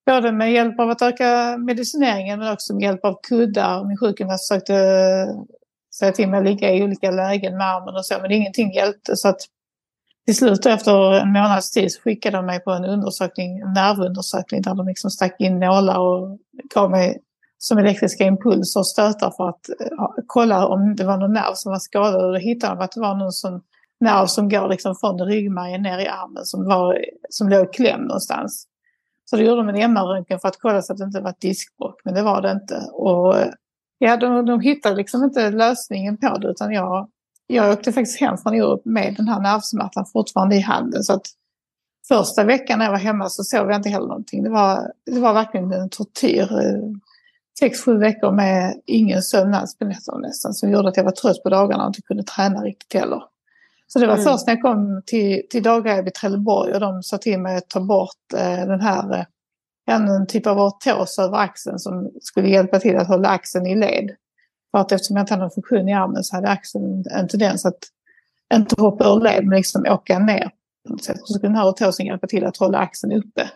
både 0.07 0.33
med 0.33 0.53
hjälp 0.53 0.81
av 0.81 0.91
att 0.91 1.03
öka 1.03 1.57
medicineringen 1.59 2.39
men 2.39 2.53
också 2.53 2.75
med 2.75 2.83
hjälp 2.83 3.05
av 3.05 3.21
kuddar. 3.29 3.85
Min 3.85 3.97
sjukgymnast 3.97 4.49
försökte 4.49 4.75
eh, 4.75 5.43
säga 5.99 6.13
till 6.13 6.29
mig 6.29 6.39
att 6.39 6.45
ligga 6.45 6.73
i 6.73 6.83
olika 6.83 7.11
lägen 7.11 7.57
med 7.57 7.67
armen 7.67 7.95
och 7.95 8.07
så 8.07 8.15
men 8.23 8.31
ingenting 8.31 8.73
hjälpte. 8.73 9.17
Så 9.17 9.29
att 9.29 9.41
till 10.27 10.37
slut 10.37 10.67
efter 10.67 11.13
en 11.13 11.33
månads 11.33 11.71
tid 11.71 11.93
så 11.93 12.01
skickade 12.01 12.37
de 12.37 12.47
mig 12.47 12.61
på 12.61 12.71
en 12.71 12.85
undersökning, 12.85 13.59
en 13.61 13.73
nervundersökning 13.73 14.63
där 14.63 14.75
de 14.75 14.87
liksom 14.87 15.11
stack 15.11 15.41
in 15.41 15.59
nålar 15.59 15.99
och 15.99 16.39
gav 16.75 16.91
mig 16.91 17.21
som 17.59 17.79
elektriska 17.79 18.25
impulser 18.25 18.81
och 18.81 18.87
stötar 18.87 19.31
för 19.31 19.49
att 19.49 19.61
ja, 19.91 20.15
kolla 20.27 20.67
om 20.67 20.97
det 20.97 21.05
var 21.05 21.17
någon 21.17 21.33
nerv 21.33 21.55
som 21.55 21.73
var 21.73 21.79
skadad. 21.79 22.25
Och 22.25 22.33
då 22.33 22.39
hittade 22.39 22.75
de 22.75 22.85
att 22.85 22.93
det 22.93 23.01
var 23.01 23.15
någon 23.15 23.33
sån 23.33 23.61
nerv 24.01 24.27
som 24.27 24.49
går 24.49 24.69
liksom 24.69 24.95
från 25.01 25.21
ryggmärgen 25.21 25.83
ner 25.83 25.99
i 25.99 26.09
armen 26.09 26.45
som, 26.45 26.65
var, 26.65 26.99
som 27.31 27.49
låg 27.49 27.73
kläm 27.73 28.01
någonstans. 28.01 28.67
Så 29.25 29.37
då 29.37 29.43
gjorde 29.43 29.57
de 29.57 29.69
en 29.69 29.77
MR-röntgen 29.77 30.41
för 30.41 30.49
att 30.49 30.59
kolla 30.59 30.83
så 30.83 30.93
att 30.93 30.99
det 30.99 31.05
inte 31.05 31.21
var 31.21 31.31
ett 31.31 31.41
diskbråck, 31.41 32.01
men 32.05 32.15
det 32.15 32.23
var 32.23 32.43
det 32.43 32.51
inte. 32.51 32.89
Och 32.93 33.35
ja, 33.99 34.17
de, 34.17 34.47
de 34.47 34.61
hittade 34.61 34.97
liksom 34.97 35.25
inte 35.25 35.51
lösningen 35.51 36.17
på 36.17 36.39
det 36.39 36.49
utan 36.49 36.73
jag, 36.73 37.09
jag 37.47 37.73
åkte 37.73 37.93
faktiskt 37.93 38.21
hem 38.21 38.39
från 38.39 38.55
Europa 38.55 38.83
med 38.85 39.15
den 39.17 39.29
här 39.29 39.41
nervsmärtan 39.41 40.07
fortfarande 40.13 40.57
i 40.57 40.61
handen. 40.61 41.03
Så 41.03 41.13
att 41.13 41.27
första 42.09 42.45
veckan 42.45 42.79
när 42.79 42.87
jag 42.87 42.93
var 42.93 42.99
hemma 42.99 43.29
så 43.29 43.45
sov 43.45 43.71
jag 43.71 43.79
inte 43.79 43.89
heller 43.89 44.07
någonting. 44.07 44.43
Det 44.43 44.51
var, 44.51 44.93
det 45.07 45.21
var 45.21 45.35
verkligen 45.35 45.73
en 45.73 45.91
tortyr. 45.91 46.49
Sex, 47.59 47.81
sju 47.81 47.99
veckor 47.99 48.33
med 48.33 48.81
ingen 48.87 49.23
sömn 49.23 49.55
alls 49.55 49.79
på 49.79 49.85
nätterna 49.85 50.19
nästan 50.19 50.55
som 50.55 50.71
gjorde 50.71 50.89
att 50.89 50.97
jag 50.97 51.05
var 51.05 51.11
trött 51.11 51.43
på 51.43 51.49
dagarna 51.49 51.83
och 51.83 51.89
inte 51.89 52.03
kunde 52.03 52.23
träna 52.23 52.61
riktigt 52.61 53.01
heller. 53.01 53.23
Så 53.87 53.99
det 53.99 54.07
var 54.07 54.15
mm. 54.15 54.25
först 54.25 54.47
när 54.47 54.55
jag 54.55 54.63
kom 54.63 55.03
till, 55.07 55.43
till 55.51 55.63
Dagreb 55.63 56.09
i 56.09 56.11
Trelleborg 56.11 56.73
och 56.73 56.81
de 56.81 57.03
sa 57.03 57.19
till 57.19 57.41
mig 57.41 57.57
att 57.57 57.69
ta 57.69 57.81
bort 57.81 58.33
eh, 58.37 58.67
den 58.67 58.81
här, 58.81 59.19
eh, 59.19 59.25
en 59.87 60.27
typ 60.27 60.47
av 60.47 60.59
ortos 60.59 61.19
över 61.19 61.39
axeln 61.39 61.79
som 61.79 62.11
skulle 62.21 62.49
hjälpa 62.49 62.81
till 62.81 62.97
att 62.97 63.09
hålla 63.09 63.29
axeln 63.29 63.67
i 63.67 63.75
led. 63.75 64.11
För 64.71 64.79
att 64.79 64.93
eftersom 64.93 65.17
jag 65.17 65.23
inte 65.23 65.33
hade 65.33 65.43
någon 65.43 65.51
funktion 65.51 65.89
i 65.89 65.95
armen 65.95 66.25
så 66.25 66.37
hade 66.37 66.49
axeln 66.49 67.05
en 67.11 67.29
tendens 67.29 67.67
att 67.67 67.79
inte 68.55 68.83
hoppa 68.83 69.09
ur 69.09 69.21
led 69.21 69.47
men 69.47 69.57
liksom 69.57 69.85
åka 69.89 70.19
ner. 70.19 70.51
På 70.87 70.93
något 70.93 71.05
sätt. 71.05 71.17
Så 71.25 71.35
skulle 71.35 71.49
den 71.49 71.57
här 71.57 71.71
ortosen 71.71 72.07
hjälpa 72.07 72.27
till 72.27 72.45
att 72.45 72.57
hålla 72.57 72.79
axeln 72.79 73.13
uppe. 73.13 73.51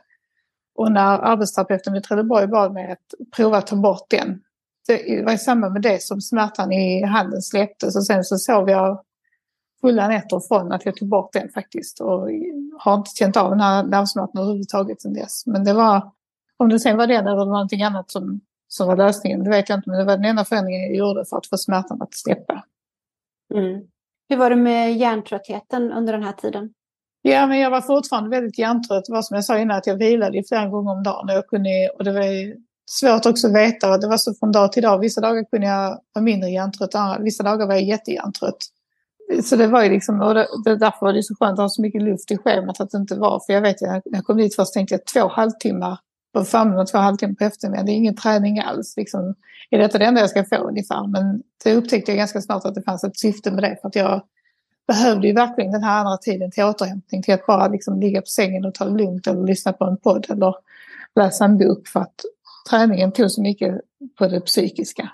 Och 0.74 0.92
när 0.92 1.18
arbetsterapeuten 1.18 1.92
vid 1.92 2.02
Trelleborg 2.02 2.46
bad 2.46 2.72
mig 2.72 2.92
att 2.92 3.30
prova 3.36 3.58
att 3.58 3.66
ta 3.66 3.76
bort 3.76 4.06
den. 4.10 4.40
Det 4.86 5.24
var 5.24 5.32
i 5.32 5.38
samband 5.38 5.72
med 5.72 5.82
det 5.82 6.02
som 6.02 6.20
smärtan 6.20 6.72
i 6.72 7.04
handen 7.04 7.42
släpptes 7.42 7.96
och 7.96 8.06
sen 8.06 8.24
så 8.24 8.38
sov 8.38 8.70
jag 8.70 9.00
fulla 9.80 10.08
nätter 10.08 10.40
från 10.48 10.72
att 10.72 10.84
jag 10.84 10.96
tog 10.96 11.08
bort 11.08 11.32
den 11.32 11.48
faktiskt. 11.48 12.00
Och 12.00 12.28
har 12.78 12.94
inte 12.94 13.10
känt 13.14 13.36
av 13.36 13.50
den 13.50 13.60
här 13.60 13.82
nervsmärtan 13.82 14.42
överhuvudtaget 14.42 15.02
sedan 15.02 15.14
dess. 15.14 15.46
Men 15.46 15.64
det 15.64 15.72
var, 15.72 16.10
om 16.56 16.68
det 16.68 16.80
sen 16.80 16.96
var 16.96 17.06
den 17.06 17.26
eller 17.26 17.44
någonting 17.44 17.82
annat 17.82 18.10
som, 18.10 18.40
som 18.68 18.88
var 18.88 18.96
lösningen, 18.96 19.44
det 19.44 19.50
vet 19.50 19.68
jag 19.68 19.78
inte. 19.78 19.90
Men 19.90 19.98
det 19.98 20.04
var 20.04 20.16
den 20.16 20.24
enda 20.24 20.44
förändringen 20.44 20.80
jag 20.80 20.94
gjorde 20.94 21.24
för 21.24 21.36
att 21.36 21.46
få 21.46 21.56
smärtan 21.56 22.02
att 22.02 22.14
släppa. 22.14 22.64
Mm. 23.54 23.80
Hur 24.28 24.36
var 24.36 24.50
det 24.50 24.56
med 24.56 24.96
hjärntröttheten 24.96 25.92
under 25.92 26.12
den 26.12 26.22
här 26.22 26.32
tiden? 26.32 26.70
Ja, 27.22 27.46
men 27.46 27.58
jag 27.58 27.70
var 27.70 27.80
fortfarande 27.80 28.30
väldigt 28.30 28.58
hjärntrött. 28.58 29.04
Det 29.04 29.12
var 29.12 29.22
som 29.22 29.34
jag 29.34 29.44
sa 29.44 29.58
innan, 29.58 29.76
att 29.76 29.86
jag 29.86 29.96
vilade 29.96 30.42
flera 30.48 30.68
gånger 30.68 30.90
om 30.92 31.02
dagen. 31.02 31.28
Och, 31.28 31.34
jag 31.34 31.46
kunde, 31.46 31.88
och 31.98 32.04
det 32.04 32.12
var 32.12 32.54
svårt 32.90 33.26
också 33.26 33.46
att 33.46 33.54
veta. 33.54 33.98
Det 33.98 34.08
var 34.08 34.16
så 34.16 34.34
från 34.34 34.52
dag 34.52 34.72
till 34.72 34.82
dag. 34.82 34.98
Vissa 34.98 35.20
dagar 35.20 35.44
kunde 35.44 35.66
jag 35.66 36.00
vara 36.14 36.22
mindre 36.22 36.50
hjärntrött, 36.50 37.20
vissa 37.20 37.42
dagar 37.42 37.66
var 37.66 37.74
jag 37.74 37.82
jättehjärntrött. 37.82 38.58
Så 39.44 39.56
det 39.56 39.66
var 39.66 39.82
ju 39.82 39.90
liksom, 39.90 40.20
och 40.20 40.34
det, 40.34 40.46
det, 40.64 40.76
därför 40.76 41.06
var 41.06 41.12
det 41.12 41.22
så 41.22 41.34
skönt 41.34 41.58
att 41.58 41.62
ha 41.62 41.68
så 41.68 41.82
mycket 41.82 42.02
luft 42.02 42.30
i 42.30 42.36
schemat 42.36 42.80
att 42.80 42.90
det 42.90 42.98
inte 42.98 43.14
var. 43.14 43.42
För 43.46 43.52
jag 43.52 43.60
vet, 43.60 43.80
när 43.80 44.02
jag 44.04 44.24
kom 44.24 44.36
dit 44.36 44.56
först 44.56 44.72
tänkte 44.72 44.94
jag 44.94 45.04
två 45.04 45.28
halvtimmar 45.28 45.98
på 46.32 46.44
förmiddagen 46.44 46.80
och 46.80 46.88
två 46.88 46.98
halvtimmar 46.98 47.34
på 47.34 47.44
eftermiddagen. 47.44 47.86
Det 47.86 47.92
är 47.92 47.96
ingen 47.96 48.16
träning 48.16 48.58
alls. 48.58 48.96
Liksom, 48.96 49.34
är 49.70 49.78
detta 49.78 49.98
det 49.98 50.04
enda 50.04 50.20
jag 50.20 50.30
ska 50.30 50.44
få 50.44 50.56
ungefär? 50.56 51.06
Men 51.06 51.42
det 51.64 51.74
upptäckte 51.74 52.10
jag 52.10 52.18
ganska 52.18 52.40
snart 52.40 52.64
att 52.64 52.74
det 52.74 52.82
fanns 52.82 53.04
ett 53.04 53.18
syfte 53.18 53.50
med 53.50 53.62
det. 53.62 53.78
För 53.80 53.88
att 53.88 53.96
jag 53.96 54.22
behövde 54.86 55.26
ju 55.26 55.34
verkligen 55.34 55.72
den 55.72 55.82
här 55.82 55.98
andra 55.98 56.16
tiden 56.16 56.50
till 56.50 56.64
återhämtning. 56.64 57.22
Till 57.22 57.34
att 57.34 57.46
bara 57.46 57.68
liksom 57.68 58.00
ligga 58.00 58.20
på 58.20 58.26
sängen 58.26 58.64
och 58.64 58.74
ta 58.74 58.84
det 58.84 58.98
lugnt 59.04 59.26
eller 59.26 59.46
lyssna 59.46 59.72
på 59.72 59.84
en 59.84 59.96
podd 59.96 60.26
eller 60.28 60.54
läsa 61.14 61.44
en 61.44 61.58
bok. 61.58 61.88
För 61.88 62.00
att 62.00 62.20
träningen 62.70 63.12
tog 63.12 63.30
så 63.30 63.42
mycket 63.42 63.80
på 64.18 64.28
det 64.28 64.40
psykiska. 64.40 65.10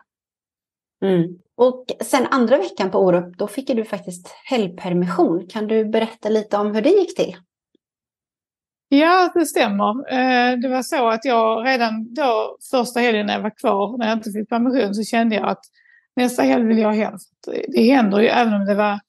Mm. 1.02 1.38
Och 1.56 1.84
sen 2.00 2.26
andra 2.30 2.58
veckan 2.58 2.90
på 2.90 2.98
Orup, 2.98 3.38
då 3.38 3.46
fick 3.46 3.66
du 3.66 3.84
faktiskt 3.84 4.28
helgpermission. 4.44 5.46
Kan 5.48 5.66
du 5.66 5.84
berätta 5.84 6.28
lite 6.28 6.56
om 6.56 6.74
hur 6.74 6.82
det 6.82 6.90
gick 6.90 7.16
till? 7.16 7.36
Ja, 8.88 9.30
det 9.34 9.46
stämmer. 9.46 10.12
Eh, 10.12 10.58
det 10.58 10.68
var 10.68 10.82
så 10.82 11.08
att 11.08 11.24
jag 11.24 11.66
redan 11.66 12.14
då, 12.14 12.56
första 12.70 13.00
helgen 13.00 13.26
när 13.26 13.34
jag 13.34 13.42
var 13.42 13.58
kvar, 13.60 13.98
när 13.98 14.06
jag 14.06 14.18
inte 14.18 14.30
fick 14.30 14.48
permission, 14.48 14.94
så 14.94 15.02
kände 15.04 15.34
jag 15.36 15.48
att 15.48 15.64
nästa 16.16 16.42
helg 16.42 16.64
vill 16.64 16.78
jag 16.78 16.92
hem. 16.92 17.14
Det 17.68 17.82
händer 17.82 18.20
ju, 18.20 18.26
även 18.26 18.54
om 18.54 18.66
det 18.66 18.74
var 18.74 19.00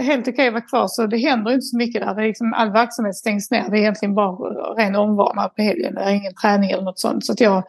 helt 0.00 0.28
okej 0.28 0.46
att 0.46 0.52
vara 0.52 0.62
kvar, 0.62 0.88
så 0.88 1.06
det 1.06 1.18
händer 1.18 1.52
inte 1.52 1.66
så 1.66 1.76
mycket 1.76 2.02
där. 2.02 2.14
Det 2.14 2.22
är 2.22 2.26
liksom, 2.26 2.54
all 2.54 2.72
verksamhet 2.72 3.16
stängs 3.16 3.50
ner. 3.50 3.68
Det 3.70 3.76
är 3.76 3.80
egentligen 3.80 4.14
bara 4.14 4.32
ren 4.74 4.96
omvårdnad 4.96 5.54
på 5.56 5.62
helgen. 5.62 5.94
Det 5.94 6.00
är 6.00 6.14
ingen 6.14 6.34
träning 6.34 6.70
eller 6.70 6.82
något 6.82 6.98
sånt. 6.98 7.26
Så 7.26 7.32
att 7.32 7.40
jag 7.40 7.62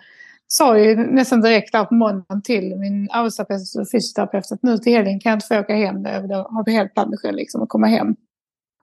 sa 0.52 0.78
ju 0.80 0.96
nästan 0.96 1.42
direkt 1.42 1.72
där 1.72 1.86
på 1.86 1.94
måndagen 1.94 2.42
till 2.42 2.76
min 2.78 3.10
arbetsterapeut 3.12 3.76
och 3.80 3.92
fysioterapeut 3.92 4.52
att 4.52 4.64
nu 4.64 4.78
till 4.78 4.94
helgen 4.94 5.20
kan 5.20 5.30
jag 5.30 5.38
inte 5.38 5.48
få 5.48 5.60
åka 5.60 5.76
hem. 5.76 6.04
då 6.04 6.36
har 6.36 6.72
helt 6.72 6.94
permission 6.94 7.36
liksom 7.36 7.62
att 7.62 7.70
komma 7.70 7.88
hem. 7.88 8.16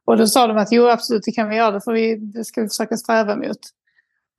Och 0.05 0.17
då 0.17 0.27
sa 0.27 0.47
de 0.47 0.57
att 0.57 0.73
jo 0.73 0.89
absolut 0.89 1.23
det 1.25 1.33
kan 1.33 1.49
vi 1.49 1.57
göra, 1.57 1.71
det, 1.71 1.81
för 1.81 1.93
vi, 1.93 2.17
det 2.17 2.45
ska 2.45 2.62
vi 2.62 2.69
försöka 2.69 2.97
sträva 2.97 3.37
mot. 3.37 3.59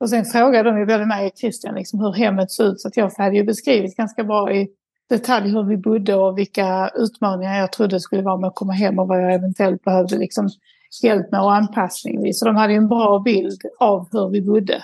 Och 0.00 0.10
sen 0.10 0.24
frågade 0.24 0.70
de 0.70 0.78
ju 0.78 0.86
både 0.86 1.06
mig 1.06 1.26
och 1.26 1.38
Christian 1.38 1.74
liksom 1.74 2.00
hur 2.00 2.12
hemmet 2.12 2.50
såg 2.50 2.66
ut 2.66 2.80
så 2.80 2.88
att 2.88 2.96
jag 2.96 3.10
hade 3.18 3.36
ju 3.36 3.44
beskrivit 3.44 3.96
ganska 3.96 4.24
bra 4.24 4.52
i 4.52 4.68
detalj 5.08 5.50
hur 5.50 5.62
vi 5.62 5.76
bodde 5.76 6.14
och 6.14 6.38
vilka 6.38 6.90
utmaningar 6.94 7.58
jag 7.58 7.72
trodde 7.72 8.00
skulle 8.00 8.22
vara 8.22 8.36
med 8.36 8.48
att 8.48 8.54
komma 8.54 8.72
hem 8.72 8.98
och 8.98 9.08
vad 9.08 9.24
jag 9.24 9.34
eventuellt 9.34 9.84
behövde 9.84 10.18
liksom 10.18 10.48
hjälp 11.02 11.32
med 11.32 11.40
och 11.40 11.54
anpassning 11.54 12.22
vid. 12.22 12.36
Så 12.36 12.44
de 12.44 12.56
hade 12.56 12.72
ju 12.72 12.76
en 12.76 12.88
bra 12.88 13.18
bild 13.18 13.60
av 13.78 14.08
hur 14.12 14.28
vi 14.28 14.42
bodde 14.42 14.82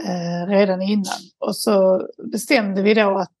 eh, 0.00 0.48
redan 0.48 0.82
innan. 0.82 1.20
Och 1.38 1.56
så 1.56 2.06
bestämde 2.32 2.82
vi 2.82 2.94
då 2.94 3.18
att, 3.18 3.38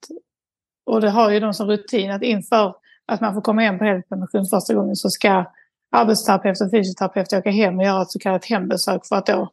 och 0.86 1.00
det 1.00 1.10
har 1.10 1.30
ju 1.30 1.40
de 1.40 1.54
som 1.54 1.68
rutin, 1.68 2.10
att 2.10 2.22
inför 2.22 2.74
att 3.06 3.20
man 3.20 3.34
får 3.34 3.40
komma 3.40 3.62
hem 3.62 3.78
på 3.78 3.84
helgpermission 3.84 4.46
första 4.46 4.74
gången 4.74 4.96
så 4.96 5.10
ska 5.10 5.44
arbetsterapeut 5.92 6.60
och 6.60 6.70
fysioterapeut 6.70 7.32
åka 7.32 7.50
hem 7.50 7.78
och 7.78 7.84
göra 7.84 8.02
ett 8.02 8.10
så 8.10 8.18
kallat 8.18 8.44
hembesök 8.44 9.06
för 9.06 9.16
att 9.16 9.26
då 9.26 9.50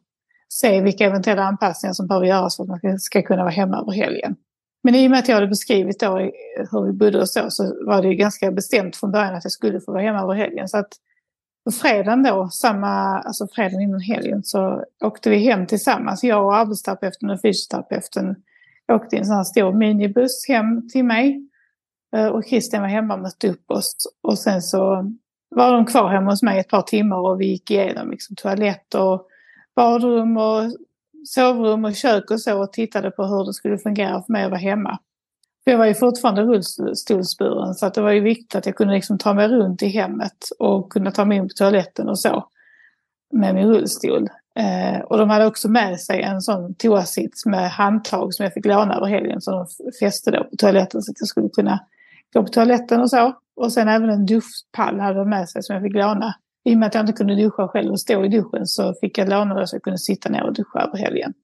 se 0.48 0.80
vilka 0.80 1.06
eventuella 1.06 1.42
anpassningar 1.42 1.94
som 1.94 2.06
behöver 2.06 2.26
göras 2.26 2.56
för 2.56 2.62
att 2.62 2.82
man 2.82 2.98
ska 2.98 3.22
kunna 3.22 3.42
vara 3.42 3.52
hemma 3.52 3.80
över 3.80 3.92
helgen. 3.92 4.36
Men 4.82 4.94
i 4.94 5.06
och 5.06 5.10
med 5.10 5.18
att 5.18 5.28
jag 5.28 5.34
hade 5.34 5.46
beskrivit 5.46 6.00
då 6.00 6.18
hur 6.70 6.86
vi 6.86 6.92
bodde 6.92 7.20
och 7.20 7.28
så, 7.28 7.50
så 7.50 7.84
var 7.86 8.02
det 8.02 8.14
ganska 8.14 8.50
bestämt 8.50 8.96
från 8.96 9.12
början 9.12 9.34
att 9.34 9.44
jag 9.44 9.52
skulle 9.52 9.80
få 9.80 9.92
vara 9.92 10.02
hemma 10.02 10.22
över 10.22 10.34
helgen. 10.34 10.68
Så 10.68 10.78
att 10.78 10.88
på 11.64 11.70
fredagen 11.70 12.22
då, 12.22 12.48
samma, 12.48 13.18
alltså 13.18 13.48
fredagen 13.54 13.80
innan 13.80 14.00
helgen, 14.00 14.42
så 14.44 14.84
åkte 15.04 15.30
vi 15.30 15.38
hem 15.38 15.66
tillsammans. 15.66 16.24
Jag 16.24 16.44
och 16.44 16.56
arbetsterapeuten 16.56 17.30
och 17.30 17.40
fysioterapeuten 17.40 18.36
åkte 18.92 19.16
i 19.16 19.18
en 19.18 19.24
sån 19.24 19.36
här 19.36 19.44
stor 19.44 19.72
minibuss 19.72 20.48
hem 20.48 20.88
till 20.88 21.04
mig. 21.04 21.48
Eh, 22.16 22.26
och 22.26 22.44
Christian 22.44 22.82
var 22.82 22.88
hemma 22.88 23.14
och 23.14 23.20
mötte 23.20 23.48
upp 23.48 23.70
oss. 23.70 23.94
Och 24.22 24.38
sen 24.38 24.62
så 24.62 25.12
var 25.48 25.72
de 25.72 25.86
kvar 25.86 26.08
hemma 26.08 26.30
hos 26.30 26.42
mig 26.42 26.58
ett 26.58 26.68
par 26.68 26.82
timmar 26.82 27.16
och 27.16 27.40
vi 27.40 27.46
gick 27.46 27.70
igenom 27.70 28.10
liksom 28.10 28.36
toalett 28.36 28.94
och 28.94 29.26
badrum 29.76 30.36
och 30.36 30.62
sovrum 31.26 31.84
och 31.84 31.94
kök 31.94 32.30
och 32.30 32.40
så 32.40 32.62
och 32.62 32.72
tittade 32.72 33.10
på 33.10 33.24
hur 33.24 33.44
det 33.44 33.52
skulle 33.52 33.78
fungera 33.78 34.22
för 34.22 34.32
mig 34.32 34.44
att 34.44 34.50
vara 34.50 34.60
hemma. 34.60 34.98
För 35.64 35.70
jag 35.70 35.78
var 35.78 35.86
ju 35.86 35.94
fortfarande 35.94 36.42
rullstolsburen 36.42 37.74
så 37.74 37.86
att 37.86 37.94
det 37.94 38.00
var 38.00 38.12
ju 38.12 38.20
viktigt 38.20 38.54
att 38.54 38.66
jag 38.66 38.76
kunde 38.76 38.94
liksom 38.94 39.18
ta 39.18 39.34
mig 39.34 39.48
runt 39.48 39.82
i 39.82 39.88
hemmet 39.88 40.48
och 40.58 40.92
kunna 40.92 41.10
ta 41.10 41.24
mig 41.24 41.38
in 41.38 41.48
på 41.48 41.54
toaletten 41.54 42.08
och 42.08 42.18
så 42.18 42.46
med 43.32 43.54
min 43.54 43.68
rullstol. 43.68 44.28
Eh, 44.54 45.00
och 45.00 45.18
de 45.18 45.30
hade 45.30 45.46
också 45.46 45.68
med 45.68 46.00
sig 46.00 46.22
en 46.22 46.40
sån 46.40 46.74
toasits 46.74 47.46
med 47.46 47.70
handtag 47.70 48.34
som 48.34 48.44
jag 48.44 48.52
fick 48.52 48.66
låna 48.66 48.96
över 48.96 49.06
helgen 49.06 49.40
som 49.40 49.54
de 49.54 49.92
fäste 50.00 50.30
då 50.30 50.44
på 50.44 50.56
toaletten 50.56 51.02
så 51.02 51.12
att 51.12 51.16
jag 51.20 51.28
skulle 51.28 51.48
kunna 51.48 51.80
gå 52.32 52.42
på 52.42 52.48
toaletten 52.48 53.00
och 53.00 53.10
så. 53.10 53.32
Och 53.56 53.72
sen 53.72 53.88
även 53.88 54.10
en 54.10 54.26
duschpall 54.26 55.00
hade 55.00 55.18
de 55.18 55.30
med 55.30 55.48
sig 55.48 55.62
som 55.62 55.74
jag 55.74 55.82
fick 55.82 55.94
låna. 55.94 56.34
I 56.64 56.74
och 56.74 56.78
med 56.78 56.86
att 56.86 56.94
jag 56.94 57.02
inte 57.02 57.12
kunde 57.12 57.34
duscha 57.34 57.68
själv 57.68 57.90
och 57.90 58.00
stå 58.00 58.24
i 58.24 58.28
duschen 58.28 58.66
så 58.66 58.94
fick 59.00 59.18
jag 59.18 59.28
låna 59.28 59.54
det 59.54 59.66
så 59.66 59.76
jag 59.76 59.82
kunde 59.82 59.98
sitta 59.98 60.28
ner 60.28 60.42
och 60.42 60.54
duscha 60.54 60.80
över 60.80 60.98
helgen. 60.98 61.34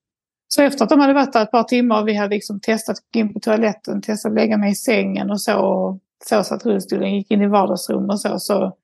Så 0.49 0.63
efter 0.63 0.85
att 0.85 0.91
de 0.91 1.01
hade 1.01 1.13
varit 1.13 1.33
där 1.33 1.43
ett 1.43 1.51
par 1.51 1.63
timmar 1.63 2.01
och 2.01 2.09
vi 2.09 2.15
hade 2.15 2.35
liksom 2.35 2.61
testat 2.61 2.99
att 2.99 3.13
gå 3.13 3.21
in 3.21 3.33
på 3.33 3.41
toaletten, 3.41 4.03
testat 4.03 4.31
att 4.31 4.37
lägga 4.37 4.57
mig 4.57 4.73
i 4.73 4.75
sängen 4.75 5.31
och 5.31 5.41
så. 5.41 5.59
Och 5.59 5.99
så 6.25 6.45
så 6.45 6.55
att 6.55 6.67
rullstolen 6.67 7.15
gick 7.15 7.31
in 7.31 7.43
i 7.43 7.47
vardagsrummet 7.47 8.11
och 8.11 8.21
så. 8.21 8.39
Så, 8.39 8.77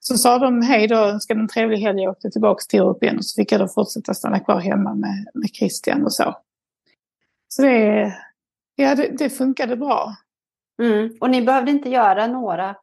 så 0.00 0.18
sa 0.18 0.38
de 0.38 0.62
hej 0.62 0.88
då, 0.88 0.96
önskade 0.96 1.40
en 1.40 1.48
trevlig 1.48 1.78
helg. 1.78 2.06
och 2.06 2.12
åkte 2.12 2.30
tillbaka 2.30 2.62
till 2.68 2.80
Europa 2.80 3.06
igen 3.06 3.18
och 3.18 3.24
så 3.24 3.42
fick 3.42 3.52
jag 3.52 3.60
då 3.60 3.68
fortsätta 3.68 4.14
stanna 4.14 4.40
kvar 4.40 4.60
hemma 4.60 4.94
med, 4.94 5.26
med 5.34 5.50
Christian 5.54 6.04
och 6.04 6.12
så. 6.12 6.36
Så 7.48 7.62
det, 7.62 8.14
ja, 8.74 8.94
det, 8.94 9.08
det 9.18 9.30
funkade 9.30 9.76
bra. 9.76 10.16
Mm. 10.82 11.16
Och 11.20 11.30
ni 11.30 11.42
behövde 11.42 11.70
inte 11.70 11.90
göra 11.90 12.26
några 12.26 12.76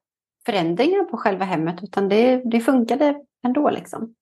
förändringar 0.45 1.03
på 1.03 1.17
själva 1.17 1.45
hemmet 1.45 1.83
utan 1.83 2.09
det, 2.09 2.41
det 2.45 2.59
funkade 2.59 3.15
ändå 3.45 3.69
liksom? 3.69 4.15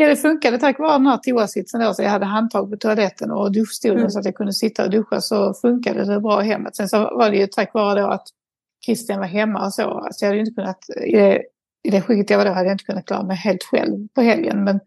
Ja, 0.00 0.08
det 0.08 0.16
funkade 0.16 0.58
tack 0.58 0.78
vare 0.78 0.92
den 0.92 1.06
här 1.06 1.16
toasitsen 1.16 1.80
då. 1.80 1.94
Så 1.94 2.02
jag 2.02 2.10
hade 2.10 2.24
handtag 2.24 2.70
på 2.70 2.76
toaletten 2.76 3.30
och 3.30 3.52
duschstolen 3.52 3.98
mm. 3.98 4.10
så 4.10 4.18
att 4.18 4.24
jag 4.24 4.34
kunde 4.34 4.52
sitta 4.52 4.84
och 4.84 4.90
duscha. 4.90 5.20
Så 5.20 5.54
funkade 5.54 6.04
det 6.04 6.20
bra 6.20 6.44
i 6.44 6.46
hemmet. 6.46 6.76
Sen 6.76 6.88
så 6.88 6.98
var 6.98 7.30
det 7.30 7.36
ju 7.36 7.46
tack 7.46 7.74
vare 7.74 8.00
då 8.00 8.06
att 8.06 8.28
Christian 8.84 9.18
var 9.18 9.26
hemma 9.26 9.66
och 9.66 9.74
så. 9.74 9.82
Alltså 9.82 10.24
jag 10.24 10.30
hade 10.30 10.40
inte 10.40 10.52
kunnat, 10.52 10.78
i 11.06 11.16
det, 11.16 11.42
i 11.82 11.90
det 11.90 12.00
skicket 12.00 12.30
jag 12.30 12.38
var 12.38 12.44
då 12.44 12.52
hade 12.52 12.66
jag 12.66 12.74
inte 12.74 12.84
kunnat 12.84 13.06
klara 13.06 13.22
mig 13.22 13.36
helt 13.36 13.62
själv 13.62 14.08
på 14.14 14.22
helgen. 14.22 14.64
Men 14.64 14.80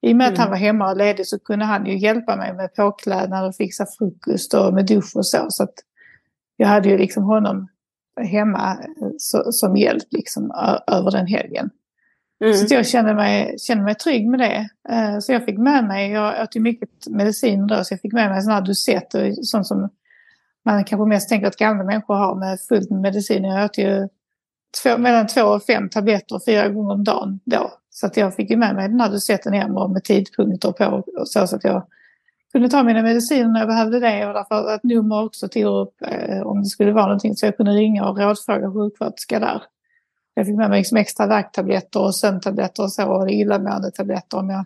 I 0.00 0.12
och 0.12 0.16
med 0.16 0.28
att 0.28 0.38
han 0.38 0.50
var 0.50 0.56
hemma 0.56 0.90
och 0.90 0.96
ledig 0.96 1.26
så 1.26 1.38
kunde 1.38 1.64
han 1.64 1.86
ju 1.86 1.98
hjälpa 1.98 2.36
mig 2.36 2.54
med 2.54 2.74
påklädnad 2.74 3.48
och 3.48 3.56
fixa 3.56 3.86
frukost 3.98 4.54
och 4.54 4.74
med 4.74 4.86
dusch 4.86 5.16
och 5.16 5.26
så. 5.26 5.46
Så 5.48 5.62
att 5.62 5.74
jag 6.56 6.68
hade 6.68 6.88
ju 6.88 6.98
liksom 6.98 7.22
honom 7.22 7.68
hemma 8.20 8.72
eh, 8.72 9.08
så, 9.18 9.52
som 9.52 9.76
hjälp 9.76 10.04
liksom 10.10 10.50
över 10.86 11.10
den 11.10 11.26
helgen. 11.26 11.70
Mm. 12.44 12.68
Så 12.68 12.74
jag 12.74 12.86
kände 12.86 13.14
mig, 13.14 13.58
kände 13.58 13.84
mig 13.84 13.94
trygg 13.94 14.28
med 14.28 14.40
det. 14.40 14.68
Eh, 14.88 15.18
så 15.18 15.32
jag 15.32 15.44
fick 15.44 15.58
med 15.58 15.84
mig, 15.84 16.10
jag 16.10 16.42
åt 16.42 16.56
ju 16.56 16.60
mycket 16.60 16.88
medicin 17.10 17.66
då, 17.66 17.84
så 17.84 17.92
jag 17.92 18.00
fick 18.00 18.12
med 18.12 18.30
mig 18.30 18.42
sådana 18.42 18.60
här 18.60 18.66
Dusett 18.66 19.14
sånt 19.42 19.66
som 19.66 19.88
man 20.64 20.84
kanske 20.84 21.08
mest 21.08 21.28
tänker 21.28 21.46
att 21.46 21.56
gamla 21.56 21.84
människor 21.84 22.14
har 22.14 22.34
med 22.34 22.60
fullt 22.60 22.90
med 22.90 23.00
medicin. 23.00 23.44
Jag 23.44 23.64
åt 23.64 23.78
ju 23.78 24.08
två, 24.82 24.98
mellan 24.98 25.26
två 25.26 25.42
och 25.42 25.62
fem 25.62 25.88
tabletter 25.88 26.40
fyra 26.46 26.68
gånger 26.68 26.94
om 26.94 27.04
dagen 27.04 27.40
då. 27.44 27.72
Så 27.90 28.06
att 28.06 28.16
jag 28.16 28.34
fick 28.34 28.50
ju 28.50 28.56
med 28.56 28.74
mig 28.74 28.88
den 28.88 29.00
här 29.00 29.10
dosetten 29.10 29.52
hem 29.52 29.76
och 29.76 29.90
med 29.90 30.04
tidpunkter 30.04 30.72
på 30.72 31.04
och 31.20 31.28
så, 31.28 31.46
så 31.46 31.56
att 31.56 31.64
jag 31.64 31.86
kunde 32.52 32.68
ta 32.68 32.82
mina 32.82 33.02
mediciner 33.02 33.48
när 33.48 33.60
jag 33.60 33.68
behövde 33.68 34.00
det 34.00 34.26
och 34.26 34.34
därför 34.34 34.74
ett 34.74 34.84
nummer 34.84 35.24
också 35.24 35.48
till 35.48 35.66
upp 35.66 35.94
eh, 36.06 36.40
om 36.40 36.62
det 36.62 36.66
skulle 36.66 36.92
vara 36.92 37.06
någonting 37.06 37.36
så 37.36 37.46
jag 37.46 37.56
kunde 37.56 37.72
ringa 37.72 38.04
och 38.04 38.18
rådfråga 38.18 38.72
sjuksköterska 38.72 39.38
där. 39.38 39.62
Jag 40.34 40.46
fick 40.46 40.56
med 40.56 40.70
mig 40.70 40.78
liksom 40.78 40.96
extra 40.96 41.26
värktabletter 41.26 42.00
och 42.00 42.14
sömntabletter 42.14 42.82
och 42.82 42.92
så 42.92 43.06
och 43.06 43.30
illamåendetabletter 43.30 44.38
om 44.38 44.50
jag 44.50 44.64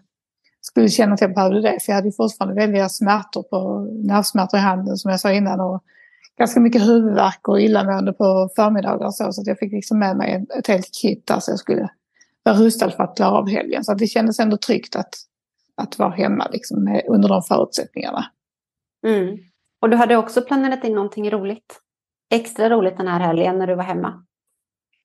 skulle 0.61 0.89
känna 0.89 1.15
att 1.15 1.21
jag 1.21 1.35
behövde 1.35 1.61
det. 1.61 1.79
För 1.81 1.93
jag 1.93 1.97
hade 1.97 2.13
fortfarande 2.13 2.61
väldiga 2.61 2.89
smärtor 2.89 3.43
på 3.43 3.81
nervsmärtor 4.05 4.61
i 4.61 4.63
handen 4.63 4.97
som 4.97 5.11
jag 5.11 5.21
sa 5.21 5.33
innan 5.33 5.61
och 5.61 5.83
ganska 6.39 6.61
mycket 6.61 6.83
huvudvärk 6.83 7.49
och 7.49 7.61
illamående 7.61 8.13
på 8.13 8.51
förmiddagar 8.57 9.07
och 9.07 9.15
så. 9.15 9.33
Så 9.33 9.43
jag 9.47 9.59
fick 9.59 9.73
liksom 9.73 9.99
med 9.99 10.17
mig 10.17 10.47
ett 10.59 10.67
helt 10.67 10.95
kit 11.03 11.27
där 11.27 11.41
så 11.41 11.51
jag 11.51 11.59
skulle 11.59 11.89
vara 12.43 12.57
rustad 12.57 12.91
för 12.91 13.05
att 13.05 13.17
klara 13.17 13.31
av 13.31 13.49
helgen. 13.49 13.85
Så 13.85 13.95
det 13.95 14.07
kändes 14.07 14.41
ändå 14.41 14.57
tryggt 14.57 14.97
att, 14.97 15.15
att 15.77 15.99
vara 15.99 16.11
hemma 16.11 16.49
liksom, 16.53 16.85
med, 16.85 17.03
under 17.09 17.29
de 17.29 17.43
förutsättningarna. 17.43 18.25
Mm. 19.07 19.39
Och 19.83 19.91
du 19.91 19.97
hade 19.97 20.17
också 20.17 20.43
planerat 20.43 20.85
in 20.85 20.95
någonting 20.95 21.31
roligt? 21.31 21.81
Extra 22.31 22.71
roligt 22.71 22.97
den 22.97 23.09
här 23.09 23.21
helgen 23.21 23.59
när 23.59 23.67
du 23.67 23.75
var 23.75 23.85
hemma? 23.85 24.25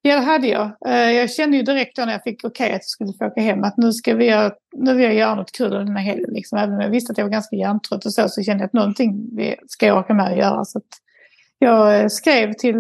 Ja, 0.06 0.16
det 0.16 0.22
hade 0.22 0.48
jag. 0.48 0.72
Eh, 0.86 1.12
jag 1.12 1.32
kände 1.32 1.58
ju 1.58 1.64
direkt 1.64 1.96
då 1.96 2.06
när 2.06 2.12
jag 2.12 2.24
fick 2.24 2.44
okej 2.44 2.66
okay 2.66 2.76
att 2.76 2.82
jag 2.82 2.86
skulle 2.86 3.14
få 3.14 3.26
åka 3.26 3.42
hem 3.42 3.64
att 3.64 3.78
nu 3.78 3.92
ska 3.92 4.16
vi 4.16 4.26
göra, 4.26 4.52
nu 4.76 4.94
vill 4.94 5.06
jag 5.06 5.14
göra 5.14 5.36
något 5.36 5.52
kul 5.52 5.72
den 5.72 5.96
här 5.96 6.04
helgen. 6.04 6.30
Liksom. 6.34 6.58
Även 6.58 6.76
om 6.76 6.82
jag 6.82 6.90
visste 6.90 7.12
att 7.12 7.18
jag 7.18 7.26
var 7.26 7.32
ganska 7.32 7.56
hjärntrött 7.56 8.06
och 8.06 8.14
så, 8.14 8.30
så 8.30 8.44
kände 8.44 8.62
jag 8.62 8.68
att 8.68 8.74
någonting 8.74 9.30
ska 9.68 9.86
jag 9.86 9.98
orka 9.98 10.14
med 10.14 10.32
att 10.32 10.38
göra. 10.38 10.66
Så 10.66 10.78
att 10.78 10.84
jag 11.60 12.00
eh, 12.00 12.08
skrev 12.08 12.54
till 12.54 12.76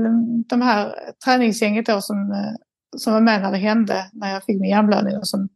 de 0.47 0.61
här 0.61 0.95
träningsgänget 1.25 1.85
då 1.85 2.01
som, 2.01 2.31
eh, 2.31 2.53
som 2.97 3.13
var 3.13 3.21
med 3.21 3.41
när 3.41 3.51
det 3.51 3.57
hände, 3.57 4.09
när 4.13 4.33
jag 4.33 4.43
fick 4.43 4.59
min 4.59 4.69
hjärnblödning 4.69 5.17
och 5.17 5.27
som 5.27 5.49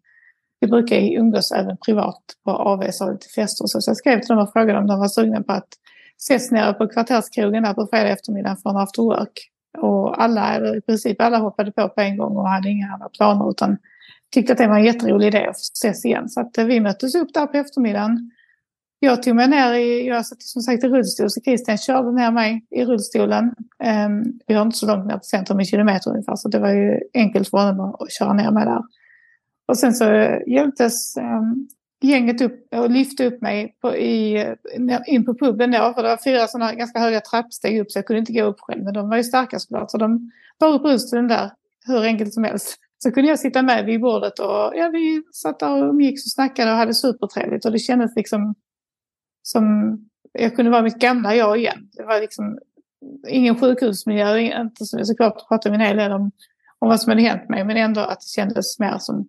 vi 0.60 0.68
brukar 0.68 0.98
umgås 0.98 1.52
även 1.52 1.78
privat 1.78 2.24
på 2.46 2.52
AVs 2.52 3.02
och 3.02 3.12
lite 3.12 3.28
fester 3.36 3.64
och 3.64 3.72
så. 3.72 3.82
Så 3.82 3.90
jag 3.90 3.98
skrev 3.98 4.20
till 4.20 4.36
dem 4.36 4.40
och 4.40 4.54
frågade 4.54 4.80
om 4.80 4.88
de 4.88 5.00
var 5.00 5.08
sugna 5.08 5.44
på 5.44 5.54
att 5.54 5.70
ses 6.18 6.52
nere 6.52 6.74
på 6.74 6.88
kvarterskrogen 6.88 7.64
där 7.64 7.74
på 7.74 7.88
fredag 7.88 8.10
eftermiddag 8.10 8.58
för 8.64 8.70
en 8.70 8.78
after 8.78 9.02
work. 9.02 9.50
Och 9.78 10.24
alla, 10.24 10.54
eller 10.54 10.78
i 10.78 10.82
princip 10.82 11.22
alla 11.22 11.38
hoppade 11.38 11.72
på 11.72 11.90
på 11.90 12.02
en 12.02 12.18
gång 12.18 12.38
och 12.38 12.50
hade 12.50 12.70
inga 12.70 12.94
andra 12.94 13.10
planer 13.10 13.50
utan 13.50 13.78
tyckte 14.32 14.54
att 14.54 14.58
det 14.58 14.68
var 14.68 14.78
en 14.78 14.86
jätterolig 14.86 15.28
idé 15.28 15.46
att 15.46 15.56
ses 15.56 16.06
igen. 16.06 16.30
Så 16.30 16.42
att 16.42 16.58
eh, 16.58 16.66
vi 16.66 16.80
möttes 16.80 17.16
upp 17.16 17.34
där 17.34 17.46
på 17.46 17.58
eftermiddagen. 17.58 18.32
Jag 19.00 19.24
tog 19.24 19.36
mig 19.36 19.48
ner 19.48 19.74
i, 19.74 20.08
jag 20.08 20.26
satt 20.26 20.42
som 20.42 20.62
sagt 20.62 20.84
i 20.84 20.88
rullstol 20.88 21.30
så 21.30 21.42
Christian 21.42 21.78
körde 21.78 22.12
ner 22.12 22.32
mig 22.32 22.66
i 22.70 22.86
rullstolen. 22.86 23.56
Um, 24.06 24.40
vi 24.48 24.54
har 24.54 24.62
inte 24.62 24.78
så 24.78 24.88
långt 24.88 25.06
ner 25.06 25.18
till 25.18 25.30
centrum, 25.30 25.60
i 25.60 25.66
kilometer 25.66 26.12
ungefär, 26.12 26.36
så 26.36 26.50
det 26.50 26.60
var 26.60 26.70
ju 26.70 27.00
enkelt 27.14 27.50
för 27.50 27.58
honom 27.58 27.80
att, 27.80 28.02
att 28.02 28.12
köra 28.12 28.34
ner 28.34 28.52
mig 28.52 28.66
där. 28.66 28.82
Och 29.66 29.78
sen 29.78 29.94
så 29.94 30.12
eh, 30.12 30.40
hjälptes 30.48 31.18
um, 31.18 31.68
gänget 32.02 32.42
upp 32.42 32.74
och 32.76 32.90
lyfte 32.90 33.26
upp 33.26 33.42
mig 33.42 33.76
på, 33.82 33.96
i, 33.96 34.46
in 35.08 35.26
på 35.26 35.34
puben 35.34 35.72
då. 35.72 35.94
För 35.96 36.04
det 36.04 36.10
var 36.10 36.24
fyra 36.24 36.48
sådana 36.48 36.74
ganska 36.74 37.00
höga 37.00 37.22
trappsteg 37.22 37.80
upp 37.80 37.92
så 37.92 37.98
jag 37.98 38.06
kunde 38.06 38.20
inte 38.20 38.34
gå 38.34 38.44
upp 38.44 38.60
själv. 38.60 38.84
Men 38.84 38.94
de 38.94 39.10
var 39.10 39.18
ju 39.18 39.24
starka 39.24 39.60
såklart. 39.60 39.92
Så 39.92 39.98
de 39.98 40.32
bar 40.60 40.74
upp 40.74 40.86
rullstolen 40.86 41.28
där 41.28 41.52
hur 41.86 42.04
enkelt 42.04 42.34
som 42.34 42.44
helst. 42.44 42.78
Så 43.04 43.12
kunde 43.12 43.30
jag 43.30 43.40
sitta 43.40 43.62
med 43.62 43.86
vid 43.86 44.02
bordet 44.02 44.40
och 44.40 44.72
ja, 44.76 44.90
vi 44.94 45.24
satt 45.34 45.60
där 45.60 45.84
och 45.84 45.90
umgicks 45.90 46.26
och 46.26 46.32
snackade 46.32 46.72
och 46.72 46.78
hade 46.78 46.94
supertrevligt. 46.94 47.66
Och 47.66 47.72
det 47.72 47.80
kändes 47.80 48.16
liksom 48.16 48.56
som 49.42 49.98
jag 50.32 50.56
kunde 50.56 50.72
vara 50.72 50.82
mitt 50.82 51.00
gamla 51.00 51.36
jag 51.36 51.58
igen. 51.58 51.90
Det 51.94 52.04
var 52.04 52.22
liksom 52.22 52.60
ingen 53.28 53.60
sjukhusmiljö, 53.60 54.38
inte 54.38 54.86
så, 54.86 55.06
såklart 55.06 55.48
pratade 55.48 55.78
vi 55.78 55.84
en 55.84 55.88
hel 55.88 55.98
del 55.98 56.12
om, 56.12 56.32
om 56.80 56.90
vad 56.90 57.02
som 57.02 57.10
hade 57.10 57.22
hänt 57.22 57.50
mig. 57.50 57.64
Men 57.64 57.78
ändå 57.78 58.02
att 58.02 58.20
det 58.20 58.30
kändes 58.36 58.80
mer 58.80 58.98
som 59.00 59.28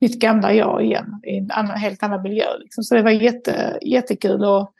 mitt 0.00 0.20
gamla 0.20 0.54
jag 0.54 0.84
igen 0.84 1.20
i 1.26 1.38
en 1.38 1.50
annan, 1.50 1.76
helt 1.76 2.02
annan 2.02 2.22
miljö. 2.22 2.46
Liksom. 2.58 2.84
Så 2.84 2.94
det 2.94 3.02
var 3.02 3.10
jätte, 3.10 3.78
jättekul. 3.82 4.44
Och 4.44 4.72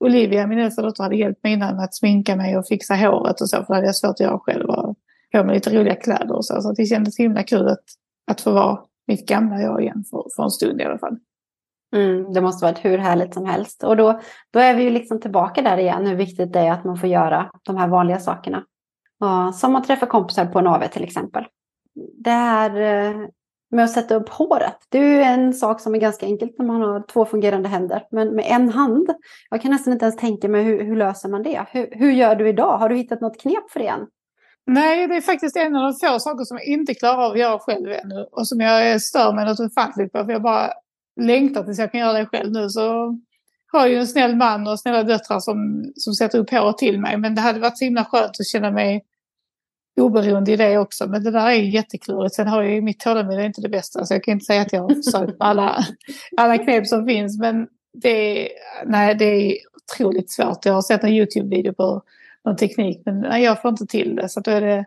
Olivia, 0.00 0.46
min 0.46 0.58
äldsta 0.58 0.82
dotter, 0.82 1.02
hade 1.02 1.16
hjälpt 1.16 1.42
mig 1.42 1.52
innan 1.52 1.76
med 1.76 1.84
att 1.84 1.94
sminka 1.94 2.36
mig 2.36 2.58
och 2.58 2.66
fixa 2.66 2.94
håret 2.94 3.40
och 3.40 3.48
så. 3.48 3.56
För 3.56 3.66
det 3.68 3.74
hade 3.74 3.86
jag 3.86 3.96
svårt 3.96 4.10
att 4.10 4.20
göra 4.20 4.38
själv. 4.38 4.70
Och 4.70 4.96
på 5.32 5.44
mig 5.44 5.54
lite 5.54 5.78
roliga 5.78 5.94
kläder 5.94 6.32
och 6.32 6.46
så. 6.46 6.60
Så 6.60 6.72
det 6.72 6.86
kändes 6.86 7.18
himla 7.18 7.42
kul 7.42 7.68
att, 7.68 7.84
att 8.30 8.40
få 8.40 8.52
vara 8.52 8.78
mitt 9.06 9.28
gamla 9.28 9.60
jag 9.60 9.82
igen 9.82 10.04
för, 10.10 10.24
för 10.36 10.42
en 10.42 10.50
stund 10.50 10.80
i 10.80 10.84
alla 10.84 10.98
fall. 10.98 11.16
Mm, 11.96 12.32
det 12.32 12.40
måste 12.40 12.66
varit 12.66 12.84
hur 12.84 12.98
härligt 12.98 13.34
som 13.34 13.46
helst. 13.46 13.84
Och 13.84 13.96
då, 13.96 14.20
då 14.50 14.60
är 14.60 14.74
vi 14.74 14.82
ju 14.82 14.90
liksom 14.90 15.20
tillbaka 15.20 15.62
där 15.62 15.78
igen, 15.78 16.06
hur 16.06 16.14
viktigt 16.14 16.52
det 16.52 16.60
är 16.60 16.72
att 16.72 16.84
man 16.84 16.96
får 16.96 17.08
göra 17.08 17.50
de 17.62 17.76
här 17.76 17.88
vanliga 17.88 18.18
sakerna. 18.18 18.64
Och, 19.20 19.54
som 19.54 19.76
att 19.76 19.86
träffa 19.86 20.06
kompisar 20.06 20.46
på 20.46 20.58
en 20.58 20.66
AV 20.66 20.88
till 20.88 21.04
exempel. 21.04 21.44
Det 22.24 22.30
här 22.30 22.80
eh, 22.80 23.28
med 23.74 23.84
att 23.84 23.90
sätta 23.90 24.14
upp 24.14 24.28
håret. 24.28 24.76
Det 24.88 24.98
är 24.98 25.02
ju 25.02 25.22
en 25.22 25.52
sak 25.54 25.80
som 25.80 25.94
är 25.94 25.98
ganska 25.98 26.26
enkelt 26.26 26.58
när 26.58 26.66
man 26.66 26.80
har 26.80 27.06
två 27.12 27.24
fungerande 27.24 27.68
händer. 27.68 28.02
Men 28.10 28.36
med 28.36 28.44
en 28.48 28.68
hand, 28.68 29.10
jag 29.50 29.62
kan 29.62 29.70
nästan 29.70 29.92
inte 29.92 30.04
ens 30.04 30.16
tänka 30.16 30.48
mig 30.48 30.62
hur, 30.62 30.84
hur 30.84 30.96
löser 30.96 31.28
man 31.28 31.42
det? 31.42 31.66
Hur, 31.70 31.88
hur, 31.92 32.10
gör 32.10 32.34
du 32.36 32.48
idag? 32.48 32.78
Har 32.78 32.88
du 32.88 32.96
hittat 32.96 33.20
något 33.20 33.40
knep 33.40 33.70
för 33.70 33.80
det 33.80 33.86
än? 33.86 34.06
Nej, 34.66 35.08
det 35.08 35.16
är 35.16 35.20
faktiskt 35.20 35.56
en 35.56 35.76
av 35.76 35.82
de 35.82 35.92
få 35.92 36.18
saker 36.18 36.44
som 36.44 36.56
jag 36.56 36.66
inte 36.66 36.94
klarar 36.94 37.24
av 37.24 37.32
att 37.32 37.38
göra 37.38 37.58
själv 37.58 37.92
ännu. 37.92 38.26
Och 38.32 38.48
som 38.48 38.60
jag 38.60 39.02
stör 39.02 39.32
mig 39.32 39.44
något 39.44 39.60
ofantligt 39.60 40.12
på. 40.12 40.24
För 40.24 40.32
jag 40.32 40.42
bara 40.42 40.70
längtar 41.20 41.64
tills 41.64 41.78
jag 41.78 41.92
kan 41.92 42.00
göra 42.00 42.18
det 42.18 42.26
själv 42.26 42.52
nu. 42.52 42.68
Så 42.68 43.18
har 43.72 43.80
jag 43.80 43.88
ju 43.88 43.98
en 43.98 44.06
snäll 44.06 44.36
man 44.36 44.68
och 44.68 44.80
snälla 44.80 45.02
döttrar 45.02 45.40
som, 45.40 45.84
som 45.94 46.14
sätter 46.14 46.38
upp 46.38 46.50
håret 46.50 46.78
till 46.78 47.00
mig. 47.00 47.16
Men 47.16 47.34
det 47.34 47.40
hade 47.40 47.60
varit 47.60 47.78
så 47.78 47.84
himla 47.84 48.04
skönt 48.04 48.40
att 48.40 48.46
känna 48.46 48.70
mig 48.70 49.04
oberoende 49.96 50.52
i 50.52 50.56
det 50.56 50.78
också. 50.78 51.06
Men 51.06 51.24
det 51.24 51.30
där 51.30 51.46
är 51.46 51.52
jätteklurigt. 51.52 52.34
Sen 52.34 52.46
har 52.46 52.62
jag 52.62 52.72
ju 52.72 52.80
mitt 52.80 53.00
tålamod 53.00 53.40
inte 53.40 53.60
det 53.60 53.68
bästa. 53.68 54.04
Så 54.04 54.14
jag 54.14 54.24
kan 54.24 54.32
inte 54.32 54.44
säga 54.44 54.62
att 54.62 54.72
jag 54.72 54.82
har 54.82 54.94
försökt 54.94 55.38
med 55.38 55.48
alla, 55.48 55.86
alla 56.36 56.58
knep 56.58 56.86
som 56.86 57.06
finns. 57.06 57.38
Men 57.38 57.66
det 57.92 58.42
är, 58.42 58.48
nej, 58.86 59.14
det 59.14 59.24
är 59.24 59.58
otroligt 59.76 60.30
svårt. 60.32 60.66
Jag 60.66 60.72
har 60.72 60.82
sett 60.82 61.04
en 61.04 61.10
YouTube-video 61.10 61.72
på 61.72 62.02
någon 62.44 62.56
teknik. 62.56 63.02
Men 63.04 63.20
nej, 63.20 63.44
jag 63.44 63.62
får 63.62 63.68
inte 63.68 63.86
till 63.86 64.16
det. 64.16 64.28
Så 64.28 64.40
då 64.40 64.50
är 64.50 64.60
det 64.60 64.84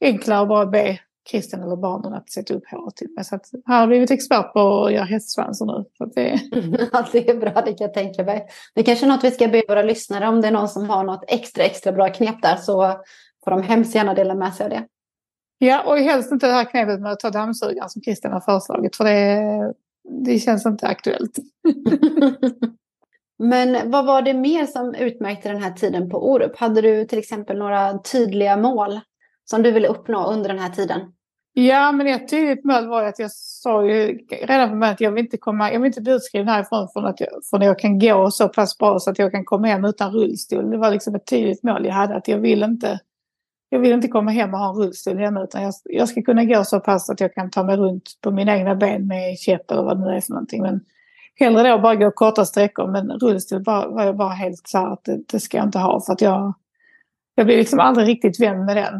enklare 0.00 0.40
att 0.40 0.48
bara 0.48 0.66
be 0.66 0.98
Christian 1.30 1.62
eller 1.62 1.76
barnen 1.76 2.14
att 2.14 2.30
sätta 2.30 2.54
upp 2.54 2.64
håret 2.70 2.96
till 2.96 3.10
mig. 3.10 3.24
Så 3.24 3.34
att 3.34 3.50
här 3.66 3.74
har 3.74 3.82
jag 3.82 3.88
blivit 3.88 4.10
expert 4.10 4.52
på 4.52 4.84
att 4.84 4.92
göra 4.92 5.04
hästsvansar 5.04 5.66
nu. 5.66 5.84
Så 5.98 6.04
det... 6.04 6.40
ja, 6.92 7.06
det 7.12 7.28
är 7.28 7.36
bra, 7.36 7.62
det 7.66 7.72
kan 7.72 7.84
jag 7.84 7.94
tänka 7.94 8.24
mig. 8.24 8.46
Det 8.74 8.80
är 8.80 8.84
kanske 8.84 9.06
är 9.06 9.08
något 9.08 9.24
vi 9.24 9.30
ska 9.30 9.48
be 9.48 9.62
våra 9.68 9.82
lyssnare 9.82 10.28
om 10.28 10.40
det 10.40 10.48
är 10.48 10.52
någon 10.52 10.68
som 10.68 10.90
har 10.90 11.04
något 11.04 11.24
extra, 11.28 11.64
extra 11.64 11.92
bra 11.92 12.08
knep 12.08 12.42
där 12.42 12.56
så 12.56 13.00
får 13.44 13.50
de 13.50 13.62
hemskt 13.62 13.94
gärna 13.94 14.14
dela 14.14 14.34
med 14.34 14.54
sig 14.54 14.64
av 14.64 14.70
det. 14.70 14.86
Ja, 15.58 15.82
och 15.86 15.98
helst 15.98 16.32
inte 16.32 16.46
det 16.46 16.52
här 16.52 16.64
knepet 16.64 17.00
med 17.00 17.12
att 17.12 17.20
ta 17.20 17.30
dammsugaren 17.30 17.90
som 17.90 18.02
Christian 18.02 18.32
har 18.32 18.40
föreslagit, 18.40 18.96
för 18.96 19.04
det, 19.04 19.72
det 20.24 20.38
känns 20.38 20.66
inte 20.66 20.86
aktuellt. 20.86 21.38
Men 23.38 23.90
vad 23.90 24.06
var 24.06 24.22
det 24.22 24.34
mer 24.34 24.66
som 24.66 24.94
utmärkte 24.94 25.48
den 25.48 25.62
här 25.62 25.70
tiden 25.70 26.10
på 26.10 26.32
Orup? 26.32 26.56
Hade 26.56 26.80
du 26.80 27.04
till 27.04 27.18
exempel 27.18 27.58
några 27.58 27.98
tydliga 27.98 28.56
mål 28.56 29.00
som 29.44 29.62
du 29.62 29.70
ville 29.70 29.88
uppnå 29.88 30.26
under 30.26 30.48
den 30.48 30.58
här 30.58 30.70
tiden? 30.70 31.00
Ja, 31.56 31.92
men 31.92 32.06
ett 32.06 32.28
tydligt 32.28 32.64
mål 32.64 32.88
var 32.88 33.04
att 33.04 33.18
jag 33.18 33.30
sa 33.32 33.84
ju 33.84 34.18
redan 34.42 34.68
från 34.68 34.80
början 34.80 34.94
att 34.94 35.00
jag 35.00 35.12
vill 35.12 35.24
inte, 35.24 35.36
komma, 35.36 35.72
jag 35.72 35.80
vill 35.80 35.86
inte 35.86 36.00
bli 36.00 36.12
utskriven 36.12 36.48
härifrån 36.48 36.88
från 36.92 37.06
att 37.06 37.20
jag, 37.20 37.28
från 37.50 37.62
att 37.62 37.66
jag 37.66 37.78
kan 37.78 37.98
gå 37.98 38.30
så 38.30 38.48
pass 38.48 38.78
bra 38.78 38.98
så 38.98 39.10
att 39.10 39.18
jag 39.18 39.32
kan 39.32 39.44
komma 39.44 39.66
hem 39.66 39.84
utan 39.84 40.12
rullstol. 40.12 40.70
Det 40.70 40.76
var 40.76 40.90
liksom 40.90 41.14
ett 41.14 41.26
tydligt 41.26 41.62
mål 41.62 41.86
jag 41.86 41.92
hade 41.92 42.16
att 42.16 42.28
jag 42.28 42.38
vill 42.38 42.62
inte, 42.62 43.00
jag 43.68 43.78
vill 43.78 43.92
inte 43.92 44.08
komma 44.08 44.30
hem 44.30 44.54
och 44.54 44.60
ha 44.60 44.70
en 44.70 44.76
rullstol 44.76 45.18
hemma 45.18 45.42
utan 45.42 45.62
jag, 45.62 45.74
jag 45.84 46.08
ska 46.08 46.22
kunna 46.22 46.44
gå 46.44 46.64
så 46.64 46.80
pass 46.80 47.10
att 47.10 47.20
jag 47.20 47.34
kan 47.34 47.50
ta 47.50 47.64
mig 47.64 47.76
runt 47.76 48.18
på 48.20 48.30
mina 48.30 48.56
egna 48.56 48.74
ben 48.74 49.06
med 49.06 49.38
käpp 49.38 49.70
eller 49.70 49.82
vad 49.82 49.98
det 49.98 50.04
nu 50.04 50.16
är 50.16 50.20
för 50.20 50.30
någonting. 50.30 50.62
Men 50.62 50.80
hellre 51.40 51.70
då 51.70 51.78
bara 51.78 51.94
gå 51.94 52.10
korta 52.10 52.44
sträckor 52.44 52.86
men 52.86 53.10
rullstol 53.10 53.64
var, 53.64 53.88
var 53.88 54.04
jag 54.04 54.16
bara 54.16 54.32
helt 54.32 54.62
klar 54.62 54.92
att 54.92 55.04
det, 55.04 55.20
det 55.26 55.40
ska 55.40 55.56
jag 55.56 55.66
inte 55.66 55.78
ha 55.78 56.00
för 56.00 56.12
att 56.12 56.20
jag, 56.20 56.54
jag 57.34 57.46
blev 57.46 57.58
liksom 57.58 57.80
aldrig 57.80 58.08
riktigt 58.08 58.40
vän 58.40 58.64
med 58.64 58.76
den. 58.76 58.94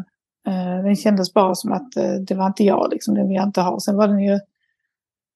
Eh, 0.47 0.83
den 0.83 0.95
kändes 0.95 1.33
bara 1.33 1.55
som 1.55 1.71
att 1.71 1.97
eh, 1.97 2.13
det 2.13 2.35
var 2.35 2.47
inte 2.47 2.63
jag, 2.63 2.87
liksom, 2.91 3.15
den 3.15 3.27
vill 3.27 3.35
jag 3.35 3.47
inte 3.47 3.61
ha. 3.61 3.79
Sen 3.79 3.97
var 3.97 4.07
den 4.07 4.19
ju 4.19 4.39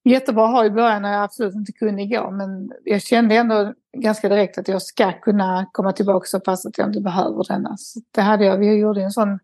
jättebra 0.03 0.45
att 0.45 0.51
ha 0.51 0.65
i 0.65 0.71
början 0.71 1.01
när 1.01 1.13
jag 1.13 1.23
absolut 1.23 1.55
inte 1.55 1.71
kunde 1.71 2.05
gå. 2.05 2.31
Men 2.31 2.71
jag 2.83 3.01
kände 3.01 3.35
ändå 3.35 3.73
ganska 3.97 4.29
direkt 4.29 4.57
att 4.57 4.67
jag 4.67 4.81
ska 4.81 5.11
kunna 5.11 5.65
komma 5.71 5.91
tillbaka 5.91 6.25
så 6.25 6.39
pass 6.39 6.65
att 6.65 6.77
jag 6.77 6.89
inte 6.89 7.01
behöver 7.01 7.43
denna. 7.47 7.67
Så 7.67 7.71
alltså, 7.71 7.99
det 8.11 8.21
hade 8.21 8.45
jag. 8.45 8.57
Vi 8.57 8.75
gjorde 8.75 9.01
en 9.01 9.11
sån 9.11 9.39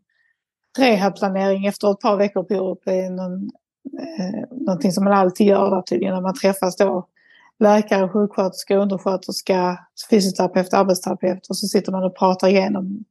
rehabplanering 0.78 1.66
efter 1.66 1.91
ett 1.91 1.99
par 1.99 2.18
veckor 2.18 2.43
på 2.43 2.53
Europa. 2.53 2.91
Någon, 2.91 3.51
eh, 3.99 4.49
någonting 4.51 4.91
som 4.91 5.03
man 5.03 5.14
alltid 5.14 5.47
gör 5.47 5.70
där 5.70 5.82
tydligen 5.82 6.14
när 6.14 6.22
man 6.22 6.34
träffas 6.34 6.76
då 6.76 7.08
läkare, 7.60 8.10
sjuksköterska, 8.10 8.78
undersköterska, 8.78 9.80
fysioterapeut, 10.10 10.74
arbetsterapeut 10.74 11.47
och 11.47 11.58
så 11.58 11.68
sitter 11.68 11.91
man 11.91 12.03
och 12.03 12.18
pratar 12.18 12.47
igenom 12.47 13.06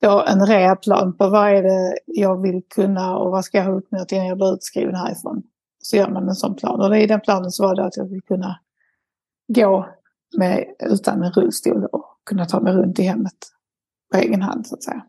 då 0.00 0.24
en 0.28 0.46
rehabplan 0.46 1.16
på 1.16 1.28
vad 1.28 1.48
är 1.48 1.62
det 1.62 1.98
jag 2.06 2.42
vill 2.42 2.62
kunna 2.74 3.16
och 3.16 3.30
vad 3.30 3.44
ska 3.44 3.58
jag 3.58 3.64
ha 3.64 3.72
uppnått 3.72 4.12
innan 4.12 4.26
jag 4.26 4.36
blir 4.36 4.54
utskriven 4.54 4.94
härifrån. 4.94 5.42
Så 5.86 5.96
gör 5.96 6.10
man 6.10 6.28
en 6.28 6.34
sån 6.34 6.54
plan 6.54 6.80
och 6.80 6.98
i 6.98 7.06
den 7.06 7.20
planen 7.20 7.50
så 7.50 7.62
var 7.62 7.76
det 7.76 7.84
att 7.84 7.96
jag 7.96 8.04
vill 8.04 8.22
kunna 8.22 8.60
gå 9.48 9.88
med, 10.38 10.64
utan 10.80 11.22
en 11.22 11.32
rullstol 11.32 11.84
och 11.84 12.20
kunna 12.26 12.46
ta 12.46 12.60
mig 12.60 12.72
runt 12.72 12.98
i 12.98 13.02
hemmet 13.02 13.34
på 14.12 14.18
egen 14.18 14.42
hand 14.42 14.66
så 14.66 14.74
att 14.74 14.82
säga. 14.82 15.04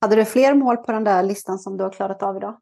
Hade 0.00 0.16
du 0.16 0.24
fler 0.24 0.54
mål 0.54 0.76
på 0.76 0.92
den 0.92 1.04
där 1.04 1.22
listan 1.22 1.58
som 1.58 1.76
du 1.76 1.84
har 1.84 1.90
klarat 1.90 2.22
av 2.22 2.36
idag? 2.36 2.60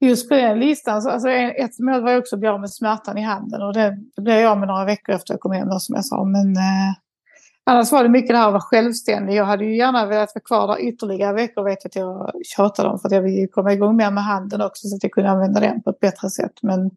Just 0.00 0.28
på 0.28 0.34
den 0.34 0.58
listan, 0.58 1.02
så, 1.02 1.10
alltså 1.10 1.28
ett 1.28 1.78
mål 1.78 2.02
var 2.02 2.18
också 2.18 2.36
att 2.36 2.40
bli 2.40 2.48
av 2.48 2.60
med 2.60 2.70
smärtan 2.70 3.18
i 3.18 3.22
handen 3.22 3.62
och 3.62 3.74
det, 3.74 3.98
det 4.16 4.22
blev 4.22 4.36
jag 4.36 4.52
av 4.52 4.58
med 4.58 4.68
några 4.68 4.84
veckor 4.84 5.14
efter 5.14 5.34
jag 5.34 5.40
kom 5.40 5.52
hem 5.52 5.68
då, 5.68 5.78
som 5.78 5.94
jag 5.94 6.04
sa. 6.04 6.24
Men 6.24 6.56
eh, 6.56 6.94
annars 7.66 7.92
var 7.92 8.02
det 8.02 8.08
mycket 8.08 8.28
det 8.28 8.38
här 8.38 8.46
att 8.46 8.52
vara 8.52 8.62
självständig. 8.62 9.34
Jag 9.34 9.44
hade 9.44 9.64
ju 9.64 9.76
gärna 9.76 10.06
velat 10.06 10.34
vara 10.34 10.42
kvar 10.42 10.66
där 10.66 10.80
ytterligare 10.80 11.32
veckor 11.32 11.62
vet 11.64 11.78
jag 11.82 11.88
att 11.88 11.96
jag 11.96 12.32
tjatade 12.44 12.88
om 12.88 12.98
för 12.98 13.08
att 13.08 13.14
jag 13.14 13.22
ville 13.22 13.46
komma 13.46 13.72
igång 13.72 13.96
mer 13.96 14.10
med 14.10 14.24
handen 14.24 14.60
också 14.60 14.88
så 14.88 14.96
att 14.96 15.02
jag 15.02 15.12
kunde 15.12 15.30
använda 15.30 15.60
den 15.60 15.82
på 15.82 15.90
ett 15.90 16.00
bättre 16.00 16.30
sätt. 16.30 16.62
Men 16.62 16.90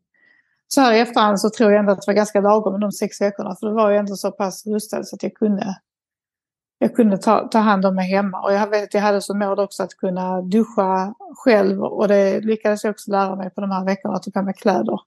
så 0.67 0.81
här 0.81 0.93
i 0.93 0.99
efterhand 0.99 1.39
så 1.39 1.49
tror 1.49 1.71
jag 1.71 1.79
ändå 1.79 1.91
att 1.91 2.01
det 2.01 2.07
var 2.07 2.13
ganska 2.13 2.41
lagom 2.41 2.73
med 2.73 2.81
de 2.81 2.91
sex 2.91 3.21
veckorna 3.21 3.55
för 3.55 3.67
det 3.67 3.73
var 3.73 3.89
ju 3.89 3.97
ändå 3.97 4.15
så 4.15 4.31
pass 4.31 4.67
rustad 4.67 5.03
så 5.03 5.15
att 5.15 5.23
jag 5.23 5.33
kunde 5.33 5.79
jag 6.79 6.95
kunde 6.95 7.17
ta, 7.17 7.47
ta 7.47 7.59
hand 7.59 7.85
om 7.85 7.95
mig 7.95 8.09
hemma. 8.09 8.41
Och 8.41 8.53
jag 8.53 8.67
vet 8.67 8.93
jag 8.93 9.01
hade 9.01 9.21
som 9.21 9.39
mål 9.39 9.59
också 9.59 9.83
att 9.83 9.93
kunna 9.93 10.41
duscha 10.41 11.13
själv 11.35 11.83
och 11.83 12.07
det 12.07 12.39
lyckades 12.39 12.83
jag 12.83 12.91
också 12.91 13.11
lära 13.11 13.35
mig 13.35 13.49
på 13.49 13.61
de 13.61 13.71
här 13.71 13.85
veckorna, 13.85 14.15
att 14.15 14.23
ta 14.23 14.31
på 14.31 14.41
mig 14.41 14.53
kläder 14.53 14.99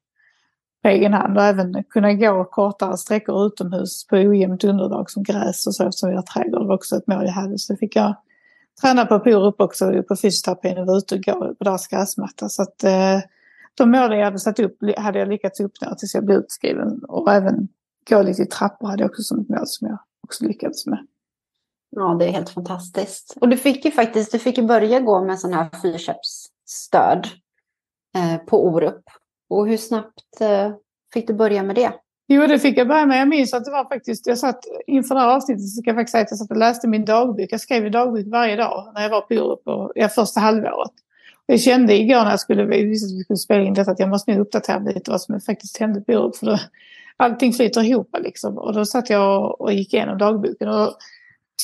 på 0.83 0.89
egen 0.89 1.13
hand 1.13 1.37
och 1.37 1.43
även 1.43 1.83
kunna 1.83 2.13
gå 2.13 2.45
kortare 2.45 2.97
sträckor 2.97 3.45
utomhus 3.45 4.07
på 4.07 4.15
ojämnt 4.15 4.63
underlag 4.63 5.09
som 5.09 5.23
gräs 5.23 5.67
och 5.67 5.75
så 5.75 5.83
eftersom 5.83 6.09
vi 6.09 6.15
har 6.15 6.23
trädgård. 6.23 6.61
Det 6.61 6.67
var 6.67 6.75
också 6.75 6.95
ett 6.95 7.07
mål 7.07 7.25
jag 7.25 7.31
hade. 7.31 7.57
Så 7.57 7.75
fick 7.75 7.95
jag 7.95 8.15
träna 8.81 9.05
på 9.05 9.19
Porup 9.19 9.61
också 9.61 10.03
på 10.03 10.15
fysioterapin 10.15 10.77
och 10.77 10.87
vara 10.87 10.97
ute 10.97 11.15
och 11.15 11.21
gå 11.21 11.55
på 11.55 11.63
deras 11.63 11.87
gräsmatta. 11.87 12.49
Så 12.49 12.61
att 12.61 12.83
eh, 12.83 13.19
de 13.77 13.91
målen 13.91 14.17
jag 14.17 14.25
hade 14.25 14.39
satt 14.39 14.59
upp 14.59 14.77
hade 14.97 15.19
jag 15.19 15.27
lyckats 15.27 15.59
uppnå 15.59 15.95
tills 15.95 16.15
jag 16.15 16.25
blev 16.25 16.37
utskriven. 16.37 17.03
Och 17.03 17.31
även 17.31 17.67
gå 18.09 18.21
lite 18.21 18.41
i 18.41 18.45
trappor 18.45 18.87
hade 18.87 19.03
jag 19.03 19.09
också 19.09 19.21
som 19.21 19.39
ett 19.39 19.49
mål 19.49 19.67
som 19.67 19.87
jag 19.87 19.97
också 20.23 20.45
lyckades 20.45 20.85
med. 20.85 21.07
Ja, 21.89 22.15
det 22.19 22.25
är 22.25 22.31
helt 22.31 22.49
fantastiskt. 22.49 23.37
Och 23.41 23.49
du 23.49 23.57
fick 23.57 23.85
ju 23.85 23.91
faktiskt 23.91 24.31
du 24.31 24.39
fick 24.39 24.57
ju 24.57 24.63
börja 24.63 24.99
gå 24.99 25.23
med 25.23 25.39
sån 25.39 25.53
här 25.53 25.69
fyrkäppsstöd 25.81 27.27
eh, 28.15 28.37
på 28.45 28.65
Orup. 28.67 29.03
Och 29.53 29.67
hur 29.67 29.77
snabbt 29.77 30.41
eh, 30.41 30.71
fick 31.13 31.27
du 31.27 31.33
börja 31.33 31.63
med 31.63 31.75
det? 31.75 31.93
Jo, 32.27 32.47
det 32.47 32.59
fick 32.59 32.77
jag 32.77 32.87
börja 32.87 33.05
med. 33.05 33.19
Jag 33.19 33.27
minns 33.27 33.53
att 33.53 33.65
det 33.65 33.71
var 33.71 33.89
faktiskt, 33.89 34.27
jag 34.27 34.37
satt 34.37 34.59
inför 34.87 35.15
det 35.15 35.21
här 35.21 35.35
avsnittet 35.35 35.61
så 35.61 35.81
ska 35.81 35.89
jag 35.89 35.95
faktiskt 35.95 36.11
säga 36.11 36.21
att 36.21 36.31
jag 36.31 36.39
satt 36.39 36.51
och 36.51 36.57
läste 36.57 36.87
min 36.87 37.05
dagbok. 37.05 37.47
Jag 37.49 37.59
skrev 37.59 37.85
i 37.85 37.89
dagbok 37.89 38.25
varje 38.25 38.55
dag 38.55 38.91
när 38.93 39.01
jag 39.01 39.09
var 39.09 39.21
på 39.21 39.33
Orup, 39.33 39.67
och, 39.67 39.91
ja, 39.95 40.09
första 40.09 40.39
halvåret. 40.39 40.91
Jag 41.45 41.59
kände 41.59 41.97
igår 41.97 42.23
när 42.23 42.29
jag 42.29 42.39
skulle, 42.39 42.65
vi 42.65 42.97
skulle 42.97 43.37
spela 43.37 43.63
in 43.63 43.73
detta 43.73 43.91
att 43.91 43.99
jag 43.99 44.09
måste 44.09 44.31
nog 44.31 44.41
uppdatera 44.41 44.79
lite 44.79 45.11
vad 45.11 45.21
som 45.21 45.41
faktiskt 45.41 45.77
hände 45.77 46.01
på 46.01 46.13
Orup. 46.13 46.35
För 46.35 46.45
då, 46.45 46.59
allting 47.17 47.53
flyter 47.53 47.83
ihop 47.83 48.15
liksom. 48.19 48.57
Och 48.57 48.73
då 48.73 48.85
satt 48.85 49.09
jag 49.09 49.61
och 49.61 49.73
gick 49.73 49.93
igenom 49.93 50.17
dagboken. 50.17 50.69
Och 50.69 50.97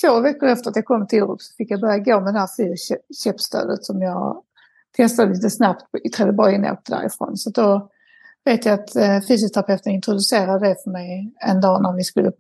två 0.02 0.20
veckor 0.20 0.50
efter 0.50 0.70
att 0.70 0.76
jag 0.76 0.86
kom 0.86 1.08
till 1.08 1.24
Orup 1.24 1.42
så 1.42 1.56
fick 1.56 1.72
jag 1.72 1.82
börja 1.82 1.98
gå 1.98 2.22
med 2.22 2.34
det 2.34 2.40
här 2.40 2.50
fyrkäppstödet 2.58 3.86
som 3.86 4.02
jag 4.02 4.44
testade 4.98 5.34
lite 5.34 5.50
snabbt 5.50 5.84
i 6.04 6.10
Trelleborg 6.10 6.56
innan 6.56 6.68
jag 6.68 6.74
åkte 6.74 6.96
därifrån. 6.96 7.38
Så 7.38 7.50
då 7.50 7.90
vet 8.46 8.66
jag 8.66 8.74
att 8.74 8.96
eh, 8.96 9.22
fysioterapeuten 9.28 9.94
introducerade 9.94 10.68
det 10.68 10.76
för 10.84 10.92
mig 10.92 11.34
en 11.40 11.62
dag 11.62 11.82
när 11.82 11.94
vi 11.94 12.04
skulle, 12.04 12.32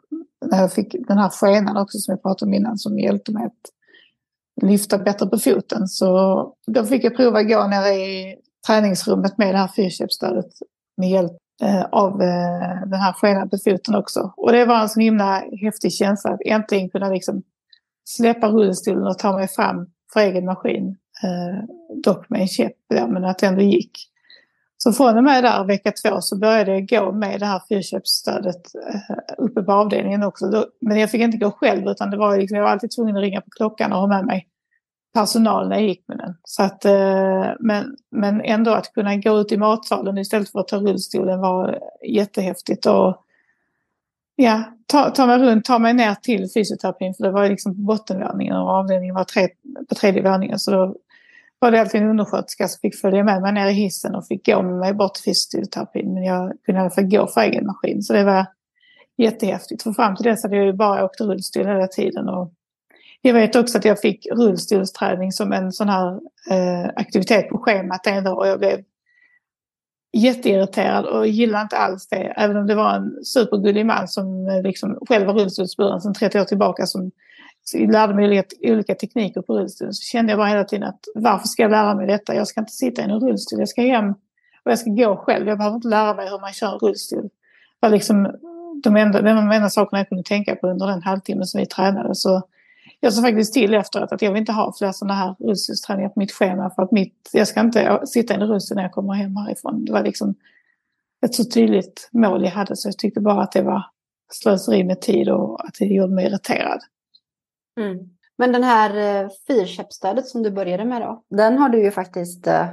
när 0.46 0.62
jag 0.62 0.74
fick 0.74 0.96
den 1.08 1.18
här 1.18 1.30
skenan 1.30 1.78
också 1.78 1.98
som 1.98 2.12
jag 2.12 2.22
pratade 2.22 2.50
om 2.50 2.54
innan 2.54 2.78
som 2.78 3.00
hjälpte 3.00 3.32
mig 3.32 3.46
att 3.46 3.72
lyfta 4.62 4.98
bättre 4.98 5.26
på 5.26 5.38
foten. 5.38 5.88
Så 5.88 6.08
då 6.68 6.86
fick 6.86 7.04
jag 7.04 7.16
prova 7.16 7.40
att 7.40 7.48
gå 7.48 7.68
ner 7.68 7.88
i 7.88 8.36
träningsrummet 8.68 9.38
med 9.38 9.54
det 9.54 9.58
här 9.58 9.68
fyrkäppsstödet 9.76 10.52
med 10.98 11.10
hjälp 11.10 11.32
eh, 11.64 11.84
av 11.84 12.22
eh, 12.22 12.82
den 12.86 13.00
här 13.00 13.14
skenan 13.14 13.50
på 13.50 13.58
foten 13.58 13.96
också. 13.96 14.34
Och 14.38 14.52
det 14.52 14.66
var 14.66 14.82
en 14.82 14.90
så 14.90 15.00
himla 15.00 15.44
häftig 15.62 15.94
känsla 15.94 16.32
att 16.32 16.42
äntligen 16.46 16.90
kunna 16.90 17.10
liksom 17.10 17.44
släppa 18.10 18.48
rullstolen 18.48 19.08
och 19.08 19.18
ta 19.18 19.34
mig 19.34 19.48
fram 19.48 19.88
för 20.14 20.20
egen 20.20 20.46
maskin. 20.46 20.98
Eh, 21.24 21.64
dock 22.04 22.30
med 22.30 22.42
en 22.42 22.48
käpp, 22.48 22.78
ja, 22.88 23.08
men 23.08 23.26
att 23.26 23.40
det 23.40 23.48
ändå 23.48 23.62
gick. 23.62 24.10
Så 24.78 24.94
från 24.94 25.18
och 25.18 25.24
med 25.24 25.44
där 25.44 25.64
vecka 25.64 25.92
två 25.92 26.22
så 26.22 26.38
började 26.38 26.72
jag 26.72 26.90
gå 26.90 27.12
med 27.12 27.40
det 27.40 27.46
här 27.46 27.62
fyrköpsstödet 27.70 28.76
eh, 28.94 29.16
uppe 29.38 29.64
på 29.64 29.72
avdelningen 29.72 30.24
också. 30.24 30.66
men 30.82 31.00
jag 31.00 31.12
fick 31.12 31.22
inte 31.22 31.38
gå 31.38 31.52
själv 31.52 31.88
utan 31.88 32.10
det 32.10 32.18
var 32.18 32.38
liksom, 32.38 32.58
jag 32.58 32.64
var 32.64 32.72
alltid 32.72 32.92
tvungen 32.92 33.18
att 33.18 33.22
ringa 33.22 33.42
på 33.42 33.50
klockan 33.50 33.94
och 33.94 34.00
ha 34.00 34.08
med 34.08 34.26
mig 34.26 34.48
personal 35.14 35.70
när 35.70 35.76
jag 35.76 35.86
gick 35.86 36.08
med 36.08 36.18
den. 36.18 36.36
Så 36.44 36.64
att, 36.64 36.86
eh, 36.86 37.46
men, 37.60 37.96
men 38.12 38.42
ändå 38.42 38.72
att 38.72 38.94
kunna 38.94 39.16
gå 39.16 39.40
ut 39.40 39.52
i 39.52 39.58
matsalen 39.58 40.18
istället 40.18 40.50
för 40.50 40.60
att 40.60 40.68
ta 40.68 40.78
rullstolen 40.78 41.40
var 41.40 41.80
jättehäftigt. 42.08 42.86
Och, 42.86 43.24
ja, 44.36 44.64
ta, 44.86 45.10
ta 45.10 45.26
mig 45.26 45.38
runt, 45.38 45.66
ta 45.66 45.80
mig 45.80 45.94
ner 45.94 46.16
till 46.16 46.50
fysioterapin 46.54 47.14
för 47.14 47.24
det 47.24 47.32
var 47.32 47.50
liksom 47.50 47.76
på 47.76 47.82
bottenvåningen 47.82 48.56
och 48.56 48.70
avdelningen 48.70 49.16
var 49.16 49.24
tre, 49.24 49.48
på 49.90 49.96
tredje 49.96 50.32
våningen. 50.32 50.60
Så 50.60 50.72
då 50.72 50.96
var 51.60 51.72
det 51.72 51.82
alltid 51.82 52.02
en 52.02 52.10
undersköterska 52.10 52.68
som 52.68 52.80
fick 52.80 52.96
följa 52.96 53.24
med 53.24 53.42
mig 53.42 53.54
ner 53.54 53.68
i 53.68 53.74
hissen 53.74 54.16
och 54.16 54.28
fick 54.28 54.46
gå 54.46 54.62
med 54.62 54.76
mig 54.76 54.94
bort 54.94 55.14
till 55.14 55.34
fysioterapin. 55.34 56.14
Men 56.14 56.24
jag 56.24 56.54
kunde 56.66 56.80
i 56.80 56.82
alla 56.82 56.92
fall 56.92 57.04
gå 57.04 57.28
för 57.28 57.42
egen 57.42 57.66
maskin. 57.66 58.02
Så 58.02 58.14
det 58.14 58.24
var 58.24 58.46
jättehäftigt. 59.18 59.84
För 59.84 59.92
fram 59.92 60.16
till 60.16 60.26
dess 60.26 60.44
hade 60.44 60.56
jag 60.56 60.66
ju 60.66 60.74
bara 60.74 61.06
åkt 61.06 61.22
rullstol 61.22 61.66
hela 61.66 61.88
tiden. 61.88 62.30
Och 62.30 62.54
jag 63.22 63.34
vet 63.34 63.56
också 63.56 63.78
att 63.78 63.86
jag 63.86 64.00
fick 64.00 64.28
rullstolsträning 64.32 65.32
som 65.32 65.54
en 65.54 65.72
sån 65.72 65.90
här 65.90 66.20
eh, 66.52 66.90
aktivitet 66.96 67.50
på 67.50 67.58
schemat 67.58 68.08
en 68.08 68.24
dag 68.24 68.38
och 68.38 68.48
jag 68.48 68.60
blev 68.60 68.84
jätteirriterad 70.18 71.06
och 71.06 71.28
gillade 71.28 71.62
inte 71.62 71.78
alls 71.78 72.08
det. 72.08 72.34
Även 72.38 72.58
om 72.58 72.68
det 72.68 72.76
var 72.76 72.96
en 72.96 73.26
supergullig 73.26 73.86
man 73.86 74.08
som 74.08 74.48
eh, 74.48 74.62
liksom 74.62 75.00
själv 75.10 75.28
var 75.28 75.34
rullstolsburen 75.34 76.02
sedan 76.02 76.14
30 76.14 76.40
år 76.40 76.46
tillbaka 76.46 76.86
som 76.86 77.12
lärde 77.74 78.14
mig 78.14 78.26
olika, 78.26 78.56
olika 78.62 78.96
tekniker 78.96 79.42
på 79.42 79.58
rullstolen 79.58 79.94
så 79.94 80.02
kände 80.02 80.32
jag 80.32 80.40
bara 80.40 80.48
hela 80.48 80.64
tiden 80.64 80.90
att 80.90 81.00
varför 81.16 81.48
ska 81.48 81.62
jag 81.62 81.72
lära 81.72 81.96
mig 81.96 82.08
detta? 82.08 82.36
Jag 82.36 82.48
ska 82.48 82.60
inte 82.60 82.72
sitta 82.72 83.02
i 83.02 83.06
en 83.06 83.20
rullstol, 83.20 83.60
jag 83.60 83.70
ska 83.70 83.82
hem 83.82 84.12
och 84.64 84.72
jag 84.72 84.80
ska 84.80 84.90
gå 84.90 85.16
själv. 85.16 85.48
Jag 85.48 85.58
behöver 85.58 85.76
inte 85.76 85.88
lära 85.88 86.14
mig 86.14 86.30
hur 86.30 86.40
man 86.40 86.54
kör 86.54 86.74
en 86.74 86.80
rullstol. 86.80 87.24
Det 87.24 87.30
var 87.80 87.90
liksom 87.90 88.28
de 88.84 88.96
enda, 88.96 89.22
de 89.22 89.52
enda 89.52 89.70
sakerna 89.70 90.00
jag 90.00 90.10
kunde 90.10 90.24
tänka 90.24 90.56
på 90.56 90.68
under 90.68 90.88
den 90.88 91.04
halvtimmen 91.04 91.46
som 91.46 91.60
vi 91.60 91.66
tränade. 91.66 92.16
Så 92.16 92.42
jag 93.00 93.14
sa 93.14 93.22
faktiskt 93.22 93.54
till 93.54 93.74
efteråt 93.74 94.12
att 94.12 94.22
jag 94.22 94.32
vill 94.32 94.40
inte 94.40 94.52
ha 94.52 94.74
fler 94.78 94.92
sådana 94.92 95.14
här 95.14 95.36
rullstolsträningar 95.40 96.10
på 96.10 96.20
mitt 96.20 96.32
schema 96.32 96.70
för 96.70 96.84
att 96.84 96.92
mitt, 96.92 97.30
jag 97.34 97.48
ska 97.48 97.60
inte 97.60 98.02
sitta 98.06 98.34
i 98.34 98.38
en 98.38 98.48
rullstol 98.48 98.76
när 98.76 98.84
jag 98.84 98.92
kommer 98.92 99.14
hem 99.14 99.36
härifrån. 99.36 99.86
Det 99.86 99.92
var 99.92 100.04
liksom 100.04 100.36
ett 101.26 101.36
så 101.36 101.44
tydligt 101.44 102.10
mål 102.12 102.44
jag 102.44 102.52
hade 102.52 102.76
så 102.76 102.88
jag 102.88 102.98
tyckte 102.98 103.22
bara 103.22 103.42
att 103.42 103.52
det 103.52 103.62
var 103.62 103.84
slöseri 104.32 104.84
med 104.84 105.02
tid 105.02 105.30
och 105.30 105.66
att 105.66 105.76
det 105.80 105.86
gjorde 105.86 106.14
mig 106.14 106.26
irriterad. 106.26 106.80
Mm. 107.80 107.98
Men 108.38 108.52
den 108.52 108.64
här 108.64 109.24
eh, 109.24 109.30
fyrkäppstödet 109.48 110.28
som 110.28 110.44
du 110.44 110.52
började 110.52 110.86
med 110.86 111.02
då, 111.02 111.24
den 111.30 111.58
har 111.58 111.70
du 111.70 111.84
ju 111.84 111.92
faktiskt, 111.92 112.48
eh, 112.48 112.68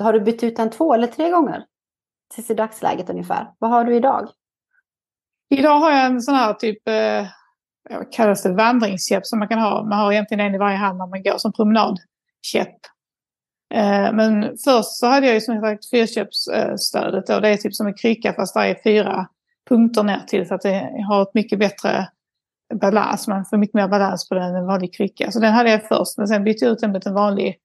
har 0.00 0.12
du 0.12 0.20
bytt 0.20 0.42
ut 0.42 0.56
den 0.56 0.70
två 0.70 0.94
eller 0.94 1.06
tre 1.06 1.30
gånger? 1.30 1.64
Tills 2.34 2.50
i 2.50 2.54
dagsläget 2.54 3.10
ungefär. 3.10 3.52
Vad 3.58 3.70
har 3.70 3.84
du 3.84 3.96
idag? 3.96 4.28
Idag 5.50 5.78
har 5.78 5.90
jag 5.90 6.06
en 6.06 6.20
sån 6.20 6.34
här 6.34 6.54
typ 6.54 6.88
eh, 6.88 7.26
vad 7.90 8.12
kallas 8.12 8.42
det, 8.42 8.54
vandringskäpp 8.54 9.26
som 9.26 9.38
man 9.38 9.48
kan 9.48 9.58
ha. 9.58 9.82
Man 9.82 9.98
har 9.98 10.12
egentligen 10.12 10.46
en 10.46 10.54
i 10.54 10.58
varje 10.58 10.76
hand 10.76 10.98
när 10.98 11.06
man 11.06 11.22
går 11.22 11.38
som 11.38 11.52
promenadkäpp. 11.52 12.78
Eh, 13.74 14.12
men 14.12 14.42
först 14.64 14.98
så 14.98 15.06
hade 15.06 15.26
jag 15.26 15.34
ju 15.34 15.40
som 15.40 15.60
sagt 15.60 15.90
fyrköpsstödet 15.90 17.30
och 17.30 17.42
det 17.42 17.48
är 17.48 17.56
typ 17.56 17.74
som 17.74 17.86
en 17.86 17.94
krycka 17.94 18.32
fast 18.32 18.54
det 18.54 18.60
är 18.60 18.82
fyra 18.84 19.26
punkter 19.68 20.02
ner 20.02 20.20
till 20.26 20.48
så 20.48 20.54
att 20.54 20.62
det 20.62 21.04
har 21.08 21.22
ett 21.22 21.34
mycket 21.34 21.58
bättre 21.58 22.08
balans. 22.74 23.28
Man 23.28 23.44
får 23.44 23.56
mycket 23.56 23.74
mer 23.74 23.88
balans 23.88 24.28
på 24.28 24.34
den 24.34 24.44
än 24.44 24.56
en 24.56 24.66
vanlig 24.66 24.94
krycka. 24.94 25.30
Så 25.30 25.40
den 25.40 25.52
hade 25.52 25.70
jag 25.70 25.88
först 25.88 26.18
men 26.18 26.28
sen 26.28 26.44
bytte 26.44 26.64
jag 26.64 26.72
ut 26.72 26.78
den 26.78 26.92
mot 26.92 27.06
en 27.06 27.14
vanlig 27.14 27.56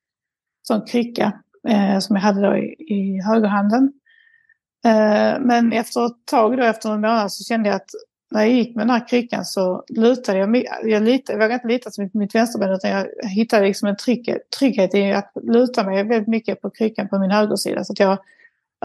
sån 0.67 0.85
krycka 0.85 1.33
eh, 1.67 1.99
som 1.99 2.15
jag 2.15 2.23
hade 2.23 2.41
då 2.41 2.57
i, 2.57 2.75
i 2.79 3.21
högerhanden. 3.21 3.93
Eh, 4.85 5.39
men 5.39 5.73
efter 5.73 6.05
ett 6.05 6.25
tag 6.25 6.57
då, 6.57 6.63
efter 6.63 6.89
en 6.89 7.01
månad 7.01 7.31
så 7.31 7.43
kände 7.43 7.69
jag 7.69 7.75
att 7.75 7.89
när 8.31 8.41
jag 8.41 8.51
gick 8.51 8.75
med 8.75 8.87
den 8.87 8.89
här 8.89 9.07
kryckan 9.07 9.45
så 9.45 9.83
lutade 9.87 10.39
jag 10.39 10.49
mig. 10.49 10.65
Jag, 10.83 11.03
litade, 11.03 11.33
jag 11.33 11.37
vågade 11.37 11.53
inte 11.53 11.67
lita 11.67 11.91
så 11.91 12.01
mycket 12.01 12.13
på 12.13 12.17
mitt 12.17 12.35
vänsterben 12.35 12.71
utan 12.71 12.91
jag 12.91 13.07
hittade 13.29 13.65
liksom 13.65 13.87
en 13.87 13.97
trygghet, 13.97 14.49
trygghet 14.59 14.95
i 14.95 15.11
att 15.11 15.31
luta 15.43 15.83
mig 15.83 16.03
väldigt 16.03 16.27
mycket 16.27 16.61
på 16.61 16.69
kryckan 16.69 17.07
på 17.07 17.19
min 17.19 17.31
högersida. 17.31 17.83
Så 17.83 17.93
att 17.93 17.99
jag 17.99 18.17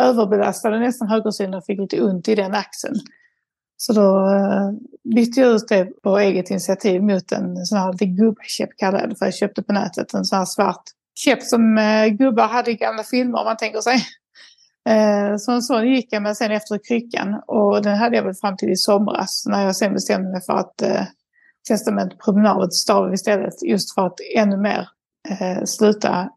överbelastade 0.00 0.78
nästan 0.78 1.08
högersidan 1.08 1.54
och 1.54 1.64
fick 1.64 1.80
lite 1.80 2.02
ont 2.02 2.28
i 2.28 2.34
den 2.34 2.54
axeln. 2.54 2.94
Så 3.82 3.92
då 3.92 4.30
eh, 4.30 4.70
bytte 5.14 5.40
jag 5.40 5.52
ut 5.52 5.68
det 5.68 5.84
på 6.02 6.18
eget 6.18 6.50
initiativ 6.50 7.02
mot 7.02 7.32
en 7.32 7.66
sån 7.66 7.78
här 7.78 7.92
gubbkäpp 7.92 8.70
kallade 8.76 9.02
jag 9.02 9.10
det 9.10 9.16
för. 9.16 9.26
Jag 9.26 9.34
köpte 9.34 9.62
på 9.62 9.72
nätet 9.72 10.14
en 10.14 10.24
sån 10.24 10.38
här 10.38 10.44
svart 10.44 10.82
käpp 11.14 11.42
som 11.42 11.78
eh, 11.78 12.06
gubbar 12.06 12.48
hade 12.48 12.70
i 12.70 12.74
gamla 12.74 13.02
filmer 13.02 13.38
om 13.38 13.44
man 13.44 13.56
tänker 13.56 13.80
sig. 13.80 13.94
Eh, 14.88 15.36
så 15.36 15.52
en 15.52 15.62
sån 15.62 15.88
gick 15.88 16.12
jag 16.12 16.22
med 16.22 16.36
sen 16.36 16.50
efter 16.50 16.80
kryckan 16.88 17.42
och 17.46 17.82
den 17.82 17.98
hade 17.98 18.16
jag 18.16 18.24
väl 18.24 18.34
fram 18.34 18.56
till 18.56 18.70
i 18.70 18.76
somras 18.76 19.44
när 19.46 19.64
jag 19.64 19.76
sen 19.76 19.94
bestämde 19.94 20.30
mig 20.30 20.40
för 20.46 20.52
att 20.52 20.82
testa 21.68 21.92
med 21.92 22.14
promenad 22.24 22.74
stav 22.74 23.14
istället 23.14 23.62
just 23.62 23.94
för 23.94 24.06
att 24.06 24.18
ännu 24.36 24.56
mer 24.56 24.88
sluta 25.64 26.28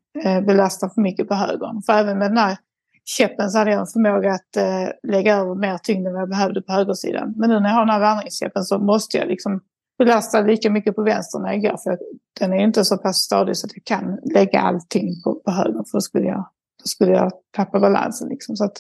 belasta 0.46 0.90
för 0.90 1.02
mycket 1.02 1.28
på 1.28 1.36
högern. 1.36 1.82
För 1.82 1.94
även 1.94 2.18
med 2.18 2.32
den 2.32 2.38
här 2.38 2.58
käppen 3.06 3.50
så 3.50 3.58
hade 3.58 3.72
jag 3.72 3.80
en 3.80 3.88
förmåga 3.88 4.34
att 4.34 4.58
eh, 4.58 4.90
lägga 5.04 5.36
över 5.36 5.56
mer 5.56 5.78
tyngd 5.78 6.08
än 6.08 6.14
vad 6.14 6.22
jag 6.22 6.30
behövde 6.30 6.62
på 6.62 6.74
högersidan. 6.74 7.34
Men 7.38 7.50
nu 7.50 7.60
när 7.60 7.70
jag 7.70 7.76
har 7.76 7.86
den 7.86 7.94
här 7.94 8.00
vandringskäppen 8.00 8.64
så 8.64 8.80
måste 8.80 9.18
jag 9.18 9.28
liksom 9.28 9.62
belasta 9.98 10.42
lika 10.42 10.70
mycket 10.70 10.96
på 10.96 11.04
vänster 11.04 11.40
när 11.40 11.54
jag 11.54 11.62
går. 11.62 11.78
För 11.78 11.98
den 12.40 12.54
är 12.54 12.64
inte 12.64 12.86
så 12.86 12.98
pass 12.98 13.18
stadig 13.18 13.58
så 13.58 13.68
att 13.68 13.72
jag 13.76 13.84
kan 13.86 14.20
lägga 14.34 14.60
allting 14.60 15.22
på, 15.24 15.36
på 15.36 15.52
höger. 15.52 15.84
För 15.92 15.98
då 15.98 16.02
skulle 16.02 16.28
jag, 16.28 16.50
då 16.84 16.88
skulle 16.88 17.12
jag 17.12 17.32
tappa 17.56 17.80
balansen. 17.80 18.30
Liksom. 18.30 18.56
Så 18.56 18.66
att 18.66 18.78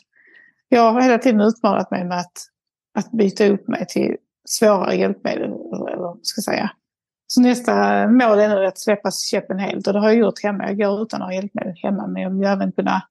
jag 0.69 0.93
har 0.93 1.01
hela 1.01 1.17
tiden 1.17 1.41
utmanat 1.41 1.91
mig 1.91 2.05
med 2.05 2.19
att, 2.19 2.37
att 2.97 3.11
byta 3.11 3.45
upp 3.45 3.67
mig 3.67 3.85
till 3.89 4.15
svårare 4.45 4.95
hjälpmedel. 4.95 5.51
Eller 5.51 5.97
vad 5.97 6.19
ska 6.21 6.39
jag 6.39 6.43
säga. 6.43 6.71
Så 7.27 7.41
nästa 7.41 8.07
mål 8.07 8.39
är 8.39 8.49
nu 8.49 8.65
att 8.65 8.79
släppa 8.79 9.11
käppen 9.11 9.59
helt. 9.59 9.87
Och 9.87 9.93
det 9.93 9.99
har 9.99 10.09
jag 10.09 10.17
gjort 10.17 10.43
hemma. 10.43 10.67
Jag 10.67 10.77
går 10.77 11.01
utan 11.01 11.21
att 11.21 11.27
ha 11.27 11.33
hjälpmedel 11.33 11.73
hemma. 11.83 12.07
Men 12.07 12.21
jag 12.21 12.29
vill 12.29 12.43
även 12.43 12.71
kunna 12.71 13.01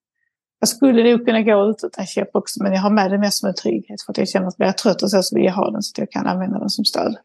jag 0.63 0.69
skulle 0.69 1.11
nog 1.11 1.27
kunna 1.27 1.43
gå 1.43 1.71
ut 1.71 1.85
utan 1.85 2.07
käpp 2.07 2.37
också, 2.37 2.63
men 2.63 2.73
jag 2.73 2.81
har 2.81 2.91
med 2.91 3.11
det 3.11 3.19
mest 3.19 3.39
som 3.39 3.49
en 3.49 3.55
trygghet 3.55 4.03
för 4.03 4.13
att 4.13 4.19
jag 4.19 4.29
känner 4.29 4.47
att 4.47 4.57
blir 4.57 4.67
jag 4.67 4.79
trött 4.79 5.03
och 5.03 5.11
så, 5.11 5.23
så 5.23 5.37
vill 5.37 5.45
jag 5.45 5.53
ha 5.53 5.71
den 5.71 5.83
så 5.83 5.93
att 5.93 5.99
jag 5.99 6.11
kan 6.11 6.27
använda 6.27 6.59
den 6.59 6.71
som 6.71 6.85
stöd. 6.85 7.17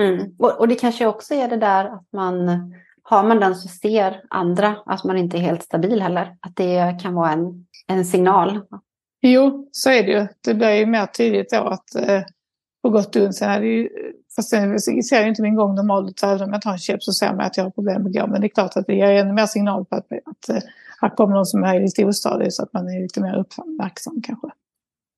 Mm. 0.00 0.34
Och, 0.38 0.60
och, 0.60 0.68
det 0.68 0.74
kanske 0.74 1.06
också 1.06 1.34
är 1.34 1.48
det 1.48 1.56
där 1.56 1.84
att 1.84 2.06
man 2.12 2.48
har 3.02 3.22
man 3.22 3.40
den 3.40 3.54
så 3.54 3.68
ser 3.68 4.22
andra 4.30 4.76
att 4.86 5.04
man 5.04 5.18
inte 5.18 5.36
är 5.36 5.40
helt 5.40 5.62
stabil 5.62 6.02
heller. 6.02 6.36
Att 6.40 6.56
det 6.56 7.00
kan 7.02 7.14
vara 7.14 7.32
en, 7.32 7.66
en 7.86 8.04
signal. 8.04 8.60
Jo, 9.22 9.68
så 9.72 9.90
är 9.90 10.02
det 10.02 10.10
ju. 10.10 10.26
Det 10.44 10.54
blir 10.54 10.70
ju 10.70 10.86
mer 10.86 11.06
tydligt 11.06 11.50
då 11.50 11.68
att 11.68 11.94
eh, 11.94 12.22
på 12.82 12.90
gott 12.90 13.16
och 13.16 13.22
ont. 13.22 13.34
Sen 13.34 13.50
är 13.50 13.60
det 13.60 13.66
ju, 13.66 13.88
fast 14.36 14.50
sen 14.50 14.80
ser 14.80 15.22
ju 15.22 15.28
inte 15.28 15.42
min 15.42 15.54
gång 15.54 15.74
normalt 15.74 16.10
ut. 16.10 16.22
Även 16.22 16.42
om 16.42 16.52
jag 16.52 16.62
tar 16.62 16.72
en 16.72 16.78
käpp 16.78 17.02
så 17.02 17.12
ser 17.12 17.32
man 17.32 17.40
att 17.40 17.56
jag 17.56 17.64
har 17.64 17.70
problem 17.70 18.06
att 18.06 18.12
gå. 18.12 18.26
Men 18.26 18.40
det 18.40 18.46
är 18.46 18.48
klart 18.48 18.76
att 18.76 18.86
det 18.86 18.94
ger 18.94 19.10
ännu 19.10 19.32
mer 19.32 19.46
signal 19.46 19.84
på 19.84 19.96
att, 19.96 20.06
att 20.12 20.48
eh, 20.48 20.62
här 21.00 21.16
kommer 21.16 21.34
någon 21.34 21.46
som 21.46 21.64
är 21.64 21.80
lite 21.80 22.04
ostadig 22.04 22.52
så 22.52 22.62
att 22.62 22.72
man 22.72 22.88
är 22.88 23.02
lite 23.02 23.20
mer 23.20 23.38
uppmärksam 23.38 24.22
kanske. 24.22 24.48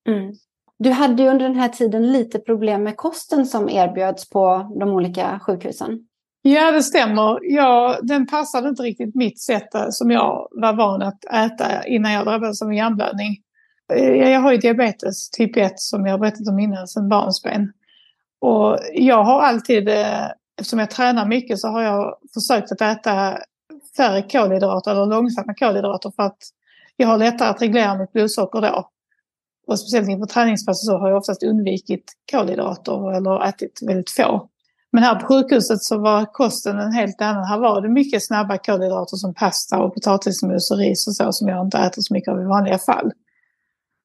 Mm. 0.09 0.33
Du 0.79 0.91
hade 0.91 1.23
ju 1.23 1.29
under 1.29 1.49
den 1.49 1.59
här 1.59 1.69
tiden 1.69 2.13
lite 2.13 2.39
problem 2.39 2.83
med 2.83 2.97
kosten 2.97 3.47
som 3.47 3.69
erbjöds 3.69 4.31
på 4.31 4.73
de 4.81 4.89
olika 4.89 5.41
sjukhusen. 5.43 6.07
Ja, 6.43 6.71
det 6.71 6.83
stämmer. 6.83 7.39
Ja, 7.43 7.99
den 8.03 8.27
passade 8.27 8.69
inte 8.69 8.83
riktigt 8.83 9.15
mitt 9.15 9.41
sätt 9.41 9.75
eh, 9.75 9.87
som 9.91 10.11
jag 10.11 10.49
var 10.51 10.73
van 10.73 11.03
att 11.03 11.25
äta 11.25 11.87
innan 11.87 12.13
jag 12.13 12.27
drabbades 12.27 12.63
av 12.63 12.75
hjärnblödning. 12.75 13.37
Eh, 13.93 14.05
jag 14.05 14.41
har 14.41 14.53
ju 14.53 14.59
diabetes 14.59 15.31
typ 15.31 15.57
1 15.57 15.73
som 15.77 16.07
jag 16.07 16.21
berättat 16.21 16.49
om 16.49 16.59
innan 16.59 16.89
sedan 16.89 17.09
barnsben. 17.09 17.73
Och 18.41 18.79
jag 18.93 19.25
har 19.25 19.41
alltid, 19.41 19.89
eh, 19.89 20.27
eftersom 20.59 20.79
jag 20.79 20.91
tränar 20.91 21.27
mycket, 21.27 21.59
så 21.59 21.69
har 21.69 21.83
jag 21.83 22.15
försökt 22.35 22.73
att 22.73 22.81
äta 22.81 23.39
färre 23.97 24.23
kolhydrater 24.23 24.91
eller 24.91 25.07
långsamma 25.07 25.55
kolhydrater 25.55 26.13
för 26.17 26.23
att 26.23 26.39
jag 26.97 27.09
har 27.09 27.19
lättare 27.19 27.49
att 27.49 27.63
reglera 27.63 27.99
mitt 27.99 28.13
blodsocker 28.13 28.61
då. 28.61 28.89
Och 29.67 29.79
speciellt 29.79 30.09
inför 30.09 30.27
träningspass 30.27 30.87
så 30.87 30.99
har 30.99 31.09
jag 31.09 31.19
oftast 31.19 31.43
undvikit 31.43 32.13
kolhydrater 32.33 33.17
eller 33.17 33.49
ätit 33.49 33.81
väldigt 33.83 34.11
få. 34.11 34.49
Men 34.93 35.03
här 35.03 35.21
på 35.21 35.27
sjukhuset 35.27 35.83
så 35.83 35.99
var 35.99 36.25
kosten 36.25 36.79
en 36.79 36.93
helt 36.93 37.21
annan. 37.21 37.45
Här 37.45 37.59
var 37.59 37.81
det 37.81 37.89
mycket 37.89 38.25
snabba 38.27 38.59
kolhydrater 38.59 39.17
som 39.17 39.35
pasta 39.35 39.79
och 39.79 39.95
potatismos 39.95 40.71
och 40.71 40.79
ris 40.79 41.07
och 41.07 41.17
så 41.17 41.33
som 41.33 41.49
jag 41.49 41.67
inte 41.67 41.79
äter 41.79 42.03
så 42.03 42.15
mycket 42.15 42.29
av 42.33 42.41
i 42.41 42.45
vanliga 42.45 42.79
fall. 42.79 43.13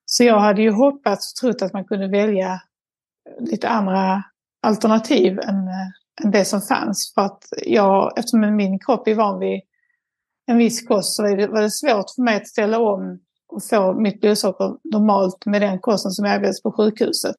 Så 0.06 0.24
jag 0.24 0.40
hade 0.40 0.62
ju 0.62 0.72
hoppats 0.72 1.34
och 1.34 1.36
trott 1.36 1.62
att 1.62 1.74
man 1.74 1.86
kunde 1.86 2.08
välja 2.08 2.62
lite 3.40 3.70
andra 3.70 4.24
alternativ 4.62 5.40
än, 5.40 5.68
eh, 5.68 6.24
än 6.24 6.32
det 6.32 6.46
som 6.46 6.62
fanns. 6.62 7.14
För 7.16 7.22
att 7.22 7.44
jag, 7.66 8.20
eftersom 8.20 8.56
min 8.56 8.80
kropp 8.80 9.08
är 9.08 9.16
van 9.16 9.40
vid 9.40 9.62
en 10.48 10.58
viss 10.58 10.88
kost 10.88 11.16
så 11.16 11.24
var 11.24 11.62
det 11.62 11.72
svårt 11.72 12.10
för 12.16 12.22
mig 12.22 12.36
att 12.36 12.48
ställa 12.48 12.80
om 12.80 13.20
och 13.48 13.64
få 13.64 13.94
mitt 13.94 14.22
blodsocker 14.22 14.78
normalt 14.84 15.46
med 15.46 15.62
den 15.62 15.80
kosten 15.80 16.12
som 16.12 16.26
erbjöds 16.26 16.64
på 16.64 16.72
sjukhuset. 16.72 17.36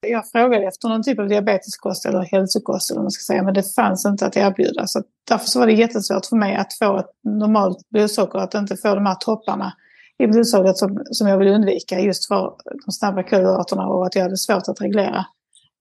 Jag 0.00 0.30
frågade 0.30 0.66
efter 0.66 0.88
någon 0.88 1.02
typ 1.02 1.18
av 1.18 1.28
diabeteskost 1.28 2.06
eller 2.06 2.20
hälsokost 2.20 2.90
eller 2.90 2.98
vad 2.98 3.04
man 3.04 3.10
ska 3.10 3.32
säga, 3.32 3.42
men 3.42 3.54
det 3.54 3.74
fanns 3.74 4.06
inte 4.06 4.26
att 4.26 4.36
erbjuda. 4.36 4.86
Så 4.86 5.02
därför 5.28 5.46
så 5.46 5.58
var 5.58 5.66
det 5.66 5.72
jättesvårt 5.72 6.26
för 6.26 6.36
mig 6.36 6.56
att 6.56 6.72
få 6.78 6.98
ett 6.98 7.10
normalt 7.24 7.88
blodsocker, 7.90 8.38
att 8.38 8.54
inte 8.54 8.76
få 8.76 8.94
de 8.94 9.06
här 9.06 9.14
topparna 9.14 9.72
i 10.18 10.26
blodsockret 10.26 10.78
som, 10.78 11.02
som 11.10 11.28
jag 11.28 11.38
vill 11.38 11.48
undvika 11.48 12.00
just 12.00 12.28
för 12.28 12.56
de 12.86 12.92
snabba 12.92 13.22
kolhydraterna 13.22 13.86
och 13.86 14.06
att 14.06 14.14
jag 14.14 14.22
hade 14.22 14.36
svårt 14.36 14.68
att 14.68 14.80
reglera 14.80 15.26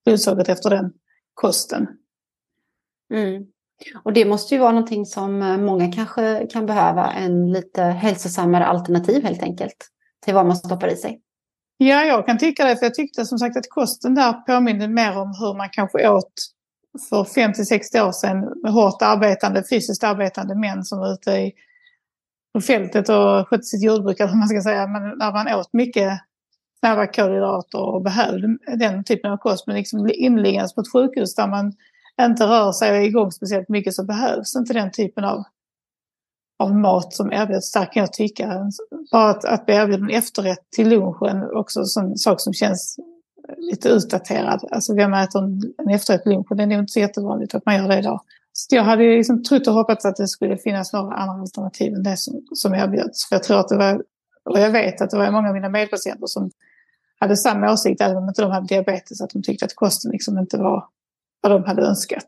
blodsockret 0.05 0.49
efter 0.49 0.69
den 0.69 0.93
kosten. 1.33 1.87
Mm. 3.13 3.45
Och 4.03 4.13
det 4.13 4.25
måste 4.25 4.55
ju 4.55 4.61
vara 4.61 4.71
någonting 4.71 5.05
som 5.05 5.41
eh, 5.41 5.57
många 5.57 5.91
kanske 5.91 6.47
kan 6.51 6.65
behöva, 6.65 7.11
en 7.11 7.51
lite 7.51 7.81
hälsosammare 7.81 8.65
alternativ 8.65 9.23
helt 9.23 9.43
enkelt 9.43 9.87
till 10.25 10.33
vad 10.33 10.45
man 10.45 10.55
stoppar 10.55 10.87
i 10.87 10.95
sig. 10.95 11.21
Ja, 11.77 12.03
jag 12.03 12.25
kan 12.25 12.37
tycka 12.37 12.65
det, 12.65 12.77
för 12.77 12.85
jag 12.85 12.93
tyckte 12.93 13.25
som 13.25 13.37
sagt 13.37 13.57
att 13.57 13.69
kosten 13.69 14.15
där 14.15 14.33
påminner 14.33 14.87
mer 14.87 15.17
om 15.17 15.33
hur 15.39 15.57
man 15.57 15.69
kanske 15.71 16.09
åt 16.09 16.33
för 17.09 17.23
50-60 17.23 18.07
år 18.07 18.11
sedan 18.11 18.61
med 18.63 18.71
hårt 18.71 19.01
arbetande, 19.01 19.63
fysiskt 19.69 20.03
arbetande 20.03 20.55
män 20.55 20.83
som 20.83 20.99
var 20.99 21.13
ute 21.13 21.31
i, 21.31 21.53
på 22.53 22.61
fältet 22.61 23.09
och 23.09 23.47
skötte 23.47 23.63
sitt 23.63 23.83
jordbruk, 23.83 24.19
eller 24.19 24.35
man 24.35 24.47
ska 24.47 24.61
säga, 24.61 24.87
men 24.87 25.17
när 25.17 25.31
man 25.31 25.59
åt 25.59 25.73
mycket 25.73 26.19
snabba 26.79 27.07
kolhydrater 27.07 27.79
och 27.79 28.01
behövde 28.01 28.57
den 28.77 29.03
typen 29.03 29.31
av 29.31 29.37
kost, 29.37 29.67
men 29.67 29.75
liksom 29.75 30.09
inliggandes 30.13 30.75
på 30.75 30.81
ett 30.81 30.91
sjukhus 30.91 31.35
där 31.35 31.47
man 31.47 31.73
inte 32.25 32.43
rör 32.43 32.71
sig 32.71 32.91
och 32.91 32.97
är 32.97 33.01
igång 33.01 33.31
speciellt 33.31 33.69
mycket 33.69 33.93
så 33.93 34.03
behövs 34.03 34.55
inte 34.55 34.73
den 34.73 34.91
typen 34.91 35.23
av, 35.23 35.43
av 36.59 36.75
mat 36.75 37.13
som 37.13 37.33
erbjuds. 37.33 37.71
Där 37.71 37.93
kan 37.93 38.01
jag 38.01 38.13
tycka. 38.13 38.71
Bara 39.11 39.29
att, 39.29 39.45
att 39.45 39.65
bli 39.65 39.75
erbjuden 39.75 40.09
efterrätt 40.09 40.71
till 40.75 40.89
lunchen 40.89 41.43
också 41.53 41.79
en 41.99 42.17
sak 42.17 42.41
som 42.41 42.53
känns 42.53 42.99
lite 43.57 43.89
utdaterad. 43.89 44.67
Alltså 44.71 44.95
vem 44.95 45.13
äter 45.13 45.43
en, 45.43 45.73
en 45.77 45.89
efterrätt 45.89 46.23
till 46.23 46.31
lunchen? 46.31 46.57
Det 46.57 46.63
är 46.63 46.67
nog 46.67 46.79
inte 46.79 46.91
så 46.93 46.99
jättevanligt 46.99 47.55
att 47.55 47.65
man 47.65 47.75
gör 47.75 47.87
det 47.87 47.99
idag. 47.99 48.21
Så 48.53 48.75
jag 48.75 48.83
hade 48.83 49.03
liksom 49.03 49.43
trott 49.43 49.67
och 49.67 49.73
hoppats 49.73 50.05
att 50.05 50.15
det 50.15 50.27
skulle 50.27 50.57
finnas 50.57 50.93
några 50.93 51.15
andra 51.15 51.41
alternativ 51.41 51.93
än 51.93 52.03
det 52.03 52.17
som, 52.17 52.41
som 52.53 52.73
erbjöds. 52.73 53.29
För 53.29 53.35
jag 53.35 53.43
tror 53.43 53.59
att 53.59 53.69
det 53.69 53.77
var, 53.77 54.03
och 54.45 54.59
jag 54.59 54.71
vet 54.71 55.01
att 55.01 55.09
det 55.09 55.17
var 55.17 55.31
många 55.31 55.47
av 55.47 55.53
mina 55.53 55.69
medpatienter 55.69 56.27
som 56.27 56.51
hade 57.19 57.37
samma 57.37 57.71
åsikt, 57.71 58.01
även 58.01 58.17
om 58.17 58.27
inte 58.27 58.41
de 58.41 58.51
hade 58.51 58.67
diabetes, 58.67 59.21
att 59.21 59.29
de 59.29 59.43
tyckte 59.43 59.65
att 59.65 59.75
kosten 59.75 60.11
liksom 60.11 60.37
inte 60.37 60.57
var 60.57 60.85
vad 61.41 61.51
de 61.51 61.63
hade 61.63 61.81
önskat. 61.81 62.27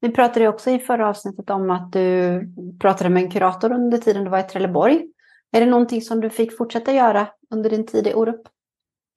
Vi 0.00 0.10
pratade 0.10 0.48
också 0.48 0.70
i 0.70 0.78
förra 0.78 1.08
avsnittet 1.08 1.50
om 1.50 1.70
att 1.70 1.92
du 1.92 2.40
pratade 2.80 3.10
med 3.10 3.22
en 3.22 3.30
kurator 3.30 3.72
under 3.72 3.98
tiden 3.98 4.24
du 4.24 4.30
var 4.30 4.38
i 4.38 4.42
Trelleborg. 4.42 5.06
Är 5.52 5.60
det 5.60 5.66
någonting 5.66 6.02
som 6.02 6.20
du 6.20 6.30
fick 6.30 6.56
fortsätta 6.56 6.92
göra 6.92 7.26
under 7.50 7.70
din 7.70 7.86
tid 7.86 8.06
i 8.06 8.14
Orup? 8.14 8.40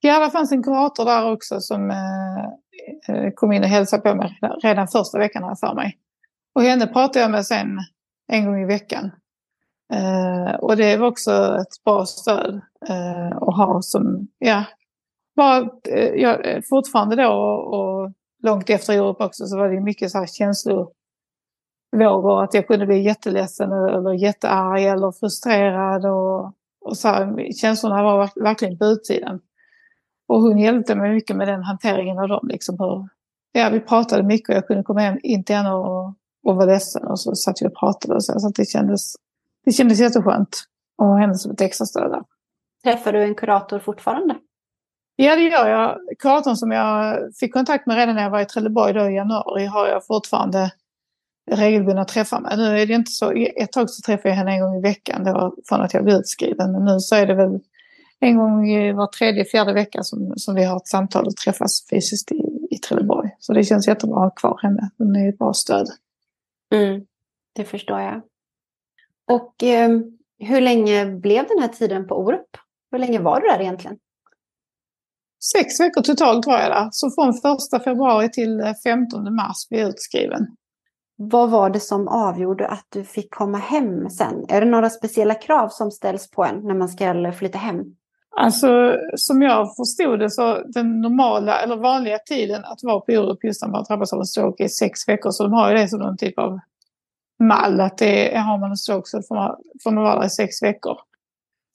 Ja, 0.00 0.24
det 0.24 0.30
fanns 0.30 0.52
en 0.52 0.62
kurator 0.62 1.04
där 1.04 1.32
också 1.32 1.60
som 1.60 1.90
eh, 1.90 2.44
eh 3.08 3.32
kom 3.34 3.52
in 3.52 3.62
och 3.62 3.68
hälsade 3.68 4.02
på 4.02 4.14
mig 4.14 4.38
redan 4.62 4.88
första 4.88 5.18
veckan 5.18 5.42
här 5.42 5.54
för 5.54 5.74
mig. 5.74 5.98
Och 6.54 6.62
henne 6.62 6.86
pratade 6.86 7.20
jag 7.20 7.30
med 7.30 7.46
sen 7.46 7.78
en 8.32 8.44
gång 8.44 8.62
i 8.62 8.66
veckan. 8.66 9.10
Eh, 9.92 10.54
och 10.54 10.76
det 10.76 10.96
var 10.96 11.08
också 11.08 11.58
ett 11.60 11.84
bra 11.84 12.06
stöd 12.06 12.60
att 13.30 13.56
ha 13.56 13.82
som, 13.82 14.28
ja, 14.38 14.64
bara, 15.36 15.70
eh, 15.88 16.14
ja, 16.14 16.38
fortfarande 16.68 17.16
då 17.16 17.32
och 17.32 18.12
långt 18.42 18.70
efter 18.70 18.92
Europa 18.92 19.26
också 19.26 19.46
så 19.46 19.56
var 19.56 19.68
det 19.68 19.80
mycket 19.80 20.10
så 20.10 20.18
här 20.18 20.26
känslovågor. 20.26 22.44
Att 22.44 22.54
jag 22.54 22.66
kunde 22.66 22.86
bli 22.86 23.02
jätteledsen 23.02 23.72
eller 23.72 24.12
jättearg 24.12 24.84
eller 24.84 25.12
frustrerad. 25.12 26.06
Och, 26.06 26.52
och 26.80 26.96
så 26.96 27.08
här, 27.08 27.52
känslorna 27.52 28.02
var 28.02 28.42
verkligen 28.42 28.78
på 28.78 28.84
utsidan. 28.84 29.40
Och 30.28 30.40
hon 30.40 30.58
hjälpte 30.58 30.94
mig 30.94 31.14
mycket 31.14 31.36
med 31.36 31.48
den 31.48 31.62
hanteringen 31.62 32.18
av 32.18 32.28
dem. 32.28 32.48
Liksom 32.48 32.76
hur, 32.78 33.08
ja, 33.52 33.70
vi 33.72 33.80
pratade 33.80 34.22
mycket 34.22 34.48
och 34.48 34.54
jag 34.54 34.66
kunde 34.66 34.82
komma 34.82 35.00
hem 35.00 35.18
in 35.22 35.44
till 35.44 35.56
henne 35.56 35.72
och, 35.72 36.06
och 36.46 36.56
vara 36.56 36.66
ledsen. 36.66 37.06
Och 37.06 37.20
så 37.20 37.34
satt 37.34 37.62
vi 37.62 37.66
och 37.66 37.74
pratade. 37.74 38.14
Och 38.14 38.24
så, 38.24 38.40
så 38.40 38.48
det, 38.48 38.64
kändes, 38.64 39.14
det 39.64 39.72
kändes 39.72 40.00
jätteskönt. 40.00 40.64
Och 40.98 41.18
henne 41.18 41.34
som 41.34 41.52
ett 41.52 41.60
extra 41.60 41.86
stöd 41.86 42.10
där. 42.10 42.22
Träffar 42.84 43.12
du 43.12 43.22
en 43.22 43.34
kurator 43.34 43.78
fortfarande? 43.78 44.36
Ja, 45.20 45.36
det 45.36 45.42
gör 45.42 45.68
jag. 45.68 45.98
Kuratorn 46.18 46.56
som 46.56 46.70
jag 46.70 47.18
fick 47.40 47.52
kontakt 47.52 47.86
med 47.86 47.96
redan 47.96 48.14
när 48.14 48.22
jag 48.22 48.30
var 48.30 48.40
i 48.40 48.44
Trelleborg 48.44 48.92
då 48.92 49.10
i 49.10 49.14
januari 49.14 49.66
har 49.66 49.88
jag 49.88 50.06
fortfarande 50.06 50.72
regelbundna 51.50 52.04
träffar 52.04 52.40
med. 52.40 52.58
Nu 52.58 52.78
är 52.78 52.86
det 52.86 52.94
inte 52.94 53.10
så, 53.10 53.32
ett 53.32 53.72
tag 53.72 53.90
så 53.90 54.02
träffade 54.02 54.28
jag 54.28 54.36
henne 54.36 54.52
en 54.52 54.60
gång 54.60 54.76
i 54.76 54.80
veckan 54.80 55.24
då, 55.24 55.54
från 55.68 55.80
att 55.80 55.94
jag 55.94 56.04
blev 56.04 56.16
utskriven. 56.16 56.72
Men 56.72 56.84
nu 56.84 57.00
så 57.00 57.14
är 57.14 57.26
det 57.26 57.34
väl 57.34 57.60
en 58.20 58.36
gång 58.36 58.66
var 58.96 59.06
tredje, 59.06 59.44
fjärde 59.44 59.72
vecka 59.72 60.02
som, 60.02 60.32
som 60.36 60.54
vi 60.54 60.64
har 60.64 60.76
ett 60.76 60.86
samtal 60.86 61.26
och 61.26 61.36
träffas 61.36 61.86
fysiskt 61.90 62.32
i, 62.32 62.68
i 62.70 62.78
Trelleborg. 62.78 63.30
Så 63.38 63.52
det 63.52 63.64
känns 63.64 63.88
jättebra 63.88 64.16
att 64.16 64.22
ha 64.22 64.30
kvar 64.30 64.60
henne. 64.62 64.90
Hon 64.98 65.16
är 65.16 65.28
ett 65.28 65.38
bra 65.38 65.52
stöd. 65.52 65.88
Mm, 66.74 67.06
det 67.54 67.64
förstår 67.64 68.00
jag. 68.00 68.22
Och 69.30 69.62
eh, 69.62 69.90
hur 70.38 70.60
länge 70.60 71.06
blev 71.06 71.46
den 71.48 71.58
här 71.58 71.68
tiden 71.68 72.06
på 72.06 72.18
Orup? 72.18 72.56
Hur 72.90 72.98
länge 72.98 73.18
var 73.18 73.40
du 73.40 73.48
där 73.48 73.60
egentligen? 73.60 73.98
Sex 75.40 75.80
veckor 75.80 76.02
totalt 76.02 76.46
var 76.46 76.58
jag 76.58 76.70
där. 76.70 76.88
Så 76.92 77.10
från 77.10 77.34
första 77.34 77.80
februari 77.80 78.30
till 78.30 78.74
15 78.84 79.34
mars 79.34 79.68
blev 79.68 79.80
jag 79.80 79.90
utskriven. 79.90 80.46
Vad 81.16 81.50
var 81.50 81.70
det 81.70 81.80
som 81.80 82.08
avgjorde 82.08 82.68
att 82.68 82.86
du 82.88 83.04
fick 83.04 83.34
komma 83.34 83.58
hem 83.58 84.10
sen? 84.10 84.44
Är 84.48 84.60
det 84.60 84.70
några 84.70 84.90
speciella 84.90 85.34
krav 85.34 85.68
som 85.68 85.90
ställs 85.90 86.30
på 86.30 86.44
en 86.44 86.60
när 86.66 86.74
man 86.74 86.88
ska 86.88 87.32
flytta 87.32 87.58
hem? 87.58 87.84
Alltså 88.36 88.96
som 89.16 89.42
jag 89.42 89.76
förstod 89.76 90.18
det 90.18 90.30
så 90.30 90.62
den 90.62 91.00
normala 91.00 91.60
eller 91.60 91.76
vanliga 91.76 92.18
tiden 92.18 92.64
att 92.64 92.78
vara 92.82 93.00
på 93.00 93.12
Orup 93.12 93.44
just 93.44 93.62
när 93.62 93.68
man 93.68 93.84
drabbas 93.84 94.12
av 94.12 94.18
en 94.18 94.26
stroke 94.26 94.64
är 94.64 94.68
sex 94.68 95.08
veckor. 95.08 95.30
Så 95.30 95.42
de 95.42 95.52
har 95.52 95.70
ju 95.70 95.76
det 95.76 95.88
som 95.88 95.98
någon 96.00 96.16
typ 96.16 96.38
av 96.38 96.58
mall 97.38 97.80
att 97.80 97.98
det, 97.98 98.38
har 98.38 98.58
man 98.58 98.70
en 98.70 98.76
stroke 98.76 99.08
så 99.08 99.22
får 99.22 99.34
man, 99.34 99.56
får 99.82 99.90
man 99.90 100.04
vara 100.04 100.18
där 100.18 100.26
i 100.26 100.30
sex 100.30 100.62
veckor. 100.62 100.98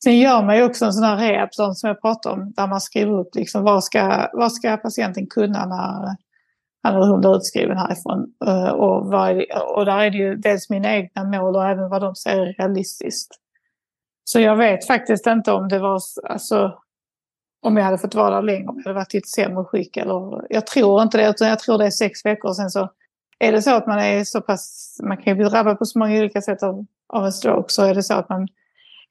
Sen 0.04 0.18
gör 0.18 0.44
man 0.44 0.58
ju 0.58 0.64
också 0.64 0.86
en 0.86 0.94
sån 0.94 1.04
här 1.04 1.18
rehabplan 1.18 1.76
som 1.76 1.88
jag 1.88 2.02
pratade 2.02 2.36
om 2.36 2.52
där 2.52 2.68
man 2.68 2.82
skriver 2.82 3.20
upp 3.20 3.36
liksom 3.36 3.64
vad 3.64 3.84
ska, 3.84 4.30
vad 4.34 4.54
ska 4.54 4.78
patienten 4.78 5.28
kunna 5.28 5.66
när 5.66 5.76
han 5.76 6.16
eller 6.88 7.08
hon 7.08 7.20
blir 7.20 7.36
utskriven 7.36 7.78
härifrån. 7.78 8.34
Eh, 8.46 8.70
och, 8.70 9.08
vad, 9.08 9.44
och 9.76 9.86
där 9.86 10.00
är 10.00 10.12
det 10.12 10.18
ju 10.18 10.36
dels 10.36 10.70
mina 10.70 10.96
egna 10.96 11.24
mål 11.24 11.56
och 11.56 11.68
även 11.68 11.90
vad 11.90 12.02
de 12.02 12.16
ser 12.16 12.40
är 12.40 12.54
realistiskt. 12.54 13.36
Så 14.24 14.40
jag 14.40 14.56
vet 14.56 14.88
faktiskt 14.88 15.28
inte 15.28 15.52
om 15.52 15.68
det 15.68 15.80
var, 15.80 16.00
alltså, 16.24 16.80
om 17.62 17.78
jag 17.78 17.84
hade 17.84 17.98
fått 17.98 18.16
vara 18.16 18.36
där 18.36 18.42
längre, 18.42 18.68
om 18.68 18.76
jag 18.78 18.84
hade 18.84 18.96
varit 18.96 19.16
i 19.16 19.18
ett 19.18 19.28
sämre 19.28 19.66
skick. 19.66 19.98
Eller, 19.98 20.46
jag 20.50 20.68
tror 20.68 21.02
inte 21.02 21.18
det, 21.18 21.30
utan 21.30 21.48
jag 21.48 21.60
tror 21.60 21.78
det 21.78 21.86
är 21.86 21.92
sex 21.92 22.26
veckor. 22.26 22.50
Och 22.50 22.56
sen 22.56 22.70
så 22.70 22.90
är 23.40 23.52
det 23.52 23.62
så 23.62 23.76
att 23.76 23.88
man 23.88 24.00
är 24.00 24.24
så 24.24 24.42
pass, 24.42 24.98
man 25.04 25.18
kan 25.18 25.26
ju 25.26 25.36
bli 25.36 25.50
drabbad 25.50 25.80
på 25.80 25.86
så 25.86 26.00
många 26.00 26.20
olika 26.20 26.42
sätt 26.42 26.64
av, 26.64 26.86
av 27.08 27.26
en 27.26 27.32
stroke, 27.32 27.74
så 27.74 27.84
är 27.84 27.96
det 27.96 28.04
så 28.04 28.14
att 28.14 28.30
man 28.30 28.48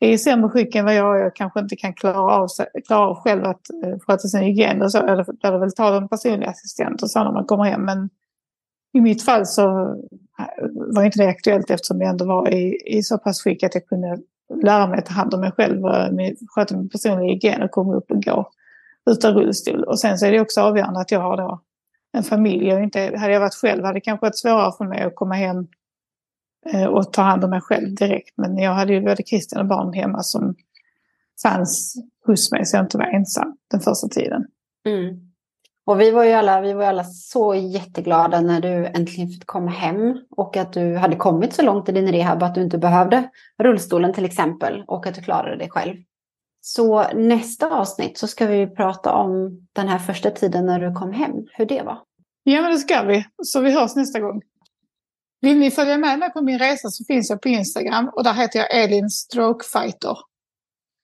är 0.05 0.13
i 0.13 0.19
sämre 0.19 0.51
skick 0.51 0.75
än 0.75 0.85
vad 0.85 0.95
jag 0.95 1.21
är 1.21 1.27
och 1.27 1.37
kanske 1.37 1.61
inte 1.61 1.77
kan 1.77 1.95
klara 1.95 2.21
av, 2.21 2.49
klara 2.87 3.09
av 3.09 3.17
själv 3.17 3.45
att 3.45 3.71
eh, 3.85 3.99
sköta 3.99 4.29
sin 4.29 4.41
hygien. 4.41 4.83
Och 4.83 4.93
så 4.93 4.99
är 4.99 5.17
det, 5.17 5.51
det 5.51 5.59
väl 5.59 5.73
ta 5.73 5.97
en 5.97 6.09
personlig 6.09 6.47
assistent 6.47 7.03
och 7.03 7.11
så 7.11 7.25
när 7.25 7.33
man 7.33 7.45
kommer 7.45 7.65
hem. 7.65 7.85
Men 7.85 8.11
i 8.93 9.01
mitt 9.01 9.23
fall 9.23 9.47
så 9.47 9.69
eh, 10.39 10.47
var 10.95 11.03
inte 11.03 11.19
det 11.19 11.29
aktuellt 11.29 11.71
eftersom 11.71 12.01
jag 12.01 12.11
ändå 12.11 12.25
var 12.25 12.55
i, 12.55 12.83
i 12.87 13.03
så 13.03 13.19
pass 13.19 13.43
skick 13.43 13.63
att 13.63 13.75
jag 13.75 13.87
kunde 13.87 14.19
lära 14.63 14.87
mig 14.87 14.99
att 14.99 15.07
ta 15.07 15.13
hand 15.13 15.35
om 15.35 15.41
mig 15.41 15.53
själv, 15.53 15.85
och 15.85 15.93
sköta 16.49 16.77
min 16.77 16.89
personliga 16.89 17.33
hygien 17.33 17.63
och 17.63 17.71
komma 17.71 17.95
upp 17.95 18.11
och 18.11 18.23
gå 18.23 18.51
utan 19.11 19.35
rullstol. 19.35 19.85
Och 19.85 20.01
sen 20.01 20.19
så 20.19 20.27
är 20.27 20.33
det 20.33 20.41
också 20.41 20.61
avgörande 20.61 21.01
att 21.01 21.11
jag 21.11 21.21
har 21.21 21.37
då 21.37 21.61
en 22.13 22.23
familj. 22.23 22.69
Jag 22.69 22.83
inte, 22.83 23.15
hade 23.17 23.33
jag 23.33 23.41
varit 23.41 23.55
själv 23.55 23.85
hade 23.85 23.97
det 23.97 24.01
kanske 24.01 24.27
varit 24.27 24.39
svårare 24.39 24.73
för 24.79 24.85
mig 24.85 25.03
att 25.03 25.15
komma 25.15 25.35
hem 25.35 25.67
och 26.89 27.13
ta 27.13 27.23
hand 27.23 27.45
om 27.45 27.51
mig 27.51 27.61
själv 27.61 27.95
direkt. 27.95 28.35
Men 28.37 28.59
jag 28.59 28.75
hade 28.75 28.93
ju 28.93 29.01
både 29.01 29.23
Christian 29.23 29.61
och 29.61 29.69
barn 29.69 29.93
hemma 29.93 30.23
som 30.23 30.55
fanns 31.43 31.95
hos 32.27 32.53
mig 32.53 32.67
så 32.67 32.77
jag 32.77 32.85
inte 32.85 32.99
var 32.99 33.05
ensam 33.05 33.57
den 33.71 33.81
första 33.81 34.09
tiden. 34.09 34.47
Mm. 34.87 35.33
Och 35.85 36.01
vi 36.01 36.11
var 36.11 36.25
ju 36.25 36.33
alla, 36.33 36.61
vi 36.61 36.73
var 36.73 36.85
alla 36.85 37.05
så 37.05 37.55
jätteglada 37.55 38.41
när 38.41 38.61
du 38.61 38.87
äntligen 38.87 39.29
fick 39.29 39.47
komma 39.47 39.71
hem 39.71 40.19
och 40.31 40.57
att 40.57 40.73
du 40.73 40.97
hade 40.97 41.17
kommit 41.17 41.55
så 41.55 41.63
långt 41.63 41.89
i 41.89 41.93
din 41.93 42.13
rehab 42.13 42.43
att 42.43 42.55
du 42.55 42.63
inte 42.63 42.79
behövde 42.79 43.31
rullstolen 43.59 44.13
till 44.13 44.25
exempel 44.25 44.85
och 44.87 45.07
att 45.07 45.15
du 45.15 45.23
klarade 45.23 45.57
dig 45.57 45.71
själv. 45.71 45.97
Så 46.61 47.13
nästa 47.15 47.71
avsnitt 47.71 48.19
så 48.19 48.27
ska 48.27 48.47
vi 48.47 48.67
prata 48.67 49.13
om 49.13 49.61
den 49.73 49.89
här 49.89 49.99
första 49.99 50.31
tiden 50.31 50.67
när 50.67 50.81
du 50.81 50.95
kom 50.95 51.13
hem, 51.13 51.33
hur 51.53 51.67
det 51.67 51.83
var. 51.83 51.99
Ja, 52.43 52.63
men 52.63 52.71
det 52.71 52.79
ska 52.79 53.03
vi. 53.03 53.25
Så 53.43 53.61
vi 53.61 53.73
hörs 53.73 53.97
nästa 53.97 54.21
gång. 54.21 54.43
Vill 55.43 55.59
ni 55.59 55.70
följa 55.70 55.99
med 55.99 56.18
mig 56.18 56.32
på 56.32 56.43
min 56.43 56.59
resa 56.59 56.90
så 56.90 57.05
finns 57.05 57.30
jag 57.30 57.43
på 57.43 57.49
Instagram 57.49 58.09
och 58.09 58.24
där 58.24 58.32
heter 58.32 58.59
jag 58.59 58.82
Elin 58.82 59.11
Strokefighter. 59.11 60.18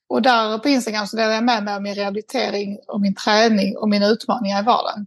Och 0.09 0.22
där 0.22 0.59
på 0.59 0.68
Instagram 0.68 1.07
så 1.07 1.16
delar 1.16 1.32
jag 1.32 1.45
med 1.45 1.64
mig 1.64 1.74
av 1.74 1.82
min 1.82 1.95
rehabilitering 1.95 2.78
och 2.89 3.01
min 3.01 3.14
träning 3.14 3.76
och 3.76 3.89
mina 3.89 4.07
utmaningar 4.07 4.62
i 4.62 4.64
vardagen. 4.64 5.07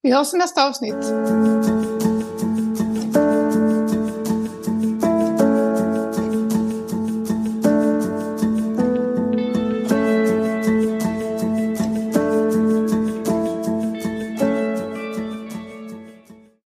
Vi 0.02 0.12
hörs 0.12 0.34
i 0.34 0.36
nästa 0.36 0.68
avsnitt. 0.68 1.04